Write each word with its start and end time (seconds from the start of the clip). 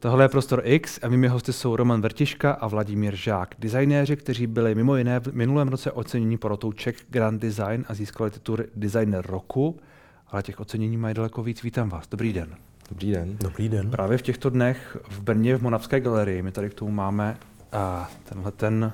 Tohle 0.00 0.24
je 0.24 0.28
Prostor 0.28 0.60
X 0.64 0.98
a 1.02 1.08
mými 1.08 1.28
hosty 1.28 1.52
jsou 1.52 1.76
Roman 1.76 2.00
Vertiška 2.00 2.52
a 2.52 2.68
Vladimír 2.68 3.16
Žák, 3.16 3.54
designéři, 3.58 4.16
kteří 4.16 4.46
byli 4.46 4.74
mimo 4.74 4.96
jiné 4.96 5.20
v 5.20 5.32
minulém 5.32 5.68
roce 5.68 5.92
ocenění 5.92 6.38
porotou 6.38 6.72
Czech 6.72 6.96
Grand 7.08 7.42
Design 7.42 7.84
a 7.88 7.94
získali 7.94 8.30
titul 8.30 8.58
Designer 8.76 9.26
roku, 9.26 9.80
ale 10.28 10.42
těch 10.42 10.60
ocenění 10.60 10.96
mají 10.96 11.14
daleko 11.14 11.42
víc. 11.42 11.62
Vítám 11.62 11.88
vás. 11.88 12.08
Dobrý 12.08 12.32
den. 12.32 12.54
Dobrý 12.88 13.12
den. 13.12 13.36
Dobrý 13.40 13.68
den. 13.68 13.90
Právě 13.90 14.18
v 14.18 14.22
těchto 14.22 14.50
dnech 14.50 14.96
v 15.08 15.20
Brně 15.20 15.56
v 15.56 15.62
Monavské 15.62 16.00
galerii 16.00 16.42
my 16.42 16.52
tady 16.52 16.70
k 16.70 16.74
tomu 16.74 16.90
máme 16.90 17.36
a 17.72 18.10
tenhle 18.24 18.52
ten 18.52 18.92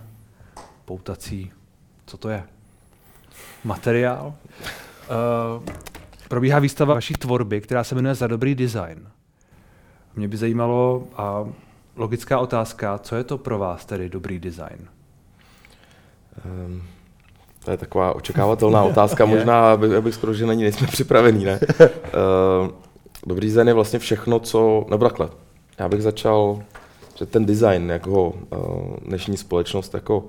poutací, 0.85 1.53
co 2.07 2.17
to 2.17 2.29
je? 2.29 2.43
Materiál. 3.65 4.35
Uh, 5.57 5.65
probíhá 6.29 6.59
výstava 6.59 6.95
vaší 6.95 7.15
tvorby, 7.15 7.61
která 7.61 7.85
se 7.85 7.95
jmenuje 7.95 8.15
Za 8.15 8.27
dobrý 8.27 8.55
design. 8.55 9.07
Mě 10.17 10.29
by 10.29 10.37
zajímalo, 10.37 11.05
a 11.17 11.49
logická 11.97 12.39
otázka, 12.39 12.99
co 12.99 13.17
je 13.17 13.25
to 13.25 13.39
pro 13.39 13.59
vás 13.59 13.85
tedy 13.85 14.09
dobrý 14.09 14.39
design? 14.39 14.89
Um, 16.67 16.83
to 17.65 17.71
je 17.71 17.77
taková 17.77 18.13
očekávatelná 18.13 18.83
otázka, 18.93 19.25
možná, 19.25 19.73
abych, 19.73 19.93
abych 19.93 20.15
skoro, 20.15 20.35
že 20.35 20.47
na 20.47 20.55
ní 20.55 20.63
nejsme 20.63 20.87
připravení, 20.87 21.45
ne? 21.45 21.61
uh, 21.81 22.69
dobrý 23.27 23.47
design 23.47 23.69
je 23.69 23.75
vlastně 23.75 23.99
všechno, 23.99 24.41
co, 24.41 24.87
nebo 24.91 25.05
takhle, 25.05 25.29
já 25.79 25.89
bych 25.89 26.03
začal, 26.03 26.63
že 27.15 27.27
ten 27.27 27.47
design, 27.47 27.91
jak 27.91 28.07
ho 28.07 28.29
uh, 28.29 28.97
dnešní 28.97 29.37
společnost 29.37 29.95
jako 29.95 30.25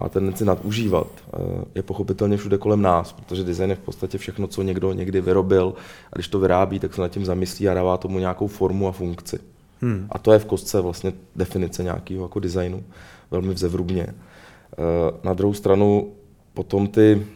má 0.00 0.08
tendenci 0.08 0.44
nadužívat, 0.44 1.06
uh, 1.38 1.62
je 1.74 1.82
pochopitelně 1.82 2.36
všude 2.36 2.58
kolem 2.58 2.82
nás, 2.82 3.12
protože 3.12 3.44
design 3.44 3.70
je 3.70 3.76
v 3.76 3.80
podstatě 3.80 4.18
všechno, 4.18 4.46
co 4.46 4.62
někdo 4.62 4.92
někdy 4.92 5.20
vyrobil 5.20 5.74
a 6.12 6.16
když 6.16 6.28
to 6.28 6.38
vyrábí, 6.38 6.78
tak 6.78 6.94
se 6.94 7.00
nad 7.00 7.08
tím 7.08 7.24
zamyslí 7.24 7.68
a 7.68 7.74
dává 7.74 7.96
tomu 7.96 8.18
nějakou 8.18 8.46
formu 8.46 8.88
a 8.88 8.92
funkci. 8.92 9.38
Hmm. 9.80 10.06
A 10.10 10.18
to 10.18 10.32
je 10.32 10.38
v 10.38 10.44
kostce 10.44 10.80
vlastně 10.80 11.12
definice 11.36 11.82
nějakého 11.82 12.24
jako 12.24 12.40
designu, 12.40 12.84
velmi 13.30 13.54
vzevrubně. 13.54 14.06
Uh, 14.06 15.18
na 15.22 15.34
druhou 15.34 15.54
stranu 15.54 16.12
potom 16.54 16.86
ty 16.86 17.26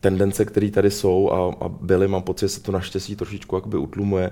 tendence, 0.00 0.44
které 0.44 0.70
tady 0.70 0.90
jsou 0.90 1.30
a, 1.30 1.64
a 1.64 1.68
byly, 1.68 2.08
mám 2.08 2.22
pocit, 2.22 2.44
že 2.44 2.48
se 2.48 2.62
to 2.62 2.72
naštěstí 2.72 3.16
trošičku 3.16 3.56
jakoby 3.56 3.78
utlumuje, 3.78 4.30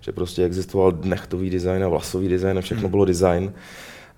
že 0.00 0.12
prostě 0.12 0.44
existoval 0.44 0.98
nechtový 1.04 1.50
design 1.50 1.84
a 1.84 1.88
vlasový 1.88 2.28
design 2.28 2.58
a 2.58 2.60
všechno 2.60 2.82
hmm. 2.82 2.90
bylo 2.90 3.04
design. 3.04 3.52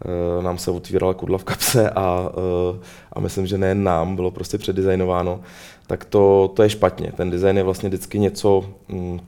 E, 0.04 0.42
nám 0.42 0.58
se 0.58 0.70
otvírala 0.70 1.14
kudla 1.14 1.38
v 1.38 1.44
kapse 1.44 1.90
a, 1.90 2.32
e, 2.74 2.78
a 3.12 3.20
myslím, 3.20 3.46
že 3.46 3.58
nejen 3.58 3.84
nám 3.84 4.16
bylo 4.16 4.30
prostě 4.30 4.58
předdesignováno, 4.58 5.40
tak 5.86 6.04
to, 6.04 6.52
to 6.54 6.62
je 6.62 6.70
špatně. 6.70 7.12
Ten 7.16 7.30
design 7.30 7.56
je 7.56 7.62
vlastně 7.62 7.88
vždycky 7.88 8.18
něco, 8.18 8.64
mm, 8.88 9.20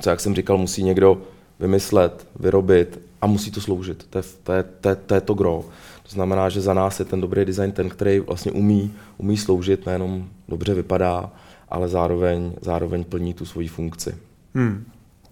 co 0.00 0.10
jak 0.10 0.20
jsem 0.20 0.34
říkal, 0.34 0.58
musí 0.58 0.82
někdo 0.82 1.18
vymyslet, 1.60 2.26
vyrobit 2.38 3.00
a 3.20 3.26
musí 3.26 3.50
to 3.50 3.60
sloužit. 3.60 4.06
To 4.10 4.18
je 4.18 4.24
to, 4.42 4.52
je, 4.52 4.62
to, 4.80 4.88
je, 4.88 4.96
to, 4.96 5.14
je 5.14 5.20
to 5.20 5.34
gro. 5.34 5.64
To 6.02 6.10
znamená, 6.10 6.48
že 6.48 6.60
za 6.60 6.74
nás 6.74 6.98
je 6.98 7.04
ten 7.04 7.20
dobrý 7.20 7.44
design 7.44 7.72
ten, 7.72 7.88
který 7.88 8.20
vlastně 8.20 8.52
umí, 8.52 8.94
umí 9.18 9.36
sloužit, 9.36 9.86
nejenom 9.86 10.28
dobře 10.48 10.74
vypadá, 10.74 11.30
ale 11.68 11.88
zároveň, 11.88 12.52
zároveň 12.60 13.04
plní 13.04 13.34
tu 13.34 13.44
svoji 13.44 13.68
funkci. 13.68 14.14
Hmm. 14.54 14.84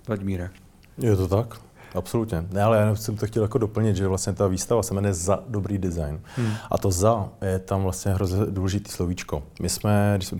Vladimíre. 0.06 0.50
Je 0.98 1.16
to 1.16 1.28
tak? 1.28 1.60
Absolutně. 1.94 2.44
Ne, 2.52 2.62
ale 2.62 2.78
já 2.78 2.96
jsem 2.96 3.16
to 3.16 3.26
chtěl 3.26 3.42
jako 3.42 3.58
doplnit, 3.58 3.96
že 3.96 4.08
vlastně 4.08 4.32
ta 4.32 4.46
výstava 4.46 4.82
se 4.82 4.94
jmenuje 4.94 5.14
za 5.14 5.42
dobrý 5.48 5.78
design. 5.78 6.20
Hmm. 6.36 6.52
A 6.70 6.78
to 6.78 6.90
za 6.90 7.28
je 7.42 7.58
tam 7.58 7.82
vlastně 7.82 8.12
hrozně 8.12 8.46
důležitý 8.46 8.90
slovíčko. 8.90 9.42
My 9.60 9.68
jsme, 9.68 10.12
když 10.16 10.28
jsme 10.28 10.38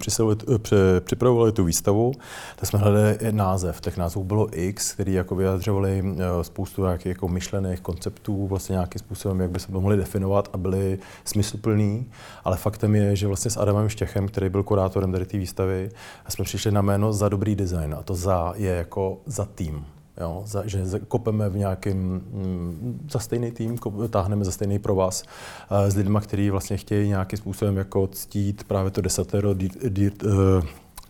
připravovali 1.00 1.52
tu 1.52 1.64
výstavu, 1.64 2.12
tak 2.56 2.68
jsme 2.68 2.78
hledali 2.78 3.18
název. 3.30 3.80
Těch 3.80 3.96
názvů 3.96 4.24
bylo 4.24 4.48
X, 4.52 4.92
který 4.92 5.12
jako 5.12 5.34
vyjadřovali 5.34 6.04
eh, 6.04 6.44
spoustu 6.44 6.82
nějakých 6.82 7.06
jako 7.06 7.28
myšlených 7.28 7.80
konceptů, 7.80 8.46
vlastně 8.46 8.72
nějakým 8.72 8.98
způsobem, 8.98 9.40
jak 9.40 9.50
by 9.50 9.60
se 9.60 9.66
to 9.66 9.80
mohli 9.80 9.96
definovat 9.96 10.48
a 10.52 10.56
byly 10.56 10.98
smysluplný. 11.24 12.10
Ale 12.44 12.56
faktem 12.56 12.94
je, 12.94 13.16
že 13.16 13.26
vlastně 13.26 13.50
s 13.50 13.56
Adamem 13.56 13.88
Štěchem, 13.88 14.28
který 14.28 14.48
byl 14.48 14.62
kurátorem 14.62 15.12
tady 15.12 15.26
té 15.26 15.38
výstavy, 15.38 15.91
jsme 16.28 16.44
přišli 16.44 16.70
na 16.70 16.82
jméno 16.82 17.12
za 17.12 17.28
dobrý 17.28 17.56
design. 17.56 17.94
A 17.98 18.02
to 18.02 18.14
za 18.14 18.52
je 18.56 18.70
jako 18.70 19.19
za 19.26 19.44
tým. 19.44 19.84
Jo, 20.20 20.42
za, 20.47 20.62
že 20.66 20.84
kopeme 21.08 21.48
v 21.48 21.56
nějakém, 21.56 21.97
mm, 21.97 23.08
za 23.10 23.19
stejný 23.19 23.53
tým, 23.53 23.78
táhneme 24.10 24.44
za 24.44 24.53
stejný 24.53 24.78
provaz 24.78 25.22
uh, 25.70 25.78
s 25.78 25.97
lidmi, 25.97 26.19
kteří 26.22 26.50
vlastně 26.50 26.76
chtějí 26.76 27.08
nějakým 27.08 27.36
způsobem 27.36 27.76
jako 27.76 28.06
ctít 28.06 28.64
právě 28.64 28.91
to 28.91 29.00
desatero, 29.00 29.54
dí, 29.54 29.70
dí, 29.88 30.10
uh, 30.10 30.31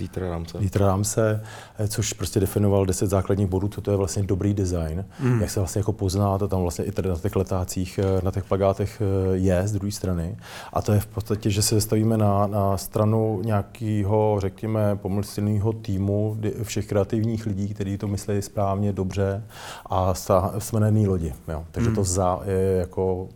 Dietra 0.01 0.31
Ramse. 0.31 0.59
Dietra 0.59 0.87
Ramse, 0.87 1.43
eh, 1.79 1.89
což 1.89 2.13
prostě 2.13 2.41
definoval 2.41 2.87
deset 2.87 3.07
základních 3.07 3.49
bodů, 3.49 3.69
co 3.69 3.81
to 3.81 3.91
je 3.91 3.97
vlastně 3.97 4.23
dobrý 4.23 4.55
design, 4.55 5.05
mm. 5.21 5.41
jak 5.41 5.51
se 5.51 5.61
vlastně 5.61 5.79
jako 5.79 5.93
pozná, 5.93 6.39
to 6.39 6.49
tam 6.49 6.63
vlastně 6.63 6.85
i 6.85 6.93
tady 6.93 7.09
na 7.09 7.17
těch 7.17 7.37
letácích, 7.37 8.01
eh, 8.03 8.21
na 8.25 8.31
těch 8.31 8.45
plagátech 8.45 9.03
eh, 9.03 9.37
je 9.37 9.69
z 9.69 9.73
druhé 9.73 9.93
strany. 9.93 10.37
A 10.73 10.83
to 10.83 10.93
je 10.93 11.01
v 11.01 11.07
podstatě, 11.07 11.51
že 11.51 11.63
se 11.63 11.81
stavíme 11.81 12.17
na, 12.17 12.47
na 12.47 12.77
stranu 12.77 13.41
nějakého, 13.45 14.37
řekněme, 14.41 14.97
pomyslného 14.97 15.73
týmu 15.73 16.37
všech 16.63 16.87
kreativních 16.87 17.47
lidí, 17.47 17.75
kteří 17.75 17.99
to 17.99 18.07
myslí 18.09 18.43
správně, 18.43 18.93
dobře 18.93 19.45
a 19.91 20.15
jsme 20.59 20.81
na 20.81 20.87
jedné 20.87 21.09
lodi. 21.09 21.33
Jo. 21.49 21.65
Takže 21.71 21.91
mm. 21.91 21.97
to 21.97 22.05
za 22.05 22.41
je 22.45 22.77
jako 22.77 23.29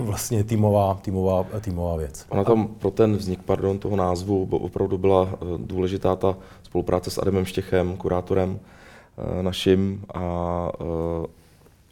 vlastně 0.00 0.44
týmová, 0.44 0.98
týmová, 1.02 1.46
týmová 1.60 1.96
věc. 1.96 2.26
Ona 2.28 2.44
tam 2.44 2.68
pro 2.68 2.90
ten 2.90 3.16
vznik 3.16 3.42
pardon, 3.42 3.78
toho 3.78 3.96
názvu 3.96 4.48
opravdu 4.50 4.98
byla 4.98 5.28
eh, 5.32 5.36
důležitá 5.56 6.16
ta 6.16 6.36
spolupráce 6.62 7.10
s 7.10 7.18
Adamem 7.18 7.44
Štěchem, 7.44 7.96
kurátorem 7.96 8.58
eh, 8.58 9.42
naším 9.42 10.04
a 10.14 10.68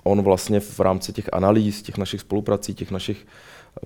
on 0.05 0.23
vlastně 0.23 0.61
v 0.61 0.81
rámci 0.81 1.13
těch 1.13 1.29
analýz, 1.33 1.83
těch 1.83 1.99
našich 1.99 2.21
spoluprací, 2.21 2.75
těch 2.75 2.91
našich 2.91 3.27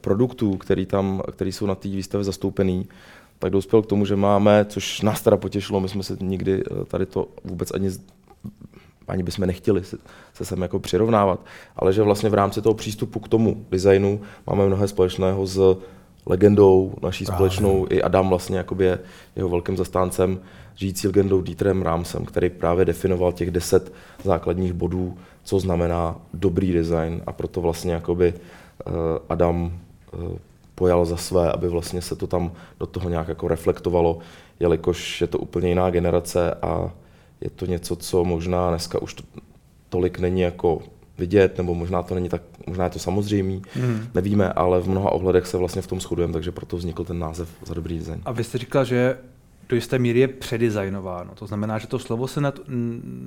produktů, 0.00 0.56
který, 0.56 0.87
tam, 0.87 1.22
který 1.32 1.53
jsou 1.53 1.66
na 1.66 1.75
té 1.75 1.88
výstavě 1.88 2.25
zastoupený, 2.25 2.88
tak 3.38 3.50
dospěl 3.50 3.82
k 3.82 3.87
tomu, 3.87 4.06
že 4.06 4.16
máme, 4.16 4.65
což 4.65 5.00
nás 5.00 5.20
teda 5.20 5.37
potěšilo, 5.37 5.81
my 5.81 5.88
jsme 5.88 6.03
se 6.03 6.16
nikdy 6.20 6.62
tady 6.87 7.06
to 7.06 7.28
vůbec 7.44 7.70
ani 7.75 7.91
ani 9.08 9.22
bychom 9.22 9.46
nechtěli 9.46 9.84
se, 9.84 9.96
se 10.34 10.44
sem 10.44 10.62
jako 10.62 10.78
přirovnávat, 10.78 11.41
ale 11.76 11.92
že 11.92 12.02
vlastně 12.02 12.28
v 12.28 12.34
rámci 12.34 12.62
toho 12.62 12.74
přístupu 12.74 13.20
k 13.20 13.28
tomu 13.28 13.64
designu 13.70 14.20
máme 14.46 14.66
mnohé 14.66 14.88
společného 14.88 15.46
s 15.46 15.76
legendou 16.26 16.94
naší 17.02 17.24
Právě. 17.24 17.36
společnou, 17.36 17.86
i 17.91 18.02
Adam 18.02 18.28
vlastně 18.28 18.58
jakoby 18.58 18.84
je 18.84 18.98
jeho 19.36 19.48
velkým 19.48 19.76
zastáncem, 19.76 20.41
žijící 20.74 21.06
legendou 21.06 21.42
Dieterem 21.42 21.82
Rámsem, 21.82 22.24
který 22.24 22.50
právě 22.50 22.84
definoval 22.84 23.32
těch 23.32 23.50
deset 23.50 23.92
základních 24.24 24.72
bodů, 24.72 25.19
co 25.44 25.60
znamená 25.60 26.16
dobrý 26.34 26.72
design 26.72 27.22
a 27.26 27.32
proto 27.32 27.60
vlastně 27.60 27.92
jakoby 27.92 28.34
uh, 28.34 28.92
Adam 29.28 29.72
uh, 30.12 30.38
pojal 30.75 31.04
za 31.04 31.16
své, 31.16 31.52
aby 31.52 31.69
vlastně 31.69 32.02
se 32.02 32.16
to 32.16 32.26
tam 32.26 32.52
do 32.80 32.86
toho 32.86 33.08
nějak 33.08 33.28
jako 33.28 33.48
reflektovalo, 33.48 34.19
jelikož 34.60 35.20
je 35.20 35.26
to 35.26 35.38
úplně 35.38 35.69
jiná 35.69 35.90
generace 35.90 36.54
a 36.54 36.90
je 37.41 37.50
to 37.50 37.66
něco, 37.66 37.97
co 37.97 38.25
možná 38.25 38.71
dneska 38.71 39.03
už 39.03 39.15
to, 39.15 39.22
tolik 39.88 40.19
není 40.19 40.41
jako 40.41 40.82
vidět, 41.19 41.59
nebo 41.59 41.75
možná 41.75 42.03
to 42.03 42.15
není 42.15 42.28
tak, 42.28 42.43
možná 42.66 42.84
je 42.84 42.91
to 42.91 42.99
samozřejmý, 42.99 43.62
hmm. 43.75 44.09
nevíme, 44.15 44.53
ale 44.53 44.81
v 44.81 44.88
mnoha 44.88 45.12
ohledech 45.12 45.47
se 45.47 45.56
vlastně 45.56 45.82
v 45.82 45.87
tom 45.87 46.00
shodujeme, 46.00 46.32
takže 46.32 46.53
proto 46.53 46.76
vznikl 46.76 47.04
ten 47.04 47.19
název 47.19 47.49
za 47.66 47.75
dobrý 47.75 47.99
design. 47.99 48.21
A 48.25 48.32
vy 48.32 48.44
jste 48.44 48.59
říkal, 48.59 48.84
že 48.84 49.19
do 49.69 49.76
jisté 49.76 49.99
míry 49.99 50.21
je 50.21 50.28
předizajnováno. 50.28 51.31
To 51.34 51.47
znamená, 51.47 51.78
že 51.78 51.87
to 51.87 51.99
slovo 51.99 52.28
se 52.28 52.41
nad, 52.41 52.60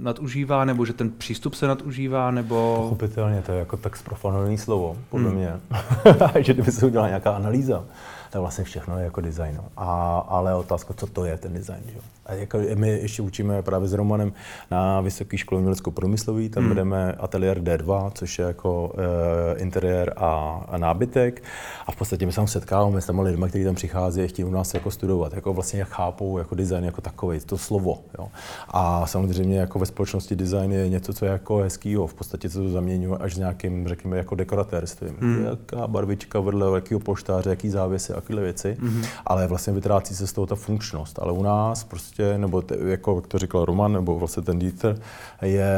nadužívá, 0.02 0.66
nebo 0.66 0.86
že 0.86 0.94
ten 0.94 1.10
přístup 1.10 1.54
se 1.54 1.68
nadužívá, 1.68 2.32
nebo... 2.32 2.76
Pochopitelně, 2.82 3.42
to 3.42 3.52
je 3.52 3.60
jako 3.60 3.78
tak 3.78 3.98
zprofanované 3.98 4.58
slovo, 4.58 4.98
podle 5.10 5.30
hmm. 5.30 5.38
mě. 5.38 5.54
že 6.40 6.54
kdyby 6.54 6.72
se 6.72 6.86
udělala 6.86 7.08
nějaká 7.08 7.32
analýza, 7.32 7.84
tak 8.30 8.42
vlastně 8.42 8.64
všechno 8.64 8.98
je 8.98 9.04
jako 9.04 9.22
design. 9.22 9.62
A, 9.78 10.18
ale 10.28 10.56
otázka, 10.56 10.94
co 10.94 11.08
to 11.08 11.26
je 11.26 11.38
ten 11.38 11.54
design. 11.54 11.84
Že? 11.86 12.00
A 12.32 12.34
jako 12.34 12.60
my 12.76 12.90
ještě 12.90 13.22
učíme 13.22 13.62
právě 13.62 13.88
s 13.88 13.94
Romanem 13.94 14.34
na 14.72 15.02
Vysoké 15.02 15.38
škole 15.38 15.60
umělecko 15.60 15.92
průmyslový, 15.92 16.50
tam 16.50 16.64
hmm. 16.64 16.70
vedeme 16.70 17.12
ateliér 17.12 17.60
D2, 17.60 18.12
což 18.14 18.40
je 18.40 18.46
jako 18.46 18.94
e, 18.98 19.60
interiér 19.60 20.14
a, 20.18 20.62
a 20.70 20.78
nábytek. 20.78 21.44
A 21.88 21.92
v 21.92 21.96
podstatě 21.96 22.26
my 22.26 22.32
se 22.32 22.36
tam 22.36 22.48
setkáváme 22.48 23.02
s 23.02 23.06
těmi 23.06 23.22
lidmi, 23.22 23.46
kteří 23.50 23.64
tam 23.64 23.76
přichází 23.76 24.24
a 24.24 24.28
chtějí 24.28 24.46
u 24.46 24.52
nás 24.52 24.74
jako 24.74 24.92
studovat, 24.92 25.34
jako 25.34 25.54
vlastně 25.54 25.80
jak 25.80 25.90
chápou 25.90 26.38
jako 26.38 26.56
design 26.56 26.86
jako 26.86 27.02
takový, 27.02 27.40
to 27.40 27.58
slovo. 27.58 28.00
Jo. 28.20 28.28
A 28.68 29.08
samozřejmě 29.08 29.60
jako 29.60 29.80
ve 29.80 29.86
společnosti 29.86 30.36
design 30.36 30.72
je 30.72 30.90
něco, 30.90 31.14
co 31.14 31.26
je 31.26 31.32
jako 31.32 31.58
hezkýho, 31.58 32.08
v 32.08 32.14
podstatě 32.14 32.50
se 32.50 32.60
to 32.60 32.70
zaměňuje 32.70 33.18
až 33.18 33.36
s 33.36 33.38
nějakým, 33.38 33.88
řekněme, 33.88 34.18
jako 34.18 34.36
dekoratérstvím. 34.36 35.16
Hmm. 35.20 35.46
Jaká 35.46 35.88
barvička 35.88 36.40
vedle 36.40 36.76
jakého 36.76 37.00
poštáře, 37.00 37.50
jaký 37.50 37.70
závěsy, 37.70 38.14
takové 38.14 38.42
věci, 38.42 38.78
hmm. 38.80 39.04
ale 39.26 39.48
vlastně 39.48 39.74
vytrácí 39.74 40.16
se 40.16 40.28
z 40.28 40.34
toho 40.34 40.48
ta 40.48 40.56
funkčnost. 40.56 41.20
Ale 41.20 41.32
u 41.32 41.44
nás 41.44 41.84
prostě, 41.84 42.21
nebo 42.38 42.62
te, 42.62 42.78
jako 42.86 43.16
jak 43.16 43.28
to 43.28 43.40
říkal 43.40 43.66
Roman, 43.66 43.94
nebo 43.94 44.20
vlastně 44.20 44.44
ten 44.44 44.60
Dieter, 44.60 44.98
je 45.42 45.72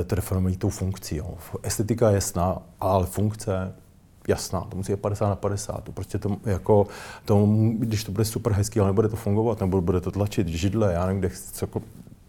e, 0.00 0.04
to 0.04 0.16
tou 0.58 0.68
funkcí. 0.68 1.16
Jo. 1.16 1.34
Estetika 1.62 2.08
je 2.08 2.14
jasná, 2.14 2.62
ale 2.80 3.06
funkce 3.06 3.72
jasná, 4.28 4.60
to 4.60 4.76
musí 4.76 4.92
být 4.92 5.00
50 5.00 5.28
na 5.28 5.36
50. 5.36 5.84
To 5.84 5.92
prostě 5.92 6.18
to, 6.18 6.36
jako, 6.46 6.86
to, 7.24 7.48
když 7.78 8.04
to 8.04 8.12
bude 8.12 8.24
super 8.24 8.52
hezký, 8.52 8.80
ale 8.80 8.88
nebude 8.88 9.08
to 9.08 9.16
fungovat, 9.16 9.60
nebo 9.60 9.80
bude 9.80 10.00
to 10.00 10.10
tlačit 10.10 10.48
židle, 10.48 10.92
já 10.92 11.06
nevím, 11.06 11.20
kde, 11.20 11.30
co, 11.52 11.66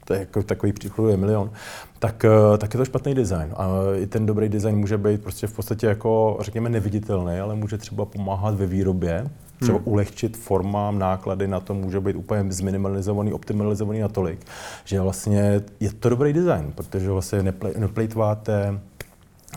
to 0.06 0.14
je 0.14 0.20
jako 0.20 0.44
takový 0.44 0.74
příklad 0.74 1.10
je 1.10 1.18
milion, 1.18 1.52
tak, 2.00 2.26
eh, 2.26 2.58
tak 2.58 2.74
je 2.74 2.78
to 2.78 2.86
špatný 2.86 3.16
design. 3.16 3.54
A 3.58 3.68
i 3.98 4.08
ten 4.08 4.26
dobrý 4.26 4.50
design 4.50 4.78
může 4.78 4.98
být 4.98 5.24
prostě 5.24 5.48
v 5.48 5.54
podstatě 5.54 5.88
jako, 5.88 6.38
řekněme, 6.42 6.70
neviditelný, 6.70 7.40
ale 7.40 7.56
může 7.56 7.78
třeba 7.78 8.06
pomáhat 8.06 8.56
ve 8.56 8.66
výrobě, 8.66 9.30
třeba 9.63 9.77
hmm. 9.77 9.88
ulehčit 9.88 10.38
formám, 10.38 11.00
náklady 11.00 11.48
na 11.48 11.60
to 11.60 11.74
může 11.74 12.00
být 12.00 12.15
úplně 12.15 12.51
zminimalizovaný, 12.51 13.33
optimalizovaný 13.33 14.00
natolik, 14.00 14.39
že 14.86 15.00
vlastně 15.00 15.62
je 15.80 15.94
to 15.94 16.10
dobrý 16.10 16.33
design, 16.33 16.74
protože 16.75 17.10
vlastně 17.10 17.54
neplejtváte, 17.77 18.80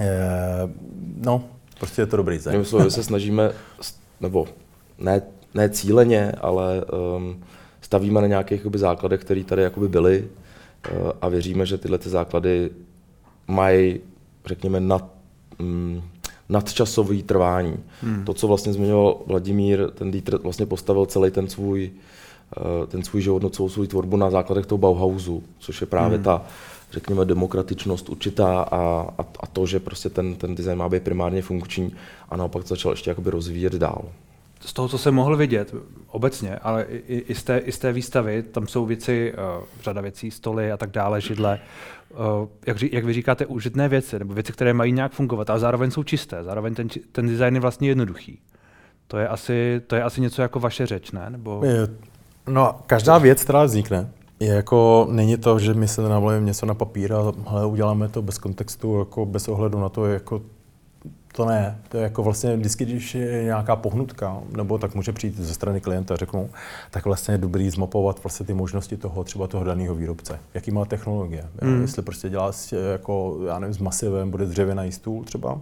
eh, 0.00 0.68
no, 1.16 1.44
prostě 1.78 2.02
je 2.02 2.06
to 2.06 2.16
dobrý 2.16 2.36
design. 2.36 2.64
My 2.84 2.90
se 2.90 3.02
snažíme, 3.02 3.50
nebo 4.20 4.46
ne, 4.98 5.22
ne 5.54 5.68
cíleně, 5.68 6.32
ale 6.32 6.84
um, 6.84 7.42
stavíme 7.80 8.20
na 8.20 8.26
nějakých 8.26 8.58
jakoby, 8.60 8.78
základech, 8.78 9.20
které 9.20 9.44
tady 9.44 9.62
jakoby 9.62 9.88
byly 9.88 10.28
uh, 10.92 11.10
a 11.20 11.28
věříme, 11.28 11.66
že 11.66 11.78
tyhle 11.78 11.98
ty 11.98 12.08
základy 12.08 12.70
mají, 13.48 14.00
řekněme, 14.46 14.80
nad, 14.80 15.10
um, 15.60 16.02
nadčasový 16.48 17.22
trvání. 17.22 17.76
Hmm. 18.02 18.24
To, 18.24 18.34
co 18.34 18.48
vlastně 18.48 18.72
zmiňoval 18.72 19.16
Vladimír, 19.26 19.90
ten 19.90 20.10
Dieter 20.10 20.38
vlastně 20.38 20.66
postavil 20.66 21.06
celý 21.06 21.30
ten 21.30 21.48
svůj, 21.48 21.90
uh, 22.56 22.86
ten 22.86 23.02
svůj 23.02 23.22
život, 23.22 23.54
celou 23.54 23.68
svou 23.68 23.86
tvorbu 23.86 24.16
na 24.16 24.30
základech 24.30 24.66
toho 24.66 24.78
Bauhausu, 24.78 25.42
což 25.58 25.80
je 25.80 25.86
právě 25.86 26.16
hmm. 26.16 26.24
ta, 26.24 26.42
řekněme, 26.92 27.24
demokratičnost 27.24 28.08
určitá 28.08 28.60
a, 28.60 28.78
a, 29.18 29.24
a 29.40 29.46
to, 29.46 29.66
že 29.66 29.80
prostě 29.80 30.08
ten, 30.08 30.34
ten 30.34 30.54
design 30.54 30.78
má 30.78 30.88
být 30.88 31.02
primárně 31.02 31.42
funkční 31.42 31.92
a 32.28 32.36
naopak 32.36 32.66
začal 32.66 32.92
ještě 32.92 33.10
jakoby 33.10 33.30
rozvíjet 33.30 33.72
dál 33.72 34.04
z 34.60 34.72
toho, 34.72 34.88
co 34.88 34.98
jsem 34.98 35.14
mohl 35.14 35.36
vidět 35.36 35.74
obecně, 36.08 36.56
ale 36.56 36.82
i, 36.88 37.18
i, 37.18 37.34
z, 37.34 37.42
té, 37.42 37.58
i 37.58 37.72
z 37.72 37.78
té 37.78 37.92
výstavy, 37.92 38.42
tam 38.42 38.66
jsou 38.66 38.86
věci, 38.86 39.32
uh, 39.58 39.64
řada 39.82 40.00
věcí, 40.00 40.30
stoly 40.30 40.72
a 40.72 40.76
tak 40.76 40.90
dále, 40.90 41.20
židle, 41.20 41.60
uh, 42.10 42.18
jak, 42.66 42.82
jak 42.82 43.04
vy 43.04 43.12
říkáte, 43.12 43.46
užitné 43.46 43.88
věci, 43.88 44.18
nebo 44.18 44.34
věci, 44.34 44.52
které 44.52 44.72
mají 44.72 44.92
nějak 44.92 45.12
fungovat, 45.12 45.50
ale 45.50 45.60
zároveň 45.60 45.90
jsou 45.90 46.02
čisté, 46.02 46.44
zároveň 46.44 46.74
ten, 46.74 46.88
ten 47.12 47.26
design 47.26 47.54
je 47.54 47.60
vlastně 47.60 47.88
jednoduchý. 47.88 48.38
To 49.08 49.18
je 49.18 49.28
asi, 49.28 49.80
to 49.86 49.96
je 49.96 50.02
asi 50.02 50.20
něco 50.20 50.42
jako 50.42 50.60
vaše 50.60 50.86
řeč, 50.86 51.12
ne? 51.12 51.26
Nebo... 51.30 51.62
No, 52.48 52.74
každá 52.86 53.18
věc, 53.18 53.44
která 53.44 53.64
vznikne, 53.64 54.10
je 54.40 54.48
jako, 54.48 55.08
není 55.10 55.36
to, 55.36 55.58
že 55.58 55.74
my 55.74 55.88
se 55.88 56.02
navolíme 56.02 56.46
něco 56.46 56.66
na 56.66 56.74
papír 56.74 57.12
a 57.12 57.32
hele, 57.48 57.66
uděláme 57.66 58.08
to 58.08 58.22
bez 58.22 58.38
kontextu, 58.38 58.98
jako 58.98 59.26
bez 59.26 59.48
ohledu 59.48 59.80
na 59.80 59.88
to, 59.88 60.06
jako 60.06 60.42
to 61.36 61.44
ne. 61.44 61.78
To 61.88 61.96
je 61.96 62.02
jako 62.02 62.22
vlastně 62.22 62.56
vždycky, 62.56 62.84
když 62.84 63.14
je 63.14 63.44
nějaká 63.44 63.76
pohnutka, 63.76 64.38
nebo 64.56 64.78
tak 64.78 64.94
může 64.94 65.12
přijít 65.12 65.36
ze 65.36 65.54
strany 65.54 65.80
klienta 65.80 66.14
a 66.14 66.16
řeknou, 66.16 66.48
tak 66.90 67.04
vlastně 67.04 67.34
je 67.34 67.38
dobrý 67.38 67.70
zmapovat 67.70 68.24
vlastně 68.24 68.46
ty 68.46 68.54
možnosti 68.54 68.96
toho 68.96 69.24
třeba 69.24 69.46
toho 69.46 69.64
daného 69.64 69.94
výrobce. 69.94 70.38
Jaký 70.54 70.70
má 70.70 70.84
technologie. 70.84 71.44
Mm. 71.62 71.80
Jestli 71.82 72.02
prostě 72.02 72.28
dělá 72.28 72.52
s, 72.52 72.72
jako, 72.92 73.38
já 73.46 73.58
nevím, 73.58 73.74
s 73.74 73.78
masivem, 73.78 74.30
bude 74.30 74.46
dřevěný 74.46 74.92
stůl 74.92 75.24
třeba, 75.24 75.60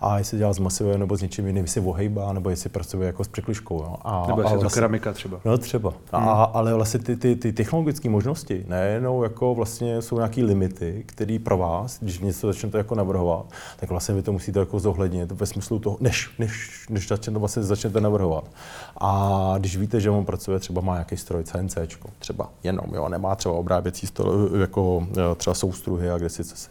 a 0.00 0.18
jestli 0.18 0.38
dělá 0.38 0.52
s 0.52 0.58
masivem 0.58 1.00
nebo 1.00 1.16
s 1.16 1.22
něčím 1.22 1.46
jiným, 1.46 1.64
jestli 1.64 1.80
ohejbá, 1.80 2.32
nebo 2.32 2.50
jestli 2.50 2.70
pracuje 2.70 3.06
jako 3.06 3.24
s 3.24 3.28
překliškou. 3.28 3.78
Jo. 3.78 3.96
A, 4.02 4.26
nebo 4.26 4.40
jestli 4.40 4.56
a 4.56 4.58
vlastně, 4.58 4.68
to 4.68 4.74
keramika 4.74 5.12
třeba. 5.12 5.40
No 5.44 5.58
třeba. 5.58 5.90
Mm. 5.90 5.94
A, 6.12 6.44
ale 6.44 6.74
vlastně 6.74 7.00
ty, 7.00 7.16
ty, 7.16 7.36
ty 7.36 7.52
technologické 7.52 8.08
možnosti 8.08 8.64
nejenom 8.68 9.22
jako 9.22 9.54
vlastně 9.54 10.02
jsou 10.02 10.16
nějaké 10.16 10.44
limity, 10.44 11.02
které 11.06 11.38
pro 11.44 11.58
vás, 11.58 11.98
když 12.00 12.18
něco 12.18 12.46
začnete 12.46 12.78
jako 12.78 12.94
navrhovat, 12.94 13.46
tak 13.76 13.90
vlastně 13.90 14.14
vy 14.14 14.22
to 14.22 14.32
musíte 14.32 14.58
jako 14.58 14.80
zohlednit 14.80 15.09
zohlednit 15.10 15.40
ve 15.40 15.46
smyslu 15.46 15.78
toho, 15.78 15.96
než, 16.00 16.30
než, 16.38 16.86
než 16.90 17.08
začnete, 17.08 17.38
vlastně 17.38 17.62
začnete 17.62 18.00
navrhovat. 18.00 18.44
A 18.96 19.54
když 19.58 19.76
víte, 19.76 20.00
že 20.00 20.10
on 20.10 20.24
pracuje, 20.24 20.58
třeba 20.58 20.80
má 20.80 20.92
nějaký 20.92 21.16
stroj 21.16 21.44
CNC, 21.44 21.78
třeba 22.18 22.50
jenom, 22.62 22.86
jo, 22.94 23.08
nemá 23.08 23.34
třeba 23.34 23.54
obráběcí 23.54 24.06
stol, 24.06 24.48
jako 24.60 25.06
třeba 25.36 25.54
soustruhy 25.54 26.10
a 26.10 26.18
kde 26.18 26.28
si 26.28 26.44
co 26.44 26.56
si, 26.56 26.68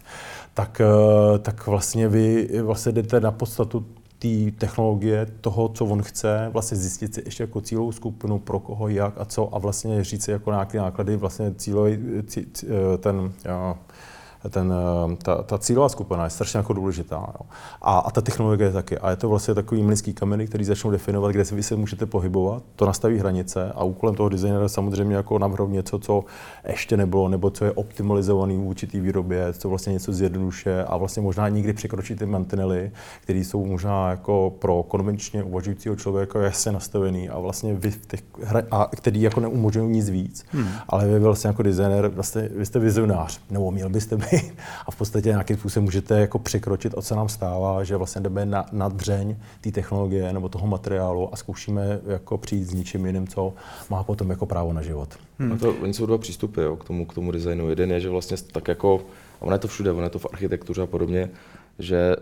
tak, 0.53 0.81
eh, 0.81 1.39
tak 1.39 1.67
vlastně 1.67 2.07
vy 2.07 2.49
vlastně 2.61 2.91
jdete 2.91 3.19
na 3.19 3.31
podstatu 3.31 3.85
té 4.19 4.51
technologie, 4.57 5.27
toho, 5.41 5.69
co 5.69 5.85
on 5.85 6.01
chce, 6.01 6.49
vlastně 6.53 6.77
zjistit 6.77 7.13
si 7.13 7.21
ještě 7.25 7.43
jako 7.43 7.61
cílovou 7.61 7.91
skupinu, 7.91 8.39
pro 8.39 8.59
koho, 8.59 8.87
jak 8.87 9.13
a 9.17 9.25
co 9.25 9.55
a 9.55 9.59
vlastně 9.59 10.03
říct 10.03 10.23
si 10.23 10.31
jako 10.31 10.51
nějaké 10.51 10.77
náklady, 10.77 11.15
vlastně 11.15 11.53
cílový, 11.55 11.97
cí, 12.27 12.45
cí, 12.53 12.67
eh, 12.67 12.97
ten, 12.97 13.31
jo, 13.45 13.75
ten, 14.49 14.73
eh, 14.73 15.15
ta, 15.15 15.43
ta 15.43 15.57
cílová 15.57 15.89
skupina 15.89 16.23
je 16.23 16.29
strašně 16.29 16.57
jako 16.57 16.73
důležitá. 16.73 17.15
Jo. 17.15 17.45
A, 17.81 17.99
a 17.99 18.11
ta 18.11 18.21
technologie 18.21 18.71
taky. 18.71 18.97
A 18.97 19.09
je 19.09 19.15
to 19.15 19.29
vlastně 19.29 19.53
takový 19.53 19.83
mlínský 19.83 20.13
kameny, 20.13 20.47
který 20.47 20.63
začnou 20.63 20.91
definovat, 20.91 21.31
kde 21.31 21.43
vy 21.43 21.63
se 21.63 21.75
můžete 21.75 22.05
pohybovat. 22.05 22.63
To 22.75 22.85
nastaví 22.85 23.19
hranice 23.19 23.71
a 23.75 23.83
úkolem 23.83 24.15
toho 24.15 24.29
designera 24.29 24.67
samozřejmě 24.67 25.15
jako 25.15 25.39
navrhnout 25.39 25.71
něco, 25.71 25.99
co 25.99 26.23
ještě 26.67 26.97
nebylo, 26.97 27.29
nebo 27.29 27.49
co 27.49 27.65
je 27.65 27.71
optimalizovaný 27.71 28.57
v 28.57 28.67
určitý 28.67 28.99
výrobě, 28.99 29.53
co 29.53 29.69
vlastně 29.69 29.93
něco 29.93 30.13
zjednoduše 30.13 30.83
a 30.83 30.97
vlastně 30.97 31.21
možná 31.21 31.49
nikdy 31.49 31.73
překročí 31.73 32.15
ty 32.15 32.25
mantinely, 32.25 32.91
které 33.21 33.39
jsou 33.39 33.65
možná 33.65 34.09
jako 34.09 34.53
pro 34.59 34.83
konvenčně 34.83 35.43
uvažujícího 35.43 35.95
člověka 35.95 36.41
jasně 36.41 36.71
nastavený 36.71 37.29
a 37.29 37.39
vlastně 37.39 37.73
vy 37.73 37.91
v 37.91 38.05
těch 38.05 38.23
hra, 38.43 38.61
a 38.71 38.89
který 38.95 39.21
jako 39.21 39.39
neumožňují 39.39 39.89
nic 39.89 40.09
víc. 40.09 40.45
Hmm. 40.51 40.67
Ale 40.87 41.07
vy 41.07 41.19
vlastně 41.19 41.47
jako 41.47 41.63
designer, 41.63 42.07
vlastně 42.07 42.49
vy 42.55 42.65
jste 42.65 42.79
vizionář, 42.79 43.39
nebo 43.49 43.71
měl 43.71 43.89
byste 43.89 44.17
být 44.17 44.28
a 44.87 44.91
v 44.91 44.95
podstatě 44.95 45.29
nějakým 45.29 45.57
způsobem 45.57 45.83
můžete 45.83 46.19
jako 46.19 46.39
překročit, 46.39 46.93
o 46.95 47.01
co 47.01 47.15
nám 47.15 47.29
stává, 47.29 47.83
že 47.83 47.97
vlastně 47.97 48.21
jdeme 48.21 48.45
na, 48.45 48.65
na 48.71 48.89
dřeň 48.89 49.35
té 49.61 49.71
technologie 49.71 50.33
nebo 50.33 50.49
toho 50.49 50.67
materiálu 50.67 51.33
a 51.33 51.37
zkoušíme 51.37 51.99
jako 52.07 52.37
přijít 52.37 52.63
s 52.63 52.73
ničím 52.73 53.05
jiným, 53.05 53.27
co 53.27 53.53
má 53.89 54.03
potom 54.03 54.29
jako 54.29 54.45
právo 54.45 54.73
na 54.73 54.81
život. 54.81 55.09
Hmm. 55.39 55.57
to, 55.57 55.75
oni 55.81 55.93
jsou 55.93 56.05
dva 56.05 56.17
přístupy 56.17 56.61
jo, 56.61 56.75
k, 56.75 56.83
tomu, 56.83 57.05
k 57.05 57.13
tomu 57.13 57.31
designu. 57.31 57.69
Jeden 57.69 57.91
je, 57.91 57.99
že 57.99 58.09
vlastně 58.09 58.37
tak 58.51 58.67
jako, 58.67 59.01
a 59.41 59.41
ono 59.41 59.55
je 59.55 59.59
to 59.59 59.67
všude, 59.67 59.91
ono 59.91 60.03
je 60.03 60.09
to 60.09 60.19
v 60.19 60.27
architektuře 60.33 60.81
a 60.81 60.85
podobně, 60.85 61.29
že 61.79 62.15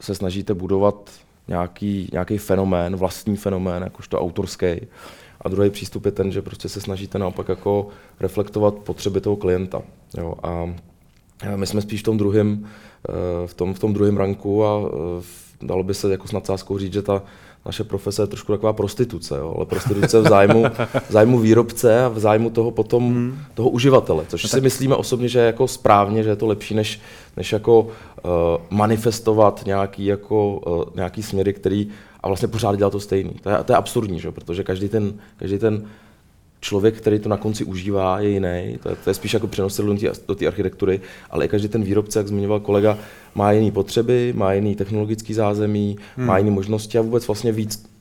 se 0.00 0.14
snažíte 0.14 0.54
budovat 0.54 1.10
nějaký, 1.48 2.08
nějaký 2.12 2.38
fenomén, 2.38 2.96
vlastní 2.96 3.36
fenomén, 3.36 3.82
jakožto 3.82 4.20
autorský. 4.20 4.66
A 5.40 5.48
druhý 5.48 5.70
přístup 5.70 6.06
je 6.06 6.12
ten, 6.12 6.32
že 6.32 6.42
prostě 6.42 6.68
se 6.68 6.80
snažíte 6.80 7.18
naopak 7.18 7.48
jako 7.48 7.88
reflektovat 8.20 8.74
potřeby 8.74 9.20
toho 9.20 9.36
klienta. 9.36 9.82
Jo. 10.18 10.34
A 10.42 10.74
my 11.56 11.66
jsme 11.66 11.80
spíš 11.80 12.00
v 12.00 12.04
tom 12.04 12.18
druhém, 12.18 12.68
eh, 13.08 13.46
v 13.46 13.54
tom, 13.54 13.74
v 13.74 13.78
tom 13.78 13.92
druhém 13.92 14.16
ranku 14.16 14.64
a 14.64 14.80
eh, 14.80 15.22
dalo 15.62 15.82
by 15.82 15.94
se 15.94 16.10
jako 16.10 16.28
s 16.28 16.32
nadsázkou 16.32 16.78
říct, 16.78 16.92
že 16.92 17.02
ta 17.02 17.22
naše 17.66 17.84
profese 17.84 18.22
je 18.22 18.26
trošku 18.26 18.52
taková 18.52 18.72
prostituce, 18.72 19.38
jo? 19.38 19.54
ale 19.56 19.66
prostituce 19.66 20.20
v 20.20 20.28
zájmu, 20.28 20.64
v 21.08 21.12
zájmu 21.12 21.38
výrobce 21.38 22.04
a 22.04 22.08
v 22.08 22.18
zájmu 22.18 22.50
toho 22.50 22.70
potom 22.70 23.14
hmm. 23.14 23.38
toho 23.54 23.68
uživatele, 23.68 24.24
což 24.28 24.42
no 24.42 24.48
si 24.48 24.60
myslíme 24.60 24.96
osobně, 24.96 25.28
že 25.28 25.38
je 25.38 25.46
jako 25.46 25.68
správně, 25.68 26.22
že 26.22 26.30
je 26.30 26.36
to 26.36 26.46
lepší, 26.46 26.74
než, 26.74 27.00
než 27.36 27.52
jako 27.52 27.80
uh, 27.80 27.90
manifestovat 28.70 29.62
nějaký, 29.66 30.04
jako, 30.06 30.56
uh, 30.56 30.84
nějaký 30.94 31.22
směry, 31.22 31.52
který 31.52 31.88
a 32.20 32.28
vlastně 32.28 32.48
pořád 32.48 32.76
dělá 32.76 32.90
to 32.90 33.00
stejný. 33.00 33.30
To 33.42 33.50
je, 33.50 33.56
to 33.64 33.72
je 33.72 33.76
absurdní, 33.76 34.20
že? 34.20 34.30
protože 34.30 34.64
každý 34.64 34.88
ten, 34.88 35.14
každý 35.36 35.58
ten 35.58 35.86
člověk, 36.62 36.96
který 36.96 37.18
to 37.18 37.28
na 37.28 37.36
konci 37.36 37.64
užívá, 37.64 38.20
je 38.20 38.28
jiný. 38.28 38.78
To 38.82 38.88
je, 38.88 38.96
to 39.04 39.10
je 39.10 39.14
spíš 39.14 39.34
jako 39.34 39.46
přenosil 39.46 39.96
do 40.28 40.34
té 40.34 40.46
architektury, 40.46 41.00
ale 41.30 41.44
i 41.44 41.48
každý 41.48 41.68
ten 41.68 41.82
výrobce, 41.82 42.18
jak 42.18 42.28
zmiňoval 42.28 42.60
kolega, 42.60 42.98
má 43.34 43.52
jiné 43.52 43.70
potřeby, 43.70 44.32
má 44.36 44.52
jiný 44.52 44.74
technologický 44.74 45.34
zázemí, 45.34 45.96
hmm. 46.16 46.26
má 46.26 46.38
jiné 46.38 46.50
možnosti 46.50 46.98
a 46.98 47.02
vůbec 47.02 47.26
vlastně 47.26 47.52
víc 47.52 47.92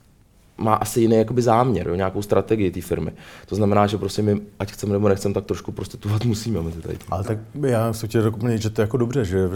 má 0.57 0.73
asi 0.73 1.01
jiný 1.01 1.15
jakoby 1.15 1.41
záměr, 1.41 1.87
jo, 1.87 1.95
nějakou 1.95 2.21
strategii 2.21 2.71
té 2.71 2.81
firmy. 2.81 3.11
To 3.45 3.55
znamená, 3.55 3.87
že 3.87 3.97
prostě 3.97 4.21
my, 4.21 4.41
ať 4.59 4.71
chceme 4.71 4.93
nebo 4.93 5.09
nechceme, 5.09 5.33
tak 5.33 5.45
trošku 5.45 5.71
prostituovat 5.71 6.25
musíme 6.25 6.61
mezi 6.61 6.81
tady. 6.81 6.97
Ale 7.09 7.23
tak 7.23 7.37
já 7.61 7.93
jsem 7.93 8.09
chtěl 8.09 8.23
doplnit, 8.23 8.61
že 8.61 8.69
to 8.69 8.81
je 8.81 8.83
jako 8.83 8.97
dobře, 8.97 9.25
že 9.25 9.47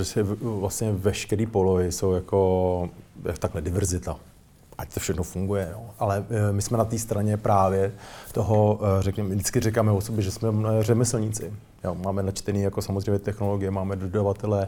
vlastně 0.41 0.91
veškerý 0.91 1.45
polohy 1.45 1.91
jsou 1.91 2.13
jako 2.13 2.89
takhle 3.39 3.61
diverzita 3.61 4.17
ať 4.77 4.93
to 4.93 4.99
všechno 4.99 5.23
funguje. 5.23 5.67
Jo. 5.71 5.81
Ale 5.99 6.25
e, 6.29 6.53
my 6.53 6.61
jsme 6.61 6.77
na 6.77 6.85
té 6.85 6.99
straně 6.99 7.37
právě 7.37 7.91
toho, 8.31 8.79
e, 8.99 9.01
řekněme, 9.01 9.29
vždycky 9.29 9.59
říkáme 9.59 9.91
o 9.91 10.01
sobě, 10.01 10.21
že 10.21 10.31
jsme 10.31 10.49
řemeslníci. 10.79 11.53
Jo. 11.83 11.95
Máme 12.05 12.23
načtený 12.23 12.61
jako 12.61 12.81
samozřejmě 12.81 13.19
technologie, 13.19 13.71
máme 13.71 13.95
dodavatele, 13.95 14.67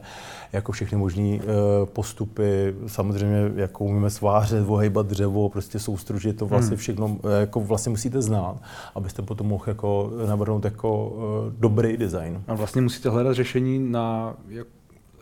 jako 0.53 0.71
všechny 0.71 0.97
možné 0.97 1.23
e, 1.23 1.39
postupy, 1.85 2.75
samozřejmě 2.87 3.51
jako 3.55 3.83
umíme 3.83 4.09
svářet, 4.09 4.69
ohejbat 4.69 5.07
dřevo, 5.07 5.49
prostě 5.49 5.79
soustružit, 5.79 6.37
to 6.37 6.45
vlastně 6.45 6.75
hmm. 6.75 6.77
všechno 6.77 7.17
jako 7.39 7.59
vlastně 7.59 7.89
musíte 7.89 8.21
znát, 8.21 8.57
abyste 8.95 9.21
potom 9.21 9.47
mohl 9.47 9.63
jako 9.67 10.11
navrhnout 10.27 10.65
jako 10.65 11.13
dobrý 11.59 11.97
design. 11.97 12.43
A 12.47 12.53
vlastně 12.53 12.81
musíte 12.81 13.09
hledat 13.09 13.33
řešení 13.33 13.79
na 13.79 14.33
jak 14.49 14.67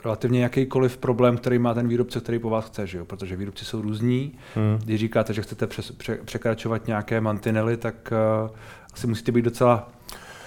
relativně 0.05 0.43
jakýkoliv 0.43 0.97
problém, 0.97 1.37
který 1.37 1.59
má 1.59 1.73
ten 1.73 1.87
výrobce, 1.87 2.19
který 2.19 2.39
po 2.39 2.49
vás 2.49 2.65
chce, 2.65 2.87
že 2.87 2.97
jo? 2.97 3.05
protože 3.05 3.35
výrobci 3.35 3.65
jsou 3.65 3.81
různí. 3.81 4.31
Hmm. 4.55 4.79
Když 4.83 4.99
říkáte, 4.99 5.33
že 5.33 5.41
chcete 5.41 5.67
přes, 5.67 5.91
pře, 5.91 6.17
překračovat 6.25 6.87
nějaké 6.87 7.21
mantinely, 7.21 7.77
tak 7.77 8.13
uh, 8.43 8.49
asi 8.93 9.07
musíte 9.07 9.31
být 9.31 9.45
docela 9.45 9.89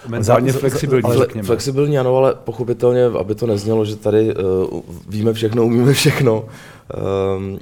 mentálně 0.09 0.53
flexibilní, 0.53 1.05
ale 1.05 1.27
Flexibilní 1.43 1.99
ano, 1.99 2.17
ale 2.17 2.35
pochopitelně, 2.35 3.05
aby 3.05 3.35
to 3.35 3.47
neznělo, 3.47 3.85
že 3.85 3.97
tady 3.97 4.35
uh, 4.35 4.81
víme 5.09 5.33
všechno, 5.33 5.65
umíme 5.65 5.93
všechno. 5.93 6.45
Um, 7.37 7.59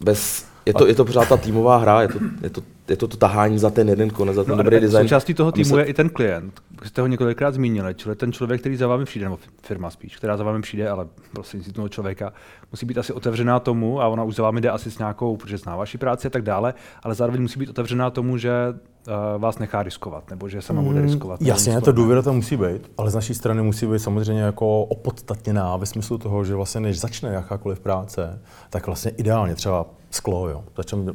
bez, 0.00 0.46
je, 0.66 0.74
to, 0.74 0.86
je 0.86 0.94
to 0.94 1.04
pořád 1.04 1.28
ta 1.28 1.36
týmová 1.36 1.76
hra, 1.76 2.02
je 2.02 2.08
to, 2.08 2.18
je 2.42 2.50
to 2.50 2.62
je 2.88 2.96
to 2.96 3.08
to 3.08 3.16
tahání 3.16 3.58
za 3.58 3.70
ten 3.70 3.88
jeden 3.88 4.10
konec, 4.10 4.36
za 4.36 4.44
ten 4.44 4.50
No, 4.56 4.62
dobrý 4.62 4.80
design. 4.80 5.04
Součástí 5.04 5.34
toho 5.34 5.52
týmu 5.52 5.74
se- 5.74 5.80
je 5.80 5.84
i 5.84 5.94
ten 5.94 6.08
klient, 6.08 6.60
jste 6.84 7.00
ho 7.00 7.06
několikrát 7.06 7.54
zmínili, 7.54 7.94
čili 7.94 8.16
ten 8.16 8.32
člověk, 8.32 8.60
který 8.60 8.76
za 8.76 8.86
vámi 8.86 9.04
přijde, 9.04 9.24
nebo 9.26 9.38
firma 9.62 9.90
spíš, 9.90 10.16
která 10.16 10.36
za 10.36 10.44
vámi 10.44 10.62
přijde, 10.62 10.88
ale 10.90 11.06
prostřednictvím 11.32 11.74
toho 11.74 11.88
člověka, 11.88 12.32
musí 12.72 12.86
být 12.86 12.98
asi 12.98 13.12
otevřená 13.12 13.60
tomu, 13.60 14.00
a 14.02 14.08
ona 14.08 14.24
už 14.24 14.34
za 14.34 14.42
vámi 14.42 14.60
jde 14.60 14.70
asi 14.70 14.90
s 14.90 14.98
nějakou, 14.98 15.36
protože 15.36 15.58
zná 15.58 15.76
vaši 15.76 15.98
práci 15.98 16.26
a 16.26 16.30
tak 16.30 16.42
dále, 16.42 16.74
ale 17.02 17.14
zároveň 17.14 17.42
musí 17.42 17.58
být 17.58 17.68
otevřená 17.70 18.10
tomu, 18.10 18.36
že 18.38 18.50
vás 19.38 19.58
nechá 19.58 19.82
riskovat, 19.82 20.30
nebo 20.30 20.48
že 20.48 20.62
sama 20.62 20.82
bude 20.82 21.02
riskovat. 21.02 21.40
nebo 21.40 21.44
Mm, 21.44 21.46
Jasně, 21.46 21.80
to 21.80 21.92
důvěra 21.92 22.22
tam 22.22 22.36
musí 22.36 22.56
být, 22.56 22.90
ale 22.98 23.10
z 23.10 23.14
naší 23.14 23.34
strany 23.34 23.62
musí 23.62 23.86
být 23.86 23.98
samozřejmě 23.98 24.42
jako 24.42 24.82
opodstatněná 24.84 25.76
ve 25.76 25.86
smyslu 25.86 26.18
toho, 26.18 26.44
že 26.44 26.54
vlastně 26.54 26.80
než 26.80 27.00
začne 27.00 27.28
jakákoliv 27.32 27.80
práce, 27.80 28.40
tak 28.70 28.86
vlastně 28.86 29.10
ideálně 29.10 29.54
třeba 29.54 29.86
sklo, 30.10 30.48
jo. 30.48 30.64
Začneme 30.76 31.12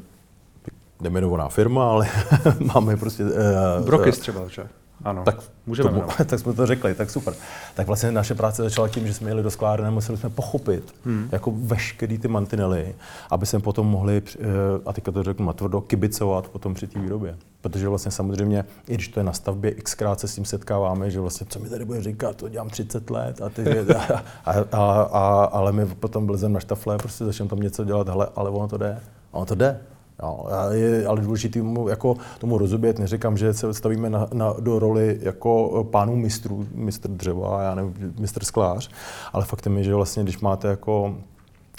nemenovaná 1.01 1.49
firma, 1.49 1.89
ale 1.91 2.07
máme 2.73 2.97
prostě... 2.97 3.23
Uh, 3.23 3.85
Brokys 3.85 4.19
třeba, 4.19 4.47
že? 4.47 4.67
Ano, 5.03 5.23
tak, 5.23 5.43
můžeme 5.65 5.89
to, 5.89 5.95
jmenovat. 5.95 6.17
tak 6.25 6.39
jsme 6.39 6.53
to 6.53 6.65
řekli, 6.65 6.93
tak 6.93 7.09
super. 7.09 7.33
Tak 7.75 7.87
vlastně 7.87 8.11
naše 8.11 8.35
práce 8.35 8.63
začala 8.63 8.87
tím, 8.87 9.07
že 9.07 9.13
jsme 9.13 9.29
jeli 9.29 9.43
do 9.43 9.51
sklárny, 9.51 9.91
museli 9.91 10.17
jsme 10.17 10.29
pochopit 10.29 10.95
hmm. 11.05 11.29
jako 11.31 11.53
veškerý 11.55 12.17
ty 12.17 12.27
mantinely, 12.27 12.95
aby 13.29 13.45
jsme 13.45 13.59
potom 13.59 13.87
mohli, 13.87 14.21
eh, 14.39 14.45
a 14.85 14.93
teďka 14.93 15.11
to 15.11 15.23
řeknu 15.23 15.45
natvrdo, 15.45 15.81
kibicovat 15.81 16.47
potom 16.47 16.73
při 16.73 16.87
té 16.87 16.99
výrobě. 16.99 17.37
Protože 17.61 17.89
vlastně 17.89 18.11
samozřejmě, 18.11 18.65
i 18.87 18.93
když 18.93 19.07
to 19.07 19.19
je 19.19 19.23
na 19.23 19.33
stavbě, 19.33 19.71
xkrát 19.71 20.19
se 20.19 20.27
s 20.27 20.35
tím 20.35 20.45
setkáváme, 20.45 21.11
že 21.11 21.19
vlastně, 21.19 21.47
co 21.49 21.59
mi 21.59 21.69
tady 21.69 21.85
bude 21.85 22.01
říkat, 22.01 22.35
to 22.35 22.49
dělám 22.49 22.69
30 22.69 23.09
let, 23.09 23.41
a 23.41 23.49
ty, 23.49 23.79
a, 23.79 24.23
a, 24.45 24.51
a, 24.71 25.01
a, 25.01 25.43
ale 25.43 25.71
my 25.71 25.85
potom 25.85 26.27
vlezeme 26.27 26.53
na 26.53 26.59
štafle, 26.59 26.97
prostě 26.97 27.25
začneme 27.25 27.49
tam 27.49 27.59
něco 27.59 27.83
dělat, 27.83 28.09
hele, 28.09 28.27
ale 28.35 28.49
ono 28.49 28.67
to 28.67 28.77
jde. 28.77 28.99
Ono 29.31 29.45
to 29.45 29.55
jde. 29.55 29.79
Jo, 30.23 30.45
je 30.71 31.07
ale 31.07 31.21
důležité 31.21 31.61
mu, 31.61 31.87
jako 31.87 32.15
tomu 32.39 32.57
rozumět. 32.57 32.99
Neříkám, 32.99 33.37
že 33.37 33.53
se 33.53 33.73
stavíme 33.73 34.09
na, 34.09 34.27
na, 34.33 34.53
do 34.59 34.79
roli 34.79 35.19
jako 35.21 35.83
pánů 35.91 36.15
mistrů, 36.15 36.67
mistr 36.75 37.09
dřeva, 37.09 37.61
já 37.61 37.75
nevím, 37.75 38.13
mistr 38.19 38.43
sklář, 38.43 38.89
ale 39.33 39.45
faktem 39.45 39.77
je, 39.77 39.83
že 39.83 39.95
vlastně, 39.95 40.23
když 40.23 40.39
máte 40.39 40.67
jako 40.67 41.15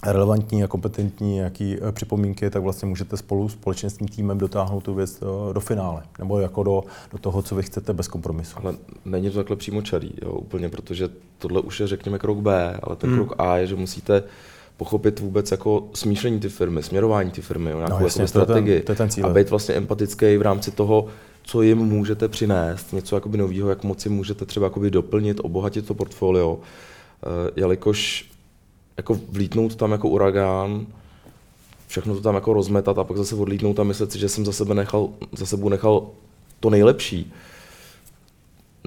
relevantní 0.07 0.65
a 0.65 0.67
kompetentní 0.67 1.35
nějaký 1.35 1.77
eh, 1.83 1.93
připomínky, 1.93 2.51
tak 2.51 2.63
vlastně 2.63 2.89
můžete 2.89 3.17
spolu 3.17 3.49
společně 3.49 3.91
s 3.91 3.97
tím 3.97 4.09
týmem 4.09 4.39
dotáhnout 4.39 4.85
tu 4.85 4.95
věc 4.95 5.21
do, 5.21 5.51
do 5.53 5.61
finále, 5.61 6.03
nebo 6.19 6.41
jako 6.41 6.63
do, 6.63 6.85
do 7.13 7.19
toho, 7.19 7.43
co 7.43 7.55
vy 7.55 7.63
chcete 7.63 7.93
bez 7.93 8.09
kompromisu. 8.09 8.57
Ale 8.63 8.75
není 9.05 9.31
to 9.31 9.37
takhle 9.37 9.57
přímo 9.57 9.83
čarý, 9.83 10.11
jo, 10.23 10.33
úplně, 10.33 10.69
protože 10.69 11.09
tohle 11.39 11.61
už 11.61 11.81
je, 11.81 11.87
řekněme, 11.87 12.19
krok 12.19 12.39
B, 12.39 12.79
ale 12.83 12.97
ten 12.97 13.11
Hmm. 13.11 13.19
krok 13.19 13.35
A 13.39 13.57
je, 13.57 13.67
že 13.67 13.77
musíte 13.77 14.23
pochopit 14.79 15.21
vůbec 15.21 15.51
jako 15.51 15.89
smýšlení 15.95 16.41
ty 16.41 16.49
firmy, 16.49 16.83
směrování 16.83 17.31
ty 17.31 17.43
firmy, 17.43 17.71
jo, 17.71 17.77
nějakou 17.77 17.99
No, 17.99 18.07
jasně, 18.07 18.23
jako 18.23 18.33
to 18.33 18.39
je 18.39 18.47
ten- 18.47 18.55
strategii 18.55 18.81
to 18.81 18.93
je 18.93 18.97
ten 18.97 19.11
cíl. 19.11 19.27
a 19.27 19.29
být 19.29 19.51
vlastně 19.51 19.75
empatický 19.75 20.37
v 20.37 20.43
rámci 20.43 20.71
toho, 20.71 21.07
co 21.43 21.63
jim 21.63 21.79
můžete 21.79 22.29
přinést, 22.29 22.93
něco 22.93 23.17
jakoby 23.17 23.39
nového, 23.39 23.69
jak 23.71 23.85
moci 23.85 24.09
můžete 24.09 24.45
třeba 24.47 24.67
jakoby 24.67 24.91
doplnit, 24.91 25.41
obohatit 25.43 25.87
to 25.87 25.95
portfolio, 25.95 26.59
Eh, 27.23 27.51
jelikož 27.57 28.31
jako 28.97 29.19
vlítnout 29.29 29.77
tam 29.77 29.93
jako 29.93 30.09
uragán, 30.09 30.87
všechno 31.87 32.15
to 32.15 32.21
tam 32.21 32.35
jako 32.35 32.53
rozmetat 32.53 32.99
a 32.99 33.05
pak 33.05 33.17
zase 33.17 33.35
odlítnout 33.35 33.81
a 33.81 33.83
myslet 33.85 34.13
si, 34.13 34.19
že 34.19 34.29
jsem 34.29 34.45
za 34.45 34.53
sebe 34.53 34.75
nechal, 34.75 35.09
za 35.33 35.47
sebou 35.47 35.69
nechal 35.69 36.07
to 36.61 36.71
nejlepší, 36.71 37.33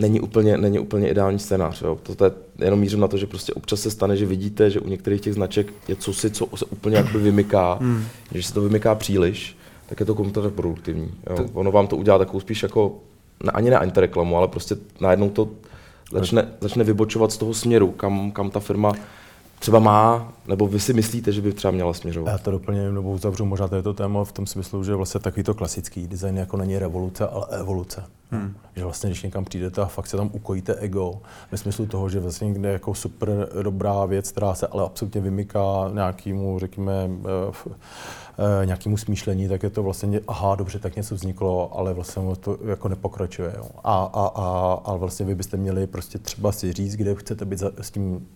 není 0.02 0.20
úplně, 0.20 0.58
není 0.58 0.80
úplně 0.80 1.10
ideální 1.10 1.40
scénář. 1.40 1.82
Jo. 1.82 1.98
To, 2.16 2.26
je 2.26 2.32
jenom 2.64 2.80
mířím 2.80 3.00
na 3.00 3.08
to, 3.08 3.18
že 3.18 3.28
prostě 3.28 3.54
občas 3.54 3.82
se 3.82 3.92
stane, 3.92 4.18
že 4.18 4.26
vidíte, 4.26 4.70
že 4.70 4.80
u 4.80 4.90
některých 4.90 5.22
těch 5.22 5.34
značek 5.34 5.74
je 5.88 5.96
cosi, 5.96 6.32
co 6.32 6.48
se 6.56 6.66
úplně 6.66 6.98
jakoby 6.98 7.20
vymyká. 7.20 7.74
Hmm. 7.82 8.04
Když 8.30 8.46
se 8.46 8.54
to 8.54 8.62
vymyká 8.62 8.96
příliš, 8.96 9.58
tak 9.90 10.00
je 10.00 10.06
to 10.06 10.16
kontraproduktivní. 10.16 11.12
Jo. 11.30 11.36
To- 11.36 11.46
Ono 11.54 11.72
vám 11.72 11.88
to 11.88 11.98
udělá 11.98 12.18
takovou 12.18 12.40
spíš 12.40 12.64
jako, 12.64 12.96
ne, 13.44 13.52
ani 13.52 13.70
ne 13.70 13.78
antireklamu, 13.78 14.38
ale 14.38 14.48
prostě 14.48 14.76
najednou 15.02 15.30
to 15.30 15.50
začne, 16.12 16.48
začne 16.62 16.84
vybočovat 16.84 17.32
z 17.32 17.38
toho 17.38 17.54
směru, 17.54 17.92
kam, 17.92 18.32
kam 18.32 18.50
ta 18.52 18.60
firma 18.60 18.94
třeba 19.62 19.80
má, 19.80 20.34
nebo 20.48 20.68
vy 20.68 20.80
si 20.80 20.94
myslíte, 20.94 21.32
že 21.32 21.42
by 21.42 21.54
třeba 21.54 21.72
měla 21.72 21.94
směřovat. 21.94 22.32
Já 22.32 22.38
to 22.38 22.52
doplním 22.52 22.96
nebo 22.96 23.12
uzavřu 23.12 23.46
možná 23.46 23.68
to 23.68 23.76
je 23.76 23.82
to 23.82 23.94
téma 23.94 24.24
v 24.24 24.32
tom 24.32 24.48
smyslu, 24.48 24.84
že 24.84 24.96
vlastně 24.96 25.20
takový 25.20 25.44
to 25.44 25.54
klasický 25.54 26.08
design 26.08 26.38
jako 26.38 26.58
není 26.58 26.80
revoluce, 26.80 27.28
ale 27.28 27.46
evoluce. 27.52 28.04
Hmm. 28.32 28.54
Že 28.76 28.84
vlastně, 28.84 29.10
když 29.10 29.24
někam 29.24 29.46
přijdete 29.46 29.82
a 29.82 29.86
fakt 29.86 30.08
se 30.08 30.18
tam 30.18 30.30
ukojíte 30.34 30.76
ego, 30.76 31.22
ve 31.52 31.58
smyslu 31.58 31.86
toho, 31.86 32.10
že 32.10 32.20
vlastně 32.20 32.48
někde 32.48 32.72
jako 32.72 32.94
super 32.94 33.50
dobrá 33.64 34.06
věc, 34.06 34.32
která 34.32 34.54
se 34.56 34.68
ale 34.68 34.84
absolutně 34.84 35.22
vymyká 35.22 35.92
nějakému, 35.94 36.60
řekněme, 36.60 36.94
eh, 36.94 37.70
eh, 38.62 38.66
nějakému 38.66 38.98
smýšlení, 38.98 39.48
tak 39.48 39.64
je 39.64 39.70
to 39.70 39.84
vlastně, 39.84 40.22
aha, 40.28 40.56
dobře, 40.56 40.80
tak 40.80 40.96
něco 40.96 41.16
vzniklo, 41.16 41.78
ale 41.78 41.94
vlastně 41.94 42.36
to 42.40 42.58
jako 42.66 42.88
nepokračuje. 42.88 43.54
Jo. 43.58 43.66
A, 43.84 44.04
a, 44.04 44.28
a, 44.36 44.74
a 44.86 44.96
vlastně 44.96 45.26
vy 45.26 45.36
byste 45.36 45.58
měli 45.58 45.88
prostě 45.88 46.20
třeba 46.20 46.52
si 46.52 46.74
říct, 46.74 46.96
kde 46.96 47.16
chcete 47.16 47.46
být 47.46 47.60
za, 47.60 47.72
s 47.82 47.92
tím 47.92 48.28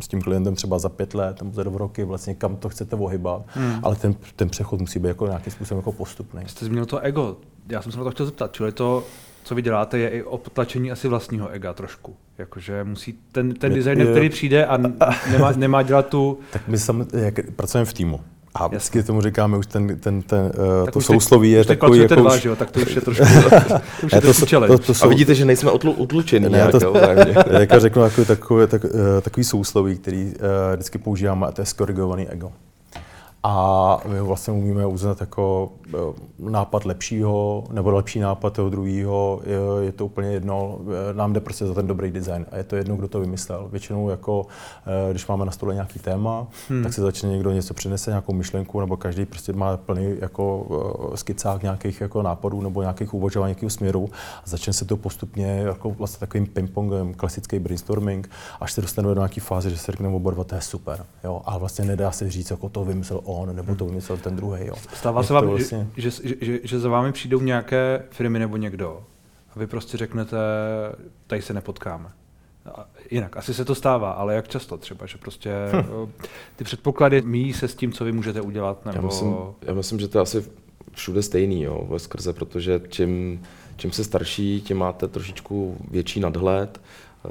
s 0.00 0.08
tím 0.08 0.22
klientem 0.22 0.54
třeba 0.54 0.78
za 0.78 0.88
pět 0.88 1.14
let 1.14 1.42
nebo 1.42 1.54
za 1.54 1.62
dva 1.62 1.78
roky, 1.78 2.04
vlastně 2.04 2.34
kam 2.34 2.56
to 2.56 2.68
chcete 2.68 2.96
ohybat, 2.96 3.42
hmm. 3.48 3.80
ale 3.82 3.96
ten, 3.96 4.14
ten 4.36 4.48
přechod 4.48 4.80
musí 4.80 4.98
být 4.98 5.08
jako 5.08 5.26
nějakým 5.26 5.52
způsobem 5.52 5.78
jako 5.78 5.92
postupný. 5.92 6.42
Jste 6.46 6.64
zmínil 6.64 6.86
to 6.86 6.98
ego. 6.98 7.36
Já 7.68 7.82
jsem 7.82 7.92
se 7.92 7.98
na 7.98 8.04
to 8.04 8.10
chtěl 8.10 8.26
zeptat. 8.26 8.52
Čili 8.52 8.72
to, 8.72 9.04
co 9.44 9.54
vy 9.54 9.62
děláte, 9.62 9.98
je 9.98 10.08
i 10.08 10.22
o 10.22 10.38
potlačení 10.38 10.92
asi 10.92 11.08
vlastního 11.08 11.48
ega 11.48 11.72
trošku. 11.72 12.16
Jakože 12.38 12.84
musí 12.84 13.18
ten, 13.32 13.54
ten 13.54 13.74
designer, 13.74 14.10
který 14.10 14.28
přijde 14.28 14.66
a 14.66 14.76
nemá, 15.30 15.52
nemá 15.56 15.82
dělat 15.82 16.08
tu... 16.08 16.38
Tak 16.52 16.68
my 16.68 16.78
sam, 16.78 17.06
jak 17.12 17.34
pracujeme 17.56 17.84
v 17.84 17.92
týmu. 17.92 18.20
A 18.54 18.62
Jasně. 18.62 18.76
vždycky 18.78 19.02
tomu 19.02 19.20
říkáme, 19.20 19.56
už 19.58 19.66
ten, 19.66 19.98
ten, 20.00 20.22
ten, 20.22 20.40
uh, 20.80 20.84
Tak 20.84 20.94
to 20.94 21.00
sousloví 21.00 21.50
je 21.50 21.64
takový 21.64 21.98
jako 21.98 22.14
dva, 22.14 22.34
už, 22.34 22.42
že 22.42 22.48
jo? 22.48 22.56
Tak 22.56 22.70
to 22.70 22.80
už 22.80 22.94
je 22.94 23.00
trošku, 23.00 23.24
to 24.00 24.06
už 24.06 24.12
je 24.12 24.46
challenge. 24.46 24.76
to, 24.76 24.78
to 24.78 24.92
A 24.92 24.94
jsou, 24.94 25.08
vidíte, 25.08 25.34
že 25.34 25.44
nejsme 25.44 25.70
otlu, 25.70 25.92
utlučení 25.92 26.44
Ne, 26.44 26.48
nějak, 26.50 26.70
to- 26.70 26.78
jo, 26.84 26.92
vzájemně. 26.92 27.34
jak 27.58 27.70
já 27.72 27.78
řeknu, 27.78 28.02
jako 28.02 28.24
takové, 28.24 28.66
tak, 28.66 28.84
eh, 28.84 29.20
takový 29.20 29.44
sousloví, 29.44 29.96
který 29.98 30.24
uh, 30.24 30.32
vždycky 30.74 30.98
používáme, 30.98 31.46
a 31.46 31.50
to 31.52 31.62
je 31.62 31.66
skorigovaný 31.66 32.28
ego. 32.28 32.52
A 33.44 34.00
my 34.06 34.18
ho 34.18 34.26
vlastně 34.26 34.52
umíme 34.52 34.86
uznat 34.86 35.20
jako 35.20 35.72
eh, 35.88 35.98
nápad 36.38 36.84
lepšího, 36.84 37.64
nebo 37.72 37.90
lepší 37.90 38.20
nápad 38.20 38.52
toho 38.52 38.70
druhého, 38.70 39.40
je, 39.44 39.84
je 39.84 39.92
to 39.92 40.06
úplně 40.06 40.28
jedno, 40.28 40.78
eh, 41.10 41.14
nám 41.14 41.32
jde 41.32 41.40
prostě 41.40 41.66
za 41.66 41.74
ten 41.74 41.86
dobrý 41.86 42.10
design 42.10 42.46
a 42.50 42.56
je 42.56 42.64
to 42.64 42.76
jedno, 42.76 42.96
kdo 42.96 43.08
to 43.08 43.20
vymyslel. 43.20 43.68
Většinou 43.72 44.10
jako, 44.10 44.46
eh, 44.86 45.10
když 45.10 45.26
máme 45.26 45.44
na 45.44 45.52
stole 45.52 45.74
nějaký 45.74 45.98
téma, 45.98 46.46
hmm. 46.68 46.82
tak 46.82 46.92
se 46.92 47.00
začne 47.00 47.28
někdo 47.28 47.52
něco 47.52 47.74
přinese, 47.74 48.10
nějakou 48.10 48.32
myšlenku, 48.32 48.80
nebo 48.80 48.96
každý 48.96 49.26
prostě 49.26 49.52
má 49.52 49.76
plný 49.76 50.16
jako 50.20 50.66
skicák 51.14 51.62
nějakých 51.62 52.00
jako 52.00 52.22
nápadů 52.22 52.60
nebo 52.60 52.82
nějakých 52.82 53.14
uvažování, 53.14 53.50
nějakého 53.50 53.70
směru 53.70 54.10
a 54.38 54.42
začne 54.44 54.72
se 54.72 54.84
to 54.84 54.96
postupně 54.96 55.46
jako 55.46 55.90
vlastně 55.90 56.20
takovým 56.20 56.46
ping-pongem, 56.46 57.14
klasický 57.14 57.58
brainstorming, 57.58 58.30
až 58.60 58.72
se 58.72 58.80
dostaneme 58.80 59.14
do 59.14 59.20
nějaké 59.20 59.40
fáze, 59.40 59.70
že 59.70 59.78
se 59.78 59.92
řekneme 59.92 60.16
oba 60.16 60.30
dva, 60.30 60.44
to 60.44 60.54
je 60.54 60.60
super. 60.60 61.04
Jo? 61.24 61.42
A 61.44 61.58
vlastně 61.58 61.84
nedá 61.84 62.10
se 62.10 62.30
říct, 62.30 62.50
jako 62.50 62.68
to 62.68 62.84
vymyslel 62.84 63.20
on, 63.32 63.56
nebo 63.56 63.74
to 63.74 63.86
vymyslel 63.86 64.18
ten 64.18 64.36
druhý. 64.36 64.66
Jo? 64.66 64.74
Stává 64.94 65.22
se 65.22 65.32
vám, 65.32 65.46
vlastně... 65.46 65.88
že, 65.96 66.10
že, 66.10 66.34
že, 66.40 66.58
že 66.62 66.78
za 66.78 66.88
vámi 66.88 67.12
přijdou 67.12 67.40
nějaké 67.40 68.04
firmy 68.10 68.38
nebo 68.38 68.56
někdo 68.56 69.04
a 69.56 69.58
vy 69.58 69.66
prostě 69.66 69.96
řeknete, 69.96 70.36
tady 71.26 71.42
se 71.42 71.54
nepotkáme. 71.54 72.10
A 72.74 72.86
Jinak, 73.10 73.36
asi 73.36 73.54
se 73.54 73.64
to 73.64 73.74
stává, 73.74 74.10
ale 74.12 74.34
jak 74.34 74.48
často 74.48 74.78
třeba, 74.78 75.06
že 75.06 75.18
prostě 75.18 75.50
hm. 75.72 76.12
ty 76.56 76.64
předpoklady 76.64 77.22
míjí 77.22 77.52
se 77.52 77.68
s 77.68 77.74
tím, 77.74 77.92
co 77.92 78.04
vy 78.04 78.12
můžete 78.12 78.40
udělat, 78.40 78.86
nebo... 78.86 78.98
Já 78.98 79.02
myslím, 79.02 79.36
já 79.62 79.74
myslím, 79.74 80.00
že 80.00 80.08
to 80.08 80.18
je 80.18 80.22
asi 80.22 80.44
všude 80.92 81.22
stejný, 81.22 81.62
jo, 81.62 81.86
ve 81.90 81.98
skrze, 81.98 82.32
protože 82.32 82.80
čím, 82.88 83.42
čím 83.76 83.92
se 83.92 84.04
starší, 84.04 84.60
tím 84.60 84.78
máte 84.78 85.08
trošičku 85.08 85.76
větší 85.90 86.20
nadhled. 86.20 86.80
Eh, 87.24 87.28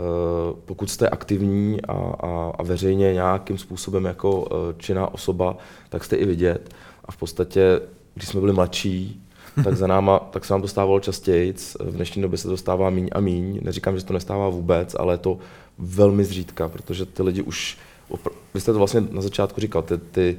Pokud 0.65 0.89
jste 0.89 1.09
aktivní 1.09 1.81
a, 1.81 1.93
a, 1.93 2.51
a 2.59 2.63
veřejně 2.63 3.13
nějakým 3.13 3.57
způsobem 3.57 4.05
jako 4.05 4.47
eh, 4.51 4.75
činná 4.77 5.13
osoba, 5.13 5.57
tak 5.89 6.03
jste 6.03 6.15
i 6.15 6.25
vidět. 6.25 6.73
A 7.05 7.11
v 7.11 7.17
podstatě, 7.17 7.81
když 8.13 8.29
jsme 8.29 8.39
byli 8.39 8.53
mladší, 8.53 9.21
tak 9.63 9.75
za 9.77 9.87
náma, 9.87 10.19
tak 10.19 10.45
se 10.45 10.53
nám 10.53 10.61
to 10.61 10.67
stávalo 10.67 10.99
častěji. 10.99 11.53
V 11.79 11.95
dnešní 11.95 12.21
době 12.21 12.37
se 12.37 12.47
to 12.47 12.57
stává 12.57 12.89
míň 12.89 13.09
a 13.11 13.19
míň. 13.19 13.59
Neříkám, 13.63 13.95
že 13.95 14.01
se 14.01 14.07
to 14.07 14.13
nestává 14.13 14.49
vůbec, 14.49 14.95
ale 14.99 15.13
je 15.13 15.17
to 15.17 15.37
velmi 15.77 16.23
zřídka, 16.23 16.69
protože 16.69 17.05
ty 17.05 17.23
lidi 17.23 17.41
už, 17.41 17.77
opr- 18.11 18.31
vy 18.53 18.61
jste 18.61 18.71
to 18.71 18.77
vlastně 18.77 19.01
na 19.11 19.21
začátku 19.21 19.61
říkal, 19.61 19.81
ty, 19.81 19.97
ty, 19.97 20.37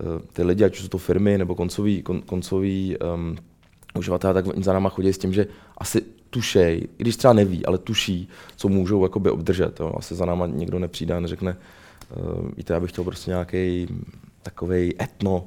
eh, 0.00 0.20
ty 0.32 0.42
lidi, 0.42 0.64
ať 0.64 0.72
už 0.72 0.82
jsou 0.82 0.88
to 0.88 0.98
firmy 0.98 1.38
nebo 1.38 1.54
koncoví, 1.54 2.02
kon, 2.02 2.22
koncoví 2.22 2.96
um, 3.14 3.36
uživatelé, 3.94 4.34
tak 4.34 4.64
za 4.64 4.72
náma 4.72 4.88
chodí 4.88 5.12
s 5.12 5.18
tím, 5.18 5.32
že 5.32 5.46
asi 5.78 6.02
tušej, 6.32 6.88
i 6.98 7.02
když 7.02 7.16
třeba 7.16 7.32
neví, 7.32 7.66
ale 7.66 7.78
tuší, 7.78 8.28
co 8.56 8.68
můžou 8.68 9.02
jakoby 9.02 9.30
obdržet. 9.30 9.80
Jo. 9.80 9.92
Asi 9.96 10.14
za 10.14 10.24
náma 10.24 10.46
někdo 10.46 10.78
nepřijde 10.78 11.14
a 11.14 11.20
neřekne, 11.20 11.56
uh, 12.16 12.50
víte, 12.56 12.74
já 12.74 12.80
bych 12.80 12.90
chtěl 12.90 13.04
prostě 13.04 13.30
nějaký 13.30 13.88
takový 14.42 15.02
etno, 15.02 15.44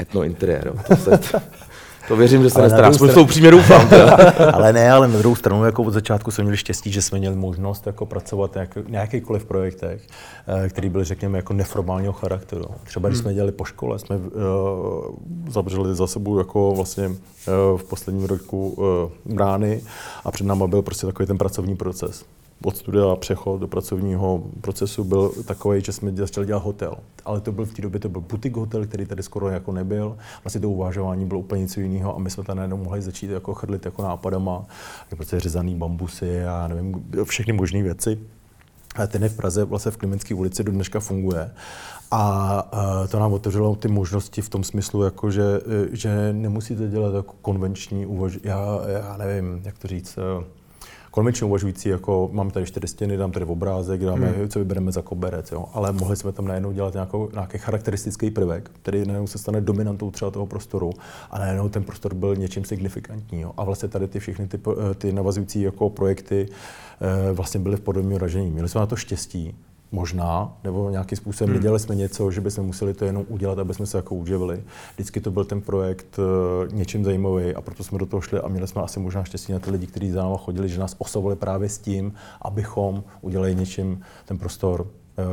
etno 0.00 0.24
interiér. 0.24 0.84
To, 0.88 0.96
se, 0.96 1.18
to 2.08 2.16
věřím, 2.16 2.42
že 2.42 2.50
se 2.50 2.62
nestane. 2.62 2.88
Aspoň 2.88 3.14
to 3.14 3.22
upřímně 3.22 3.50
doufám. 3.50 3.88
ale 4.52 4.72
ne, 4.72 4.90
ale 4.90 5.08
na 5.08 5.18
druhou 5.18 5.36
stranu, 5.36 5.64
jako 5.64 5.82
od 5.82 5.90
začátku 5.90 6.30
jsme 6.30 6.44
měli 6.44 6.56
štěstí, 6.56 6.92
že 6.92 7.02
jsme 7.02 7.18
měli 7.18 7.36
možnost 7.36 7.86
jako 7.86 8.06
pracovat 8.06 8.56
na 8.56 8.66
nějakýchkoliv 8.88 9.44
projektech, 9.44 10.06
eh, 10.64 10.68
který 10.68 10.88
byly, 10.88 11.04
řekněme, 11.04 11.38
jako 11.38 11.52
neformálního 11.52 12.12
charakteru. 12.12 12.64
Třeba 12.84 13.08
když 13.08 13.18
hmm. 13.18 13.22
jsme 13.22 13.34
dělali 13.34 13.52
po 13.52 13.64
škole, 13.64 13.98
jsme 13.98 14.16
uh, 14.16 14.22
zavřeli 15.48 15.94
za 15.94 16.06
sebou 16.06 16.38
jako 16.38 16.72
vlastně 16.76 17.08
uh, 17.08 17.14
v 17.78 17.84
posledním 17.84 18.24
roku 18.24 18.70
uh, 18.70 19.34
brány 19.34 19.80
a 20.24 20.30
před 20.30 20.46
náma 20.46 20.66
byl 20.66 20.82
prostě 20.82 21.06
takový 21.06 21.26
ten 21.26 21.38
pracovní 21.38 21.76
proces 21.76 22.24
od 22.64 22.76
studia 22.76 23.16
přechod 23.16 23.60
do 23.60 23.68
pracovního 23.68 24.42
procesu 24.60 25.04
byl 25.04 25.32
takový, 25.44 25.80
že 25.84 25.92
jsme 25.92 26.12
začali 26.12 26.46
dělat 26.46 26.62
hotel. 26.62 26.96
Ale 27.24 27.40
to 27.40 27.52
byl 27.52 27.64
v 27.64 27.72
té 27.72 27.82
době 27.82 28.00
to 28.00 28.08
byl 28.08 28.20
butik 28.20 28.56
hotel, 28.56 28.86
který 28.86 29.06
tady 29.06 29.22
skoro 29.22 29.48
jako 29.48 29.72
nebyl. 29.72 30.16
Vlastně 30.44 30.60
to 30.60 30.70
uvažování 30.70 31.26
bylo 31.26 31.40
úplně 31.40 31.62
něco 31.62 31.80
jiného 31.80 32.16
a 32.16 32.18
my 32.18 32.30
jsme 32.30 32.44
tam 32.44 32.56
najednou 32.56 32.76
mohli 32.76 33.02
začít 33.02 33.30
jako 33.30 33.54
chrlit 33.54 33.84
jako 33.84 34.02
nápadama, 34.02 34.66
jako 35.00 35.16
prostě 35.16 35.40
řezaný 35.40 35.74
bambusy 35.74 36.44
a 36.44 36.68
nevím, 36.68 37.04
všechny 37.24 37.52
možné 37.52 37.82
věci. 37.82 38.18
A 38.94 39.06
ten 39.06 39.22
je 39.22 39.28
v 39.28 39.36
Praze, 39.36 39.64
vlastně 39.64 39.90
v 39.90 39.96
Klimenské 39.96 40.34
ulici 40.34 40.64
do 40.64 40.72
dneška 40.72 41.00
funguje. 41.00 41.50
A 42.10 43.06
to 43.10 43.18
nám 43.18 43.32
otevřelo 43.32 43.74
ty 43.76 43.88
možnosti 43.88 44.42
v 44.42 44.48
tom 44.48 44.64
smyslu, 44.64 45.02
jako 45.02 45.30
že, 45.30 45.44
že 45.92 46.32
nemusíte 46.32 46.88
dělat 46.88 47.14
jako 47.14 47.34
konvenční 47.42 48.06
uvaž... 48.06 48.38
Já, 48.44 48.80
já 48.86 49.16
nevím, 49.16 49.60
jak 49.64 49.78
to 49.78 49.88
říct, 49.88 50.18
konvenčně 51.10 51.46
uvažující, 51.46 51.88
jako 51.88 52.30
máme 52.32 52.50
tady 52.50 52.66
čtyři 52.66 52.88
stěny, 52.88 53.16
dám 53.16 53.32
tady 53.32 53.44
obrázek, 53.44 54.00
dáme, 54.00 54.26
hmm. 54.26 54.48
co 54.48 54.58
vybereme 54.58 54.92
za 54.92 55.02
koberec, 55.02 55.52
jo. 55.52 55.64
ale 55.72 55.92
mohli 55.92 56.16
jsme 56.16 56.32
tam 56.32 56.46
najednou 56.46 56.72
dělat 56.72 56.94
nějakou, 56.94 57.30
nějaký 57.32 57.58
charakteristický 57.58 58.30
prvek, 58.30 58.70
který 58.82 59.04
najednou 59.04 59.26
se 59.26 59.38
stane 59.38 59.60
dominantou 59.60 60.10
třeba 60.10 60.30
toho 60.30 60.46
prostoru 60.46 60.90
a 61.30 61.38
najednou 61.38 61.68
ten 61.68 61.84
prostor 61.84 62.14
byl 62.14 62.36
něčím 62.36 62.64
signifikantní. 62.64 63.40
Jo. 63.40 63.52
A 63.56 63.64
vlastně 63.64 63.88
tady 63.88 64.08
ty 64.08 64.20
všechny 64.20 64.48
ty, 64.48 64.60
ty 64.98 65.12
navazující 65.12 65.62
jako 65.62 65.90
projekty 65.90 66.48
eh, 66.48 67.32
vlastně 67.32 67.60
byly 67.60 67.76
v 67.76 67.80
podobném 67.80 68.18
ražení. 68.18 68.50
Měli 68.50 68.68
jsme 68.68 68.80
na 68.80 68.86
to 68.86 68.96
štěstí, 68.96 69.54
možná, 69.92 70.58
nebo 70.64 70.90
nějakým 70.90 71.18
způsobem 71.18 71.48
hmm. 71.48 71.58
nedělali 71.58 71.80
jsme 71.80 71.94
něco, 71.94 72.30
že 72.30 72.40
bychom 72.40 72.66
museli 72.66 72.94
to 72.94 73.04
jenom 73.04 73.24
udělat, 73.28 73.58
aby 73.58 73.74
jsme 73.74 73.86
se 73.86 73.98
jako 73.98 74.14
uživili. 74.14 74.62
Vždycky 74.94 75.20
to 75.20 75.30
byl 75.30 75.44
ten 75.44 75.60
projekt 75.60 76.18
uh, 76.18 76.74
něčím 76.74 77.04
zajímavý 77.04 77.54
a 77.54 77.60
proto 77.60 77.84
jsme 77.84 77.98
do 77.98 78.06
toho 78.06 78.20
šli 78.20 78.40
a 78.40 78.48
měli 78.48 78.68
jsme 78.68 78.82
asi 78.82 79.00
možná 79.00 79.24
štěstí 79.24 79.52
na 79.52 79.58
ty 79.58 79.70
lidi, 79.70 79.86
kteří 79.86 80.10
za 80.10 80.22
náma 80.22 80.36
chodili, 80.36 80.68
že 80.68 80.80
nás 80.80 80.96
oslovili 80.98 81.36
právě 81.36 81.68
s 81.68 81.78
tím, 81.78 82.12
abychom 82.42 83.04
udělali 83.20 83.54
něčím 83.54 84.00
ten 84.24 84.38
prostor 84.38 84.86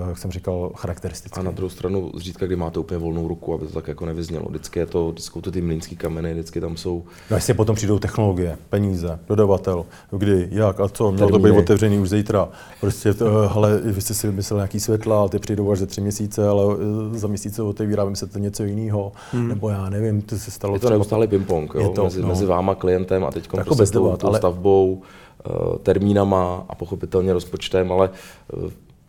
jak 0.07 0.17
jsem 0.17 0.31
říkal, 0.31 0.71
charakteristické. 0.75 1.39
A 1.39 1.43
na 1.43 1.51
druhou 1.51 1.69
stranu 1.69 2.11
zřídka, 2.15 2.45
kdy 2.45 2.55
máte 2.55 2.79
úplně 2.79 2.97
volnou 2.97 3.27
ruku, 3.27 3.53
aby 3.53 3.67
to 3.67 3.73
tak 3.73 3.87
jako 3.87 4.05
nevyznělo. 4.05 4.45
Vždycky 4.49 4.79
je 4.79 4.85
to, 4.85 5.11
vždycky 5.11 5.41
to 5.41 5.51
ty 5.51 5.61
mlínský 5.61 5.95
kameny, 5.95 6.33
vždycky 6.33 6.61
tam 6.61 6.77
jsou. 6.77 7.03
No 7.31 7.37
jestli 7.37 7.53
potom 7.53 7.75
přijdou 7.75 7.99
technologie, 7.99 8.57
peníze, 8.69 9.19
dodavatel, 9.27 9.85
kdy, 10.11 10.47
jak 10.51 10.79
a 10.79 10.89
co, 10.89 11.11
mělo 11.11 11.29
to 11.29 11.39
být 11.39 11.51
otevřený 11.51 11.99
už 11.99 12.09
zítra. 12.09 12.49
Prostě, 12.81 13.13
to, 13.13 13.51
ale 13.55 13.77
vy 13.77 14.01
jste 14.01 14.13
si 14.13 14.27
vymysleli 14.27 14.59
nějaký 14.59 14.79
světla, 14.79 15.27
ty 15.29 15.39
přijdou 15.39 15.71
až 15.71 15.79
za 15.79 15.85
tři 15.85 16.01
měsíce, 16.01 16.47
ale 16.47 16.75
eh, 17.13 17.17
za 17.17 17.27
měsíce 17.27 17.63
otevíráme 17.63 18.15
se 18.15 18.27
to 18.27 18.39
něco 18.39 18.63
jiného, 18.63 19.11
hmm. 19.31 19.47
nebo 19.47 19.69
já 19.69 19.89
nevím, 19.89 20.21
to 20.21 20.37
se 20.37 20.51
stalo. 20.51 20.73
Je 20.73 20.79
to 20.79 20.89
neustále 20.89 21.27
ping-pong, 21.27 21.75
jo, 21.75 21.89
to, 21.89 22.03
mezi, 22.03 22.21
no. 22.21 22.27
mezi 22.27 22.45
váma, 22.45 22.75
klientem 22.75 23.23
a 23.23 23.31
teď 23.31 23.49
jako 23.57 23.75
prostě 23.75 23.93
tou, 23.93 24.17
ale... 24.23 24.37
stavbou, 24.37 25.01
eh, 25.45 25.79
termínama 25.83 26.65
a 26.69 26.75
pochopitelně 26.75 27.33
rozpočtem, 27.33 27.91
ale 27.91 28.09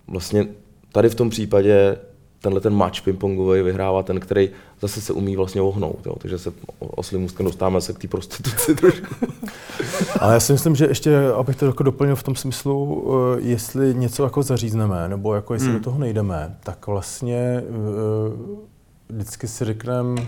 vlastně 0.08 0.46
Tady 0.96 1.08
v 1.08 1.14
tom 1.14 1.30
případě 1.30 1.96
tenhle 2.40 2.60
ten 2.60 2.74
match 2.74 3.02
pingpongový 3.02 3.62
vyhrává 3.62 4.02
ten, 4.02 4.20
který 4.20 4.50
zase 4.80 5.00
se 5.00 5.12
umí 5.12 5.36
vlastně 5.36 5.60
ohnout. 5.60 6.06
Jo. 6.06 6.16
Takže 6.18 6.38
se 6.38 6.52
oslým 6.78 7.20
můstkem 7.20 7.46
dostáváme 7.46 7.80
se 7.80 7.92
k 7.92 7.98
té 7.98 8.08
prostituci 8.08 8.74
trošku. 8.74 9.14
Ale 10.20 10.34
já 10.34 10.40
si 10.40 10.52
myslím, 10.52 10.76
že 10.76 10.86
ještě, 10.86 11.18
abych 11.36 11.56
to 11.56 11.66
jako 11.66 11.82
doplnil 11.82 12.16
v 12.16 12.22
tom 12.22 12.36
smyslu, 12.36 13.06
eh, 13.08 13.40
jestli 13.40 13.94
něco 13.94 14.24
jako 14.24 14.42
zařízneme, 14.42 15.08
nebo 15.08 15.34
jako 15.34 15.54
jestli 15.54 15.68
hmm. 15.68 15.78
do 15.78 15.84
toho 15.84 15.98
nejdeme, 15.98 16.56
tak 16.62 16.86
vlastně 16.86 17.36
eh, 17.36 17.62
vždycky 19.08 19.48
si 19.48 19.64
řekneme, 19.64 20.26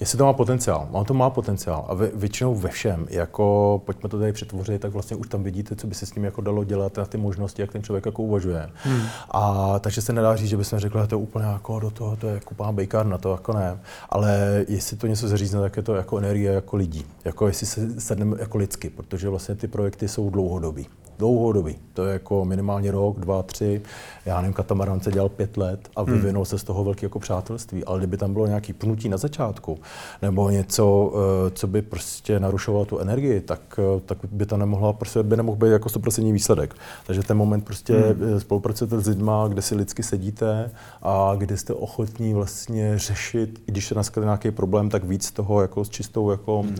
Jestli 0.00 0.18
to 0.18 0.24
má 0.24 0.32
potenciál, 0.32 0.88
on 0.92 1.04
to 1.04 1.14
má 1.14 1.30
potenciál 1.30 1.84
a 1.88 1.94
vě, 1.94 2.10
většinou 2.14 2.54
ve 2.54 2.68
všem, 2.68 3.06
jako 3.10 3.82
pojďme 3.84 4.08
to 4.08 4.18
tady 4.18 4.32
přetvořit, 4.32 4.82
tak 4.82 4.92
vlastně 4.92 5.16
už 5.16 5.28
tam 5.28 5.42
vidíte, 5.42 5.76
co 5.76 5.86
by 5.86 5.94
se 5.94 6.06
s 6.06 6.10
tím 6.10 6.24
jako 6.24 6.40
dalo 6.40 6.64
dělat 6.64 6.98
a 6.98 7.04
ty 7.04 7.18
možnosti, 7.18 7.62
jak 7.62 7.72
ten 7.72 7.82
člověk 7.82 8.06
jako 8.06 8.22
uvažuje. 8.22 8.70
Hmm. 8.74 9.02
A 9.30 9.78
takže 9.78 10.02
se 10.02 10.12
nedá 10.12 10.36
říct, 10.36 10.48
že 10.48 10.56
bychom 10.56 10.78
řekli, 10.78 11.00
že 11.00 11.06
to 11.06 11.14
je 11.14 11.22
úplně 11.22 11.44
jako 11.44 11.80
do 11.80 11.90
toho, 11.90 12.16
to 12.16 12.26
je 12.28 12.34
jako 12.34 12.54
pán 12.54 12.76
na 13.02 13.18
to 13.18 13.32
jako 13.32 13.52
ne. 13.52 13.78
Ale 14.08 14.64
jestli 14.68 14.96
to 14.96 15.06
něco 15.06 15.28
zařízne, 15.28 15.60
tak 15.60 15.76
je 15.76 15.82
to 15.82 15.94
jako 15.94 16.18
energie 16.18 16.52
jako 16.52 16.76
lidí. 16.76 17.04
Jako 17.24 17.46
jestli 17.46 17.66
se 17.66 18.00
sedneme 18.00 18.36
jako 18.40 18.58
lidsky, 18.58 18.90
protože 18.90 19.28
vlastně 19.28 19.54
ty 19.54 19.68
projekty 19.68 20.08
jsou 20.08 20.30
dlouhodobí 20.30 20.86
dlouhodobý. 21.18 21.76
To 21.96 22.06
je 22.06 22.12
jako 22.12 22.44
minimálně 22.44 22.90
rok, 22.90 23.20
dva, 23.20 23.42
tři. 23.42 23.82
Já 24.26 24.40
nevím, 24.40 24.52
katamaran 24.52 25.00
se 25.00 25.12
dělal 25.12 25.28
pět 25.28 25.56
let 25.56 25.88
a 25.96 26.02
hmm. 26.02 26.12
vyvinul 26.12 26.40
hmm. 26.40 26.46
se 26.46 26.58
z 26.58 26.64
toho 26.64 26.84
velké 26.84 27.06
jako 27.06 27.18
přátelství. 27.18 27.84
Ale 27.84 27.98
kdyby 27.98 28.16
tam 28.16 28.32
bylo 28.32 28.46
nějaký 28.46 28.72
pnutí 28.72 29.08
na 29.08 29.16
začátku, 29.16 29.78
nebo 30.22 30.50
něco, 30.50 31.12
eh, 31.14 31.50
co 31.50 31.66
by 31.66 31.82
prostě 31.82 32.40
narušovalo 32.40 32.84
tu 32.84 32.98
energii, 32.98 33.40
tak, 33.40 33.60
eh, 33.78 34.00
tak 34.06 34.18
by 34.30 34.46
to 34.46 34.56
nemohla, 34.56 34.92
prostě 34.92 35.22
by 35.22 35.36
nemohl 35.36 35.56
být 35.56 35.68
jako 35.68 35.88
100% 35.88 36.32
výsledek. 36.32 36.74
Takže 37.06 37.22
ten 37.22 37.36
moment 37.36 37.64
prostě 37.64 37.94
hmm. 37.94 38.36
Eh, 38.36 38.40
spolupracujete 38.40 39.00
s 39.00 39.06
lidma, 39.08 39.48
kde 39.48 39.62
si 39.62 39.74
lidsky 39.74 40.02
sedíte 40.02 40.70
a 41.02 41.32
kde 41.36 41.56
jste 41.56 41.72
ochotní 41.74 42.34
vlastně 42.34 42.98
řešit, 42.98 43.62
i 43.66 43.72
když 43.72 43.86
se 43.86 43.94
naskne 43.94 44.24
nějaký 44.24 44.50
problém, 44.50 44.90
tak 44.90 45.04
víc 45.04 45.30
toho 45.30 45.62
jako 45.62 45.84
s 45.84 45.88
čistou 45.88 46.30
jako 46.30 46.62
hmm. 46.62 46.76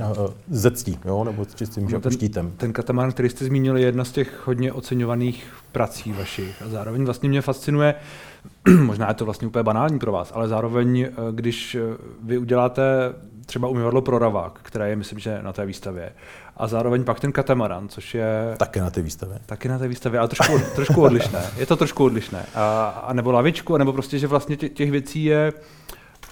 zectí, 0.51 0.99
jo, 1.05 1.25
nebo 1.25 1.45
s 1.45 1.55
čistým 1.55 1.89
no, 1.91 2.01
ten, 2.01 2.13
štítem. 2.13 2.53
Ten 2.57 2.73
katamaran, 2.73 3.13
který 3.13 3.29
jste 3.29 3.45
zmínil, 3.45 3.77
je 3.77 3.85
jedna 3.85 4.05
z 4.05 4.13
těch 4.13 4.26
těch 4.27 4.47
hodně 4.47 4.73
oceňovaných 4.73 5.47
prací 5.73 6.13
vašich. 6.13 6.63
A 6.63 6.69
zároveň 6.69 7.05
vlastně 7.05 7.29
mě 7.29 7.43
fascinuje, 7.43 7.95
možná 8.83 9.09
je 9.09 9.15
to 9.15 9.25
vlastně 9.25 9.49
úplně 9.49 9.63
banální 9.63 9.99
pro 9.99 10.13
vás, 10.13 10.33
ale 10.35 10.49
zároveň, 10.49 11.01
eh, 11.01 11.13
když 11.33 11.75
eh, 11.75 11.81
vy 12.23 12.39
uděláte 12.39 12.83
třeba 13.47 13.69
umyvadlo 13.69 14.03
pro 14.03 14.19
Ravák, 14.19 14.59
které 14.63 14.91
je, 14.91 14.97
myslím, 14.97 15.19
že 15.19 15.39
na 15.43 15.53
té 15.53 15.67
výstavě, 15.67 16.13
a 16.57 16.67
zároveň 16.67 17.05
pak 17.05 17.21
ten 17.21 17.33
katamaran, 17.33 17.89
což 17.89 18.15
je... 18.15 18.55
Taky 18.57 18.81
na 18.81 18.91
té 18.91 19.03
výstavě. 19.03 19.39
Taky 19.47 19.69
na 19.69 19.79
té 19.79 19.89
výstavě, 19.89 20.21
ale 20.21 20.29
trošku, 20.29 20.59
trošku 20.75 21.03
odlišné. 21.03 21.43
Je 21.57 21.67
to 21.67 21.77
trošku 21.77 22.05
odlišné. 22.05 22.47
A, 22.55 22.87
a 22.89 23.13
nebo 23.13 23.33
lavičku, 23.33 23.75
a 23.75 23.79
nebo 23.79 23.93
prostě, 23.93 24.19
že 24.19 24.27
vlastně 24.27 24.57
tě, 24.57 24.69
těch 24.69 24.91
věcí 24.91 25.25
je 25.25 25.53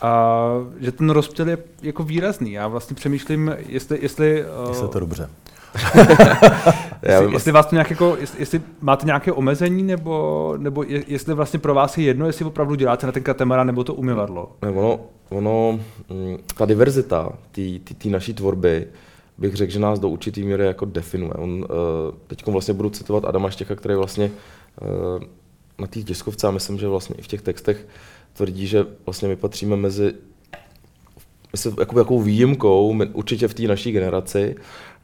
a 0.02 0.42
že 0.80 0.92
ten 0.92 1.10
rozptyl 1.10 1.48
je 1.48 1.58
jako 1.82 2.02
výrazný. 2.02 2.52
Já 2.52 2.68
vlastně 2.68 2.96
přemýšlím, 2.96 3.54
jestli... 3.68 3.98
Jestli, 4.02 4.44
jestli 4.68 4.88
to 4.88 5.00
dobře. 5.00 5.28
jestli, 7.02 7.32
jestli 7.32 7.52
vás 7.52 7.66
to 7.66 7.74
nějak 7.74 7.90
jako, 7.90 8.16
jestli, 8.20 8.40
jestli 8.40 8.60
máte 8.80 9.06
nějaké 9.06 9.32
omezení, 9.32 9.82
nebo, 9.82 10.54
nebo 10.58 10.82
je, 10.82 11.04
jestli 11.06 11.34
vlastně 11.34 11.58
pro 11.58 11.74
vás 11.74 11.98
je 11.98 12.04
jedno, 12.04 12.26
jestli 12.26 12.44
opravdu 12.44 12.74
děláte 12.74 13.06
na 13.06 13.12
ten 13.12 13.22
katamara 13.22 13.64
nebo 13.64 13.84
to 13.84 13.94
umyvadlo? 13.94 14.52
Ne, 14.62 14.70
ono, 14.70 15.00
ono, 15.28 15.80
mm, 16.10 16.36
ta 16.56 16.64
diverzita 16.64 17.32
té 18.02 18.08
naší 18.08 18.34
tvorby, 18.34 18.86
bych 19.38 19.54
řekl, 19.54 19.72
že 19.72 19.78
nás 19.78 19.98
do 19.98 20.08
určitý 20.08 20.44
míry 20.44 20.66
jako 20.66 20.84
definuje. 20.84 21.32
On, 21.32 21.50
uh, 21.50 21.66
teď 22.26 22.46
vlastně 22.46 22.74
budu 22.74 22.90
citovat 22.90 23.24
Adama 23.24 23.50
Štěcha, 23.50 23.74
který 23.74 23.94
vlastně 23.94 24.30
uh, 24.82 25.22
na 25.78 25.86
té 25.86 26.00
tiskovce, 26.00 26.46
a 26.46 26.50
myslím, 26.50 26.78
že 26.78 26.88
vlastně 26.88 27.16
i 27.18 27.22
v 27.22 27.26
těch 27.26 27.42
textech 27.42 27.86
tvrdí, 28.32 28.66
že 28.66 28.86
vlastně 29.06 29.28
my 29.28 29.36
patříme 29.36 29.76
mezi 29.76 30.14
myslím, 31.54 31.76
jakoby 31.80 32.00
jakou 32.00 32.20
výjimkou, 32.20 32.96
určitě 33.12 33.48
v 33.48 33.54
té 33.54 33.62
naší 33.62 33.92
generaci, 33.92 34.56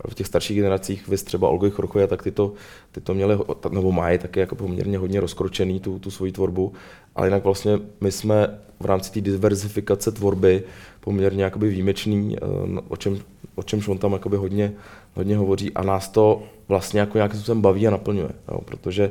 v 0.09 0.15
těch 0.15 0.27
starších 0.27 0.57
generacích, 0.57 1.09
vy 1.09 1.17
třeba 1.17 1.49
Olgoj 1.49 1.71
Chorchoja, 1.71 2.07
tak 2.07 2.23
ty 2.23 2.31
to, 2.31 2.53
ty 2.93 3.01
to 3.01 3.15
měli, 3.15 3.39
nebo 3.71 3.93
mají 3.93 4.19
taky 4.19 4.41
jako 4.41 4.55
poměrně 4.55 4.99
hodně 4.99 5.21
rozkročený 5.21 5.81
tu, 5.81 5.99
tu 5.99 6.11
svoji 6.11 6.33
tvorbu, 6.33 6.73
ale 7.17 7.27
jinak 7.27 7.45
vlastně 7.45 7.79
my 8.01 8.13
jsme 8.13 8.59
v 8.81 8.85
rámci 8.85 9.13
té 9.13 9.21
diverzifikace 9.21 10.13
tvorby 10.13 10.63
poměrně 11.01 11.45
jakoby 11.45 11.69
výjimečný, 11.69 12.37
eh, 12.37 12.81
o 12.89 12.97
čem, 12.97 13.19
o 13.55 13.63
čemž 13.63 13.89
on 13.89 13.99
tam 13.99 14.13
jakoby 14.13 14.37
hodně, 14.37 14.73
hodně 15.15 15.37
hovoří. 15.37 15.73
A 15.75 15.83
nás 15.83 16.09
to 16.09 16.43
vlastně 16.69 17.01
jako 17.01 17.19
nějakým 17.19 17.39
způsobem 17.39 17.63
baví 17.63 17.87
a 17.87 17.91
naplňuje, 17.91 18.31
jo, 18.51 18.61
protože 18.65 19.11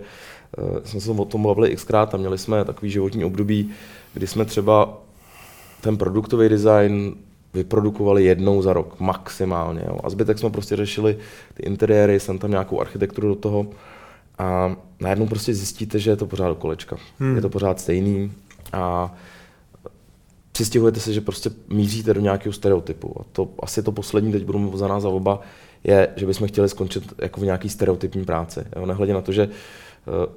uh, 0.58 0.80
jsme 0.84 1.02
se 1.02 1.12
o 1.12 1.26
tom 1.26 1.44
bavili 1.44 1.76
xkrát 1.76 2.14
a 2.14 2.18
měli 2.18 2.38
jsme 2.38 2.66
takový 2.66 2.92
životní 2.92 3.26
období, 3.26 3.70
kdy 4.14 4.28
jsme 4.28 4.46
třeba 4.46 4.98
ten 5.82 5.98
produktový 5.98 6.50
design 6.50 7.16
vyprodukovali 7.54 8.24
jednou 8.26 8.62
za 8.62 8.74
rok, 8.74 9.00
maximálně. 9.00 9.82
Jo. 9.88 10.00
A 10.04 10.10
zbytek 10.10 10.40
jsme 10.40 10.50
prostě 10.50 10.76
řešili 10.76 11.18
ty 11.54 11.64
interiéry, 11.64 12.20
jsem 12.20 12.40
tam 12.40 12.52
nějakou 12.52 12.82
architekturu 12.82 13.28
do 13.28 13.36
toho 13.36 13.68
a 14.38 14.76
najednou 15.00 15.28
prostě 15.28 15.54
zjistíte, 15.54 16.00
že 16.00 16.10
je 16.10 16.16
to 16.16 16.26
pořád 16.26 16.48
do 16.48 16.56
kolečka. 16.56 16.98
Hmm. 17.20 17.36
Je 17.36 17.42
to 17.42 17.50
pořád 17.50 17.80
stejný 17.80 18.32
a 18.74 19.16
přistěhujete 20.52 21.00
se, 21.00 21.14
že 21.14 21.22
prostě 21.22 21.50
míříte 21.70 22.14
do 22.14 22.22
nějakého 22.22 22.54
stereotypu. 22.54 23.16
A 23.20 23.24
to 23.32 23.50
asi 23.60 23.84
to 23.84 23.92
poslední, 23.92 24.32
teď 24.32 24.46
budu 24.46 24.78
za 24.78 24.88
nás 24.88 25.04
za 25.04 25.10
oba, 25.10 25.42
je, 25.84 26.08
že 26.16 26.26
bychom 26.26 26.48
chtěli 26.48 26.70
skončit 26.70 27.14
jako 27.22 27.42
v 27.42 27.44
nějaký 27.44 27.70
stereotypní 27.70 28.26
práci. 28.26 28.60
Jo. 28.76 28.86
Nehledě 28.86 29.14
na 29.14 29.22
to, 29.22 29.32
že 29.32 29.48
uh, 29.48 30.34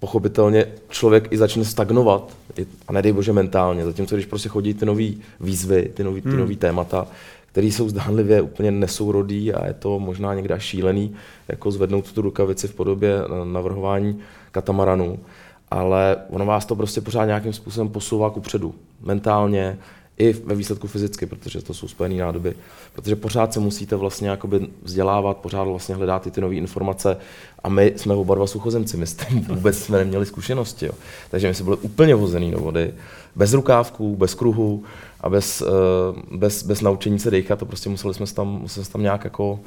pochopitelně 0.00 0.66
člověk 0.88 1.32
i 1.32 1.38
začne 1.38 1.64
stagnovat, 1.64 2.36
a 2.88 2.92
nedej 2.92 3.12
bože 3.12 3.32
mentálně, 3.32 3.84
zatímco 3.84 4.14
když 4.14 4.26
prostě 4.26 4.48
chodí 4.48 4.74
ty 4.74 4.86
nové 4.86 5.08
výzvy, 5.40 5.90
ty 5.94 6.04
nové 6.04 6.20
hmm. 6.20 6.56
témata, 6.56 7.06
které 7.52 7.66
jsou 7.66 7.88
zdánlivě 7.88 8.42
úplně 8.42 8.70
nesourodý 8.70 9.52
a 9.52 9.66
je 9.66 9.74
to 9.74 9.98
možná 9.98 10.34
někde 10.34 10.60
šílený, 10.60 11.14
jako 11.48 11.70
zvednout 11.70 12.12
tu 12.12 12.22
rukavici 12.22 12.68
v 12.68 12.74
podobě 12.74 13.18
navrhování 13.44 14.20
katamaranů, 14.52 15.18
ale 15.70 16.16
ono 16.30 16.46
vás 16.46 16.66
to 16.66 16.76
prostě 16.76 17.00
pořád 17.00 17.24
nějakým 17.24 17.52
způsobem 17.52 17.88
posouvá 17.88 18.30
ku 18.30 18.40
předu. 18.40 18.74
Mentálně, 19.00 19.78
i 20.18 20.32
ve 20.32 20.54
výsledku 20.54 20.86
fyzicky, 20.86 21.26
protože 21.26 21.62
to 21.62 21.74
jsou 21.74 21.88
spojené 21.88 22.14
nádoby. 22.14 22.54
Protože 22.94 23.16
pořád 23.16 23.52
se 23.52 23.60
musíte 23.60 23.96
vlastně 23.96 24.28
jakoby 24.28 24.66
vzdělávat, 24.82 25.36
pořád 25.36 25.64
vlastně 25.64 25.94
hledat 25.94 26.22
ty, 26.22 26.30
ty 26.30 26.40
nové 26.40 26.54
informace 26.54 27.16
a 27.64 27.68
my 27.68 27.92
jsme 27.96 28.14
oba 28.14 28.34
dva 28.34 28.46
suchozemci, 28.46 28.96
my 28.96 29.06
jsme 29.06 29.26
vůbec 29.48 29.78
jsme 29.78 29.98
neměli 29.98 30.26
zkušenosti. 30.26 30.86
Jo. 30.86 30.92
Takže 31.30 31.48
my 31.48 31.54
jsme 31.54 31.64
byli 31.64 31.76
úplně 31.76 32.14
hozený 32.14 32.50
do 32.50 32.58
vody, 32.58 32.94
bez 33.36 33.52
rukávků, 33.52 34.16
bez 34.16 34.34
kruhu 34.34 34.84
a 35.20 35.30
bez, 35.30 35.62
eh, 35.62 36.36
bez, 36.36 36.62
bez 36.62 36.80
naučení 36.80 37.18
se 37.18 37.30
dechat, 37.30 37.58
to 37.58 37.66
prostě 37.66 37.88
museli 37.88 38.14
jsme 38.14 38.26
tam, 38.26 38.48
museli 38.48 38.84
jsme 38.84 38.92
tam 38.92 39.02
nějak 39.02 39.24
jako 39.24 39.60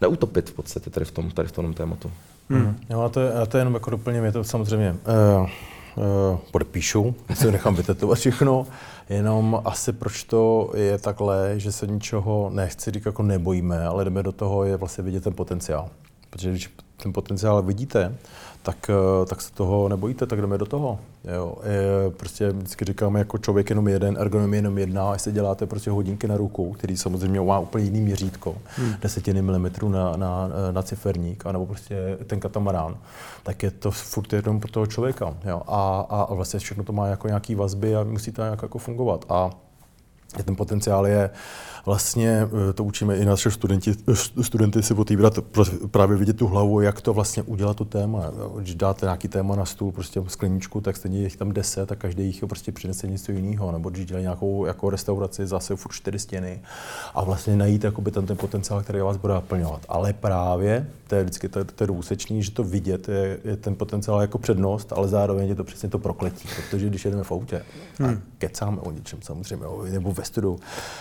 neutopit 0.00 0.50
v 0.50 0.52
podstatě 0.52 0.90
tady 0.90 1.06
v 1.06 1.10
tom, 1.10 1.30
tady 1.30 1.48
v 1.48 1.52
tom 1.52 1.74
tématu. 1.74 2.10
Hmm. 2.50 2.76
Jo, 2.90 3.00
a 3.00 3.08
to, 3.08 3.20
je, 3.20 3.32
a 3.32 3.46
to 3.46 3.56
je 3.56 3.60
jenom 3.60 3.74
jako 3.74 3.90
doplně, 3.90 4.18
je 4.18 4.32
to 4.32 4.44
samozřejmě 4.44 4.90
uh, 4.90 5.48
uh, 5.96 6.38
podepíšu, 6.50 7.14
si 7.34 7.50
nechám 7.52 7.74
vytetovat 7.74 8.18
všechno, 8.18 8.66
jenom 9.08 9.62
asi 9.64 9.92
proč 9.92 10.24
to 10.24 10.72
je 10.76 10.98
takhle, 10.98 11.60
že 11.60 11.72
se 11.72 11.86
ničeho 11.86 12.50
nechci 12.54 12.90
říct 12.90 13.06
jako 13.06 13.22
nebojíme, 13.22 13.86
ale 13.86 14.04
jdeme 14.04 14.22
do 14.22 14.32
toho, 14.32 14.64
je 14.64 14.76
vlastně 14.76 15.04
vidět 15.04 15.24
ten 15.24 15.34
potenciál. 15.34 15.88
Protože 16.30 16.50
když 16.50 16.70
ten 16.96 17.12
potenciál 17.12 17.62
vidíte, 17.62 18.14
tak, 18.66 18.90
eh, 18.90 19.26
tak 19.26 19.42
se 19.42 19.52
toho 19.52 19.88
nebojíte, 19.88 20.26
tak 20.26 20.40
jdeme 20.40 20.58
do 20.58 20.66
toho. 20.66 20.98
Jo. 21.24 21.54
Je, 21.64 22.10
prostě 22.10 22.50
vždycky 22.50 22.84
říkáme, 22.84 23.18
jako 23.18 23.38
člověk 23.38 23.70
jenom 23.70 23.88
jeden, 23.88 24.16
ergonomie 24.20 24.58
jenom 24.58 24.78
jedna, 24.78 25.10
a 25.10 25.12
jestli 25.12 25.32
děláte 25.32 25.66
prostě 25.66 25.90
hodinky 25.90 26.28
na 26.28 26.36
ruku, 26.36 26.72
který 26.72 26.96
samozřejmě 26.96 27.40
má 27.40 27.58
úplně 27.58 27.84
jiný 27.84 28.00
měřítko, 28.00 28.56
hmm. 28.76 28.94
desetiny 29.00 29.42
milimetrů 29.42 29.88
na, 29.88 30.16
na, 30.16 30.48
na 30.70 30.82
ciferník, 30.82 31.46
anebo 31.46 31.66
prostě 31.66 32.18
ten 32.26 32.40
katamarán, 32.40 32.96
tak 33.42 33.62
je 33.62 33.70
to 33.70 33.90
furt 33.90 34.32
jenom 34.32 34.60
pro 34.60 34.70
toho 34.70 34.86
člověka. 34.86 35.34
Jo. 35.44 35.62
A, 35.66 36.06
a, 36.10 36.22
a 36.22 36.34
vlastně 36.34 36.60
všechno 36.60 36.84
to 36.84 36.92
má 36.92 37.06
jako 37.06 37.26
nějaký 37.26 37.54
vazby 37.54 37.96
a 37.96 38.04
musí 38.04 38.32
to 38.32 38.42
nějak 38.42 38.62
jako 38.62 38.78
fungovat. 38.78 39.24
A 39.28 39.50
ten 40.44 40.56
potenciál 40.56 41.06
je 41.06 41.30
vlastně, 41.86 42.48
eh, 42.70 42.72
to 42.72 42.84
učíme 42.84 43.16
i 43.16 43.24
naše 43.24 43.50
studenti, 43.50 43.94
studenty 44.42 44.82
si 44.82 44.94
otevírat 44.94 45.38
právě 45.90 46.16
vidět 46.16 46.36
tu 46.36 46.46
hlavu, 46.46 46.80
jak 46.80 47.00
to 47.00 47.14
vlastně 47.14 47.42
udělat 47.42 47.76
to 47.76 47.84
téma. 47.84 48.22
Když 48.58 48.74
dáte 48.74 49.06
nějaký 49.06 49.28
téma 49.28 49.56
na 49.56 49.64
stůl, 49.64 49.92
prostě 49.92 50.22
skleničku, 50.26 50.80
tak 50.80 50.96
stejně 50.96 51.18
jich 51.22 51.36
tam 51.36 51.52
deset 51.52 51.92
a 51.92 51.96
každý 51.96 52.26
jich 52.26 52.44
prostě 52.46 52.72
přinese 52.72 53.06
něco 53.06 53.32
jiného. 53.32 53.72
Nebo 53.72 53.90
když 53.90 54.06
dělají 54.06 54.22
nějakou 54.22 54.64
jako 54.64 54.90
restauraci, 54.90 55.46
zase 55.46 55.76
furt 55.76 55.92
čtyři 55.92 56.18
stěny 56.18 56.60
a 57.14 57.24
vlastně 57.24 57.56
najít 57.56 57.84
jakoby 57.84 58.10
ten, 58.10 58.26
ten 58.26 58.36
potenciál, 58.36 58.82
který 58.82 59.00
vás 59.00 59.16
bude 59.16 59.34
naplňovat. 59.34 59.80
Ale 59.88 60.12
právě, 60.12 60.90
to 61.06 61.14
je 61.14 61.22
vždycky 61.22 61.48
to, 61.48 61.64
to 61.64 61.84
je 61.84 61.90
úsečný, 61.90 62.42
že 62.42 62.50
to 62.50 62.64
vidět 62.64 63.08
je, 63.08 63.38
je, 63.44 63.56
ten 63.56 63.74
potenciál 63.74 64.20
jako 64.20 64.38
přednost, 64.38 64.92
ale 64.92 65.08
zároveň 65.08 65.48
je 65.48 65.54
to 65.54 65.64
přesně 65.64 65.88
to 65.88 65.98
prokletí, 65.98 66.48
protože 66.56 66.86
když 66.86 67.04
jedeme 67.04 67.24
v 67.24 67.32
autě 67.32 67.62
hmm. 67.98 68.10
a 68.10 68.16
kecáme 68.38 68.80
o 68.80 68.90
něčem 68.90 69.18
samozřejmě, 69.22 69.66
nebo 69.92 70.12
ve 70.12 70.24
studiu, 70.26 70.58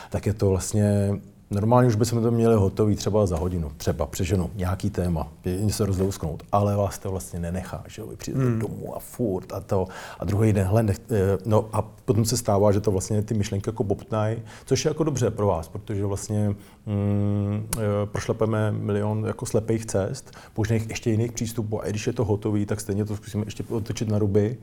tak 0.10 0.26
je 0.26 0.34
to 0.34 0.50
vlastně 0.50 1.12
Normálně 1.52 1.88
už 1.88 1.96
bychom 1.96 2.24
to 2.24 2.32
měli 2.32 2.56
hotový 2.56 2.96
třeba 2.96 3.26
za 3.26 3.38
hodinu, 3.38 3.72
třeba 3.78 4.06
přeženu 4.06 4.50
nějaký 4.56 4.90
téma, 4.90 5.28
se 5.70 5.86
rozlousknout, 5.86 6.44
ale 6.52 6.76
vás 6.76 6.98
to 6.98 7.12
vlastně 7.12 7.40
nenechá, 7.40 7.84
že 7.88 8.02
jo, 8.02 8.08
vy 8.08 8.16
přijdete 8.16 8.46
hmm. 8.46 8.60
domů 8.60 8.96
a 8.96 9.00
furt 9.00 9.54
a 9.54 9.60
to 9.60 9.88
a 10.20 10.26
druhý 10.26 10.54
den, 10.54 10.68
hle, 10.68 10.84
nech, 10.84 11.00
eh, 11.12 11.38
no 11.46 11.70
a 11.74 11.82
potom 11.82 12.26
se 12.26 12.38
stává, 12.38 12.72
že 12.72 12.82
to 12.82 12.92
vlastně 12.92 13.22
ty 13.22 13.34
myšlenky 13.34 13.70
jako 13.70 13.84
bobtnají, 13.84 14.38
což 14.66 14.86
je 14.86 14.90
jako 14.90 15.04
dobře 15.04 15.32
pro 15.32 15.48
vás, 15.48 15.68
protože 15.68 16.06
vlastně 16.06 16.56
mm, 16.86 17.68
eh, 17.78 17.82
prošlepeme 18.06 18.72
milion 18.72 19.26
jako 19.26 19.46
slepých 19.46 19.86
cest, 19.86 20.32
možných 20.58 20.90
ještě 20.90 21.12
jiných 21.12 21.32
přístupů 21.32 21.82
a 21.82 21.88
i 21.88 21.90
když 21.90 22.08
je 22.08 22.14
to 22.14 22.26
hotový, 22.26 22.66
tak 22.66 22.82
stejně 22.82 23.06
to 23.06 23.16
zkusíme 23.16 23.44
ještě 23.48 23.64
otočit 23.70 24.10
na 24.10 24.20
ruby, 24.20 24.58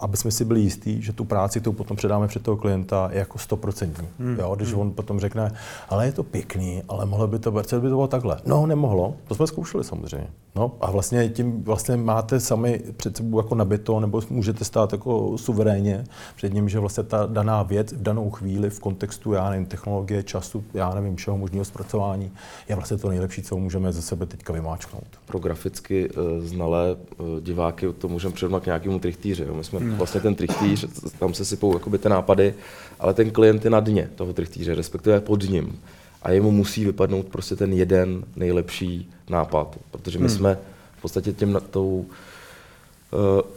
aby 0.00 0.16
jsme 0.16 0.30
si 0.30 0.44
byli 0.44 0.60
jistí, 0.60 1.02
že 1.02 1.12
tu 1.12 1.24
práci, 1.24 1.60
tu 1.60 1.72
potom 1.72 1.96
předáme 1.96 2.28
před 2.28 2.42
toho 2.42 2.56
klienta, 2.56 3.08
je 3.12 3.18
jako 3.18 3.38
stoprocentní. 3.38 4.08
Jo, 4.38 4.54
když 4.56 4.72
hmm. 4.72 4.80
on 4.80 4.92
potom 4.92 5.20
řekne, 5.20 5.52
ale 5.88 6.06
je 6.06 6.12
to 6.12 6.22
pěkný, 6.22 6.82
ale 6.88 7.06
mohlo 7.06 7.26
by 7.26 7.38
to, 7.38 7.50
by 7.50 7.62
to 7.62 7.80
bylo 7.80 8.06
takhle. 8.06 8.36
No, 8.46 8.66
nemohlo, 8.66 9.14
to 9.28 9.34
jsme 9.34 9.46
zkoušeli 9.46 9.84
samozřejmě. 9.84 10.28
No, 10.56 10.72
a 10.80 10.90
vlastně 10.90 11.28
tím 11.28 11.64
vlastně 11.64 11.96
máte 11.96 12.40
sami 12.40 12.80
před 12.96 13.16
sebou 13.16 13.38
jako 13.38 13.54
nabito, 13.54 14.00
nebo 14.00 14.22
můžete 14.30 14.64
stát 14.64 14.92
jako 14.92 15.38
suverénně 15.38 16.04
před 16.36 16.54
ním, 16.54 16.68
že 16.68 16.78
vlastně 16.78 17.04
ta 17.04 17.26
daná 17.26 17.62
věc 17.62 17.92
v 17.92 18.02
danou 18.02 18.30
chvíli 18.30 18.70
v 18.70 18.80
kontextu, 18.80 19.32
já 19.32 19.50
nevím, 19.50 19.66
technologie, 19.66 20.22
času, 20.22 20.64
já 20.74 20.94
nevím, 20.94 21.16
čeho 21.16 21.36
možného 21.50 21.64
zpracování, 21.64 22.30
je 22.68 22.74
vlastně 22.74 22.96
to 22.96 23.08
nejlepší, 23.08 23.42
co 23.42 23.56
můžeme 23.56 23.92
ze 23.92 24.02
sebe 24.02 24.26
teďka 24.26 24.52
vymáčknout. 24.52 25.06
Pro 25.26 25.38
graficky 25.38 26.10
uh, 26.10 26.44
znalé 26.44 26.96
uh, 26.96 27.40
diváky 27.40 27.86
to 27.98 28.08
můžeme 28.08 28.34
přirovnat 28.34 28.62
k 28.62 28.66
nějakému 28.66 28.98
trichtýři. 28.98 29.44
My 29.52 29.64
jsme 29.64 29.78
hmm. 29.78 29.94
vlastně 29.94 30.20
ten 30.20 30.34
trichtýř, 30.34 30.86
tam 31.18 31.34
se 31.34 31.44
sypou 31.44 31.74
jakoby 31.74 31.98
ty 31.98 32.08
nápady, 32.08 32.54
ale 33.00 33.14
ten 33.14 33.30
klient 33.30 33.64
je 33.64 33.70
na 33.70 33.80
dně 33.80 34.10
toho 34.14 34.32
trichtýře, 34.32 34.74
respektive 34.74 35.20
pod 35.20 35.42
ním 35.42 35.78
a 36.22 36.30
jemu 36.30 36.50
musí 36.50 36.84
vypadnout 36.84 37.26
prostě 37.26 37.56
ten 37.56 37.72
jeden 37.72 38.24
nejlepší 38.36 39.10
nápad, 39.30 39.78
protože 39.90 40.18
my 40.18 40.28
hmm. 40.28 40.36
jsme 40.36 40.58
v 40.98 41.02
podstatě 41.02 41.32
tím, 41.32 41.60
tou, 41.70 42.06
eh, 42.10 42.14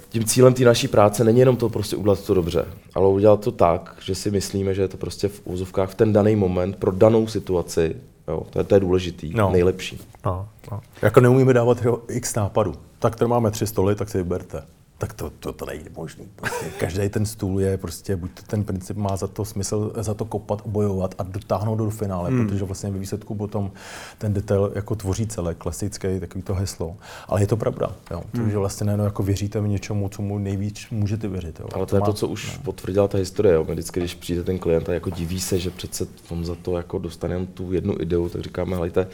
tím 0.09 0.23
cílem 0.23 0.53
té 0.53 0.63
naší 0.63 0.87
práce 0.87 1.23
není 1.23 1.39
jenom 1.39 1.57
to 1.57 1.69
prostě 1.69 1.95
udělat 1.95 2.25
to 2.25 2.33
dobře, 2.33 2.65
ale 2.95 3.07
udělat 3.07 3.41
to 3.41 3.51
tak, 3.51 3.95
že 4.01 4.15
si 4.15 4.31
myslíme, 4.31 4.73
že 4.73 4.81
je 4.81 4.87
to 4.87 4.97
prostě 4.97 5.27
v 5.27 5.41
úzovkách 5.43 5.89
v 5.89 5.95
ten 5.95 6.13
daný 6.13 6.35
moment 6.35 6.75
pro 6.75 6.91
danou 6.91 7.27
situaci, 7.27 7.95
jo, 8.27 8.43
to 8.49 8.59
je, 8.59 8.63
to 8.63 8.75
je 8.75 8.79
důležitý, 8.79 9.33
no. 9.35 9.51
nejlepší. 9.51 9.99
No, 10.25 10.47
no. 10.71 10.81
Jako 11.01 11.19
neumíme 11.19 11.53
dávat 11.53 11.85
jo, 11.85 11.99
x 12.09 12.35
nápadů. 12.35 12.73
Tak 12.99 13.15
tady 13.15 13.29
máme 13.29 13.51
tři 13.51 13.67
stoly, 13.67 13.95
tak 13.95 14.09
si 14.09 14.17
vyberte 14.17 14.63
tak 15.01 15.13
to, 15.13 15.29
to, 15.29 15.53
to 15.53 15.65
nejde 15.65 15.89
možný. 15.95 16.27
Prostě 16.35 16.65
každý 16.79 17.09
ten 17.09 17.25
stůl 17.25 17.61
je 17.61 17.77
prostě, 17.77 18.15
buď 18.15 18.31
to 18.33 18.41
ten 18.47 18.63
princip 18.63 18.97
má 18.97 19.17
za 19.17 19.27
to 19.27 19.45
smysl, 19.45 19.93
za 19.95 20.13
to 20.13 20.25
kopat, 20.25 20.61
obojovat 20.65 21.15
a 21.17 21.23
dotáhnout 21.23 21.75
do 21.75 21.89
finále, 21.89 22.29
hmm. 22.29 22.47
protože 22.47 22.65
vlastně 22.65 22.91
ve 22.91 22.99
výsledku 22.99 23.35
potom 23.35 23.71
ten 24.17 24.33
detail 24.33 24.71
jako 24.75 24.95
tvoří 24.95 25.27
celé, 25.27 25.55
klasické 25.55 26.19
takový 26.19 26.41
to 26.41 26.53
heslo. 26.53 26.97
Ale 27.27 27.41
je 27.41 27.47
to 27.47 27.57
pravda, 27.57 27.95
jo. 28.11 28.23
Hmm. 28.33 28.43
Takže 28.43 28.57
vlastně 28.57 28.85
nejenom 28.85 29.05
jako 29.05 29.23
věříte 29.23 29.61
v 29.61 29.67
něčemu, 29.67 30.09
co 30.09 30.21
mu 30.21 30.37
nejvíc 30.37 30.87
můžete 30.91 31.27
věřit. 31.27 31.59
Jo. 31.59 31.67
Ale 31.73 31.85
to, 31.85 31.89
to 31.89 31.95
je 31.95 32.01
to, 32.01 32.13
co 32.13 32.27
už 32.27 32.57
no. 32.57 32.63
potvrdila 32.63 33.07
ta 33.07 33.17
historie. 33.17 33.53
Jo. 33.53 33.63
Vždycky, 33.63 33.99
když 33.99 34.15
přijde 34.15 34.43
ten 34.43 34.59
klient 34.59 34.89
a 34.89 34.93
jako 34.93 35.09
diví 35.09 35.39
se, 35.39 35.59
že 35.59 35.69
přece 35.69 36.07
on 36.29 36.45
za 36.45 36.55
to 36.55 36.77
jako 36.77 36.97
dostane 36.97 37.45
tu 37.45 37.73
jednu 37.73 38.01
ideu, 38.01 38.29
tak 38.29 38.41
říkáme, 38.41 38.77
hejte, 38.77 39.07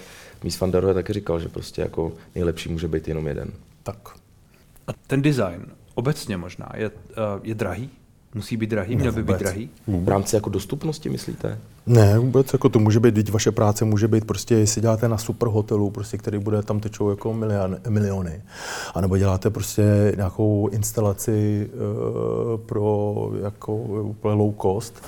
Mies 0.43 0.59
van 0.59 0.71
der 0.71 0.93
taky 0.93 1.13
říkal, 1.13 1.39
že 1.39 1.49
prostě 1.49 1.81
jako 1.81 2.13
nejlepší 2.35 2.69
může 2.69 2.87
být 2.87 3.07
jenom 3.07 3.27
jeden. 3.27 3.51
Tak. 3.83 4.26
A 4.87 4.91
ten 5.07 5.21
design 5.21 5.65
obecně 5.95 6.37
možná 6.37 6.69
je, 6.75 6.85
eh, 6.85 7.13
je 7.43 7.55
drahý? 7.55 7.89
Musí 8.35 8.57
být 8.57 8.69
drahý? 8.69 8.95
Měl 8.95 9.11
by 9.11 9.23
být 9.23 9.39
drahý? 9.39 9.69
V 9.87 10.09
rámci 10.09 10.35
jako 10.35 10.49
dostupnosti, 10.49 11.09
myslíte? 11.09 11.59
Ne, 11.85 12.19
vůbec 12.19 12.53
jako 12.53 12.69
to 12.69 12.79
může 12.79 12.99
být, 12.99 13.15
teď 13.15 13.31
vaše 13.31 13.51
práce 13.51 13.85
může 13.85 14.07
být 14.07 14.25
prostě, 14.25 14.55
jestli 14.55 14.81
děláte 14.81 15.07
na 15.07 15.17
super 15.17 15.49
hotelu, 15.49 15.89
prostě, 15.89 16.17
který 16.17 16.39
bude 16.39 16.63
tam 16.63 16.79
tečou 16.79 17.09
jako 17.09 17.33
milion, 17.33 17.77
miliony, 17.89 18.41
anebo 18.93 19.17
děláte 19.17 19.49
prostě 19.49 20.13
nějakou 20.15 20.69
instalaci 20.71 21.69
uh, 21.73 22.59
pro 22.59 23.15
jako 23.43 23.75
úplně 24.01 24.35
low 24.35 24.53
cost, 24.61 25.03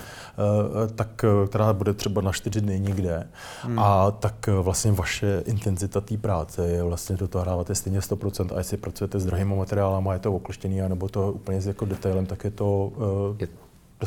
tak, 0.96 1.24
eh, 1.24 1.48
která 1.48 1.74
bude 1.74 1.94
třeba 1.94 2.22
na 2.22 2.32
čtyři 2.32 2.62
dny 2.62 2.80
někde. 2.80 3.28
Hmm. 3.62 3.80
A 3.80 4.12
tak 4.12 4.48
eh, 4.48 4.52
vlastně 4.52 4.92
vaše 4.92 5.44
intenzita 5.46 6.02
té 6.02 6.18
práce 6.18 6.68
je 6.68 6.84
vlastně 6.84 7.18
do 7.18 7.28
toho 7.28 7.42
hráváte 7.42 7.76
stejně 7.76 8.00
100%. 8.00 8.56
A 8.56 8.58
jestli 8.58 8.78
pracujete 8.78 9.20
s 9.20 9.26
drahými 9.26 9.56
materiály, 9.56 10.04
je 10.13 10.20
to 10.20 10.34
okleštěný, 10.34 10.82
nebo 10.88 11.10
to 11.10 11.32
úplně 11.32 11.62
s 11.62 11.68
jako 11.68 11.86
detailem, 11.86 12.26
tak 12.26 12.44
je 12.44 12.52
to... 12.52 12.92
Je, 13.39 13.48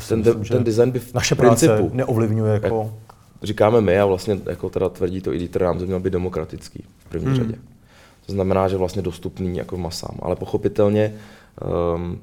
ten, 0.07 0.19
myslím, 0.19 0.45
ten 0.45 0.63
design 0.63 0.91
by 0.91 0.99
v 0.99 1.13
naše 1.13 1.35
principu, 1.35 1.73
práce 1.73 1.89
neovlivňuje 1.95 2.53
jako... 2.53 2.93
Jak 3.41 3.47
říkáme 3.47 3.81
my 3.81 3.99
a 3.99 4.05
vlastně 4.05 4.39
jako 4.45 4.69
teda 4.69 4.89
tvrdí 4.89 5.21
to 5.21 5.31
editor, 5.31 5.61
nám 5.61 5.79
to 5.79 5.85
měl 5.85 5.99
být 5.99 6.13
demokratický 6.13 6.83
v 6.97 7.09
první 7.09 7.27
hmm. 7.27 7.35
řadě. 7.35 7.55
To 8.25 8.31
znamená, 8.31 8.67
že 8.67 8.77
vlastně 8.77 9.01
dostupný 9.01 9.57
jako 9.57 9.77
masám. 9.77 10.17
Ale 10.21 10.35
pochopitelně 10.35 11.15
um, 11.95 12.19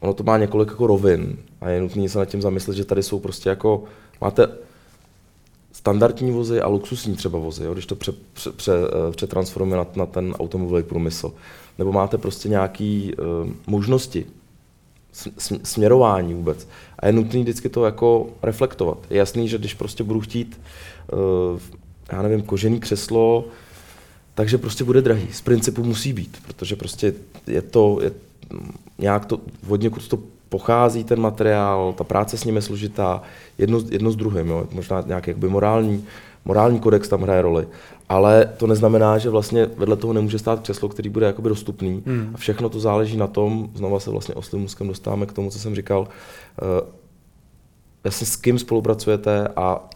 ono 0.00 0.14
to 0.14 0.22
má 0.22 0.38
několik 0.38 0.68
jako 0.68 0.86
rovin 0.86 1.38
a 1.60 1.68
je 1.68 1.80
nutné 1.80 2.08
se 2.08 2.18
nad 2.18 2.24
tím 2.24 2.42
zamyslet, 2.42 2.76
že 2.76 2.84
tady 2.84 3.02
jsou 3.02 3.20
prostě 3.20 3.48
jako, 3.48 3.84
máte 4.20 4.48
standardní 5.72 6.32
vozy 6.32 6.60
a 6.60 6.68
luxusní 6.68 7.16
třeba 7.16 7.38
vozy, 7.38 7.64
jo, 7.64 7.72
když 7.72 7.86
to 7.86 7.96
pře, 7.96 8.12
pře, 8.32 8.52
pře, 8.52 8.72
eh, 8.72 9.12
přetransformuje 9.12 9.76
na, 9.76 9.86
na 9.96 10.06
ten 10.06 10.34
automobilový 10.38 10.82
průmysl. 10.82 11.32
Nebo 11.78 11.92
máte 11.92 12.18
prostě 12.18 12.48
nějaké 12.48 13.10
uh, 13.18 13.50
možnosti, 13.66 14.26
směrování 15.62 16.34
vůbec. 16.34 16.68
A 16.98 17.06
je 17.06 17.12
nutné 17.12 17.40
vždycky 17.40 17.68
to 17.68 17.84
jako 17.84 18.26
reflektovat. 18.42 18.98
Je 19.10 19.18
jasný, 19.18 19.48
že 19.48 19.58
když 19.58 19.74
prostě 19.74 20.04
budu 20.04 20.20
chtít, 20.20 20.60
uh, 21.12 21.60
já 22.12 22.22
nevím, 22.22 22.42
kožený 22.42 22.80
křeslo, 22.80 23.44
takže 24.34 24.58
prostě 24.58 24.84
bude 24.84 25.02
drahý. 25.02 25.32
Z 25.32 25.40
principu 25.40 25.84
musí 25.84 26.12
být, 26.12 26.38
protože 26.46 26.76
prostě 26.76 27.14
je 27.46 27.62
to, 27.62 27.98
je, 28.02 28.12
nějak 28.98 29.24
to, 29.24 29.40
od 29.68 29.80
někud 29.80 30.08
to 30.08 30.18
pochází 30.48 31.04
ten 31.04 31.20
materiál, 31.20 31.92
ta 31.92 32.04
práce 32.04 32.38
s 32.38 32.44
ním 32.44 32.56
je 32.56 32.62
složitá, 32.62 33.22
jedno, 33.58 33.80
jedno 33.90 34.10
s 34.10 34.16
druhým, 34.16 34.48
jo. 34.48 34.66
možná 34.72 35.00
nějaký 35.06 35.34
morální, 35.34 36.04
morální 36.44 36.80
kodex 36.80 37.08
tam 37.08 37.22
hraje 37.22 37.42
roli, 37.42 37.68
ale 38.08 38.50
to 38.56 38.66
neznamená, 38.66 39.18
že 39.18 39.30
vlastně 39.30 39.66
vedle 39.66 39.96
toho 39.96 40.12
nemůže 40.12 40.38
stát 40.38 40.60
křeslo, 40.60 40.88
který 40.88 41.08
bude 41.08 41.26
jakoby 41.26 41.48
dostupný 41.48 42.02
hmm. 42.06 42.30
a 42.34 42.38
všechno 42.38 42.68
to 42.68 42.80
záleží 42.80 43.16
na 43.16 43.26
tom, 43.26 43.70
znova 43.74 44.00
se 44.00 44.10
vlastně 44.10 44.34
oslým 44.34 44.62
muskem 44.62 44.88
dostáváme 44.88 45.26
k 45.26 45.32
tomu, 45.32 45.50
co 45.50 45.58
jsem 45.58 45.74
říkal, 45.74 46.00
uh, 46.00 46.88
jasně 48.04 48.26
s 48.26 48.36
kým 48.36 48.58
spolupracujete 48.58 49.48
a 49.56 49.88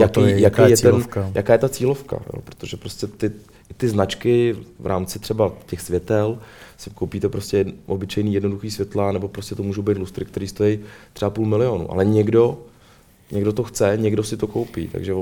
jaký, 0.00 0.20
je, 0.20 0.30
jaký 0.30 0.42
jaká, 0.42 0.66
je, 0.66 0.70
je 0.70 0.76
ten, 0.76 1.04
jaká 1.34 1.52
je 1.52 1.58
ta 1.58 1.68
cílovka, 1.68 2.16
jo? 2.16 2.42
protože 2.44 2.76
prostě 2.76 3.06
ty, 3.06 3.30
ty 3.76 3.88
značky 3.88 4.56
v 4.78 4.86
rámci 4.86 5.18
třeba 5.18 5.52
těch 5.66 5.80
světel 5.80 6.38
si 6.76 6.90
koupíte 6.90 7.28
prostě 7.28 7.64
obyčejný 7.86 8.34
jednoduchý 8.34 8.70
světla, 8.70 9.12
nebo 9.12 9.28
prostě 9.28 9.54
to 9.54 9.62
můžou 9.62 9.82
být 9.82 9.98
lustry, 9.98 10.24
které 10.24 10.48
stojí 10.48 10.78
třeba 11.12 11.30
půl 11.30 11.46
milionu, 11.46 11.90
ale 11.92 12.04
někdo, 12.04 12.58
někdo 13.30 13.52
to 13.52 13.62
chce, 13.62 13.96
někdo 13.96 14.24
si 14.24 14.36
to 14.36 14.46
koupí, 14.46 14.88
takže... 14.88 15.14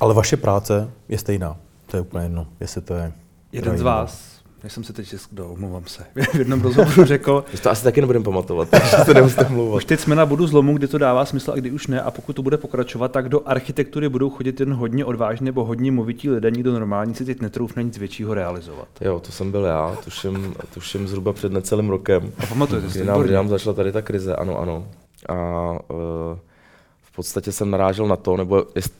Ale 0.00 0.14
vaše 0.14 0.36
práce 0.36 0.90
je 1.08 1.18
stejná, 1.18 1.56
to 1.86 1.96
je 1.96 2.00
úplně 2.00 2.24
jedno, 2.24 2.46
jestli 2.60 2.80
to 2.80 2.94
je... 2.94 3.12
Jeden 3.52 3.78
z 3.78 3.82
vás 3.82 4.35
já 4.66 4.70
jsem 4.70 4.84
se 4.84 4.92
teď 4.92 5.14
kdo, 5.30 5.48
omlouvám 5.48 5.84
se, 5.86 6.04
v 6.32 6.34
jednom 6.34 6.60
rozhovoru 6.60 7.04
řekl... 7.04 7.44
Už 7.54 7.60
to 7.60 7.70
asi 7.70 7.84
taky 7.84 8.00
nebudeme 8.00 8.24
pamatovat, 8.24 8.68
takže 8.68 8.96
to 9.06 9.14
nemusíte 9.14 9.48
mluvat. 9.48 9.76
Už 9.76 9.84
teď 9.84 10.00
jsme 10.00 10.14
na 10.14 10.26
bodu 10.26 10.46
zlomu, 10.46 10.74
kdy 10.74 10.88
to 10.88 10.98
dává 10.98 11.24
smysl 11.24 11.52
a 11.52 11.54
kdy 11.54 11.70
už 11.70 11.86
ne. 11.86 12.00
A 12.00 12.10
pokud 12.10 12.32
to 12.32 12.42
bude 12.42 12.56
pokračovat, 12.56 13.12
tak 13.12 13.28
do 13.28 13.48
architektury 13.48 14.08
budou 14.08 14.30
chodit 14.30 14.60
jen 14.60 14.74
hodně 14.74 15.04
odvážní 15.04 15.44
nebo 15.44 15.64
hodně 15.64 15.92
movití 15.92 16.30
lidé, 16.30 16.50
nikdo 16.50 16.72
normální 16.72 17.14
si 17.14 17.24
teď 17.24 17.40
netroufne 17.40 17.82
nic 17.82 17.98
většího 17.98 18.34
realizovat. 18.34 18.88
Jo, 19.00 19.20
to 19.20 19.32
jsem 19.32 19.50
byl 19.50 19.64
já, 19.64 19.96
tuším, 20.04 20.54
tuším 20.74 21.08
zhruba 21.08 21.32
před 21.32 21.52
necelým 21.52 21.90
rokem. 21.90 22.32
A 22.38 22.46
pamatujete 22.46 22.90
si 22.90 23.04
nám, 23.04 23.32
nám 23.32 23.48
začala 23.48 23.74
tady 23.74 23.92
ta 23.92 24.02
krize, 24.02 24.36
ano, 24.36 24.58
ano. 24.58 24.86
A 25.28 25.34
uh, 25.72 25.98
v 27.02 27.16
podstatě 27.16 27.52
jsem 27.52 27.70
narážel 27.70 28.06
na 28.06 28.16
to, 28.16 28.36
nebo 28.36 28.66
jest, 28.74 28.94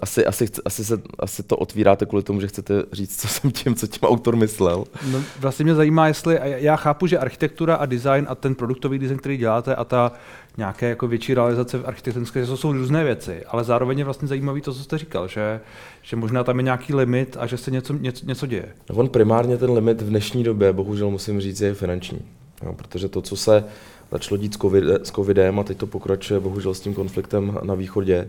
asi, 0.00 0.26
asi, 0.26 0.48
asi, 0.64 0.84
se, 0.84 1.02
asi 1.18 1.42
to 1.42 1.56
otvíráte 1.56 2.06
kvůli 2.06 2.22
tomu, 2.22 2.40
že 2.40 2.48
chcete 2.48 2.82
říct, 2.92 3.20
co 3.20 3.28
jsem 3.28 3.50
tím, 3.50 3.74
co 3.74 3.86
tím 3.86 4.08
autor 4.08 4.36
myslel. 4.36 4.84
No, 5.12 5.22
vlastně 5.40 5.64
mě 5.64 5.74
zajímá, 5.74 6.08
jestli, 6.08 6.38
já 6.42 6.76
chápu, 6.76 7.06
že 7.06 7.18
architektura 7.18 7.76
a 7.76 7.86
design 7.86 8.26
a 8.28 8.34
ten 8.34 8.54
produktový 8.54 8.98
design, 8.98 9.18
který 9.18 9.36
děláte 9.36 9.74
a 9.74 9.84
ta 9.84 10.12
nějaké 10.56 10.88
jako 10.88 11.08
větší 11.08 11.34
realizace 11.34 11.78
v 11.78 11.86
architektonické, 11.86 12.46
to 12.46 12.56
jsou 12.56 12.72
různé 12.72 13.04
věci, 13.04 13.44
ale 13.48 13.64
zároveň 13.64 13.98
je 13.98 14.04
vlastně 14.04 14.28
zajímavý 14.28 14.60
to, 14.60 14.74
co 14.74 14.82
jste 14.82 14.98
říkal, 14.98 15.28
že, 15.28 15.60
že 16.02 16.16
možná 16.16 16.44
tam 16.44 16.58
je 16.58 16.62
nějaký 16.62 16.94
limit 16.94 17.36
a 17.40 17.46
že 17.46 17.56
se 17.56 17.70
něco, 17.70 17.92
něco, 17.92 18.26
něco 18.26 18.46
děje. 18.46 18.68
No 18.90 18.96
on 18.96 19.08
primárně 19.08 19.56
ten 19.56 19.70
limit 19.70 20.02
v 20.02 20.08
dnešní 20.08 20.44
době, 20.44 20.72
bohužel 20.72 21.10
musím 21.10 21.40
říct, 21.40 21.60
je 21.60 21.74
finanční. 21.74 22.20
No, 22.64 22.72
protože 22.72 23.08
to, 23.08 23.22
co 23.22 23.36
se 23.36 23.64
začalo 24.12 24.36
dít 24.36 24.54
s, 24.54 24.58
COVID, 24.58 24.84
s 24.84 25.10
covidem 25.10 25.58
a 25.58 25.64
teď 25.64 25.78
to 25.78 25.86
pokračuje 25.86 26.40
bohužel 26.40 26.74
s 26.74 26.80
tím 26.80 26.94
konfliktem 26.94 27.58
na 27.62 27.74
východě, 27.74 28.28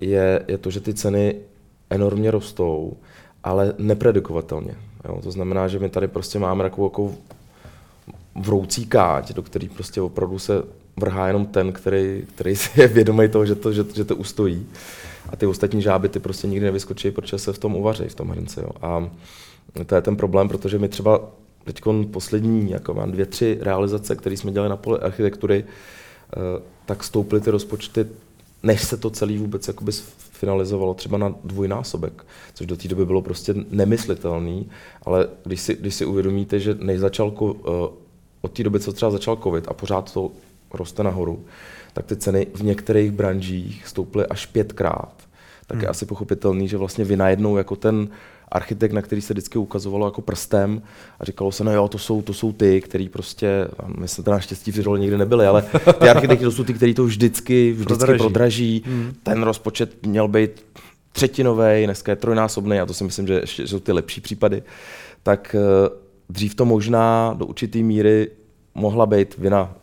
je, 0.00 0.44
je 0.48 0.58
to, 0.58 0.70
že 0.70 0.80
ty 0.80 0.94
ceny 0.94 1.34
enormně 1.90 2.30
rostou, 2.30 2.96
ale 3.44 3.74
nepredikovatelně. 3.78 4.74
Jo? 5.08 5.20
To 5.22 5.30
znamená, 5.30 5.68
že 5.68 5.78
my 5.78 5.88
tady 5.88 6.08
prostě 6.08 6.38
máme 6.38 6.64
takovou 6.64 6.86
jako 6.86 7.12
vroucí 8.34 8.86
káť, 8.86 9.32
do 9.32 9.42
který 9.42 9.68
prostě 9.68 10.00
opravdu 10.00 10.38
se 10.38 10.62
vrhá 10.96 11.26
jenom 11.26 11.46
ten, 11.46 11.72
který, 11.72 12.26
který 12.34 12.56
si 12.56 12.80
je 12.80 12.88
vědomý 12.88 13.28
toho, 13.28 13.46
že 13.46 13.54
to, 13.54 13.72
že, 13.72 13.84
že 13.94 14.04
to 14.04 14.16
ustojí. 14.16 14.66
A 15.30 15.36
ty 15.36 15.46
ostatní 15.46 15.82
žáby 15.82 16.08
ty 16.08 16.18
prostě 16.18 16.46
nikdy 16.46 16.64
nevyskočí, 16.64 17.10
protože 17.10 17.38
se 17.38 17.52
v 17.52 17.58
tom 17.58 17.76
uvaří, 17.76 18.04
v 18.08 18.14
tom 18.14 18.28
hrnci. 18.28 18.60
Jo. 18.60 18.70
A 18.82 19.10
to 19.86 19.94
je 19.94 20.02
ten 20.02 20.16
problém, 20.16 20.48
protože 20.48 20.78
my 20.78 20.88
třeba 20.88 21.20
teď 21.64 21.82
poslední 22.10 22.70
jako 22.70 22.94
mám 22.94 23.12
dvě, 23.12 23.26
tři 23.26 23.58
realizace, 23.60 24.16
které 24.16 24.36
jsme 24.36 24.52
dělali 24.52 24.70
na 24.70 24.76
poli 24.76 24.98
architektury, 24.98 25.64
eh, 25.64 26.62
tak 26.86 27.04
stouply 27.04 27.40
ty 27.40 27.50
rozpočty 27.50 28.06
než 28.62 28.82
se 28.82 28.96
to 28.96 29.10
celé 29.10 29.38
vůbec 29.38 29.68
jakoby 29.68 29.92
finalizovalo 30.16 30.94
třeba 30.94 31.18
na 31.18 31.34
dvojnásobek, 31.44 32.26
což 32.54 32.66
do 32.66 32.76
té 32.76 32.88
doby 32.88 33.06
bylo 33.06 33.22
prostě 33.22 33.54
nemyslitelný, 33.70 34.70
ale 35.02 35.28
když 35.44 35.60
si, 35.60 35.74
když 35.74 35.94
si 35.94 36.04
uvědomíte, 36.04 36.60
že 36.60 36.74
než 36.74 37.00
začal, 37.00 37.32
uh, 37.40 37.52
od 38.40 38.52
té 38.52 38.62
doby, 38.62 38.80
co 38.80 38.92
třeba 38.92 39.10
začal 39.10 39.36
covid 39.36 39.68
a 39.68 39.74
pořád 39.74 40.12
to 40.12 40.30
roste 40.72 41.02
nahoru, 41.02 41.44
tak 41.92 42.06
ty 42.06 42.16
ceny 42.16 42.46
v 42.54 42.62
některých 42.62 43.10
branžích 43.10 43.86
stouply 43.86 44.26
až 44.26 44.46
pětkrát. 44.46 45.14
Tak 45.66 45.76
hmm. 45.76 45.82
je 45.82 45.88
asi 45.88 46.06
pochopitelný, 46.06 46.68
že 46.68 46.76
vlastně 46.76 47.04
vy 47.04 47.16
najednou 47.16 47.56
jako 47.56 47.76
ten 47.76 48.08
architekt, 48.52 48.92
na 48.92 49.02
který 49.02 49.22
se 49.22 49.34
vždycky 49.34 49.58
ukazovalo 49.58 50.06
jako 50.06 50.20
prstem 50.20 50.82
a 51.20 51.24
říkalo 51.24 51.52
se, 51.52 51.64
no 51.64 51.72
jo, 51.72 51.88
to 51.88 51.98
jsou, 51.98 52.22
to 52.22 52.34
jsou 52.34 52.52
ty, 52.52 52.80
který 52.80 53.08
prostě, 53.08 53.68
my 53.98 54.08
jsme 54.08 54.24
teda 54.24 54.36
naštěstí 54.36 54.72
v 54.72 54.78
roli 54.78 55.00
nikdy 55.00 55.18
nebyli, 55.18 55.46
ale 55.46 55.64
ty 56.00 56.08
architekti 56.08 56.44
to 56.44 56.50
jsou 56.50 56.64
ty, 56.64 56.74
kteří 56.74 56.94
to 56.94 57.04
vždycky, 57.04 57.72
vždycky 57.72 57.84
prodraží. 57.86 58.18
prodraží. 58.18 58.82
Hmm. 58.86 59.12
Ten 59.22 59.42
rozpočet 59.42 60.06
měl 60.06 60.28
být 60.28 60.64
třetinový, 61.12 61.84
dneska 61.84 62.12
je 62.12 62.16
trojnásobný 62.16 62.80
a 62.80 62.86
to 62.86 62.94
si 62.94 63.04
myslím, 63.04 63.26
že, 63.26 63.42
že 63.44 63.68
jsou 63.68 63.80
ty 63.80 63.92
lepší 63.92 64.20
případy. 64.20 64.62
Tak 65.22 65.56
eh, 65.58 65.90
dřív 66.28 66.54
to 66.54 66.64
možná 66.64 67.34
do 67.38 67.46
určité 67.46 67.78
míry 67.78 68.30
mohla 68.74 69.06
být 69.06 69.38
vina 69.38 69.74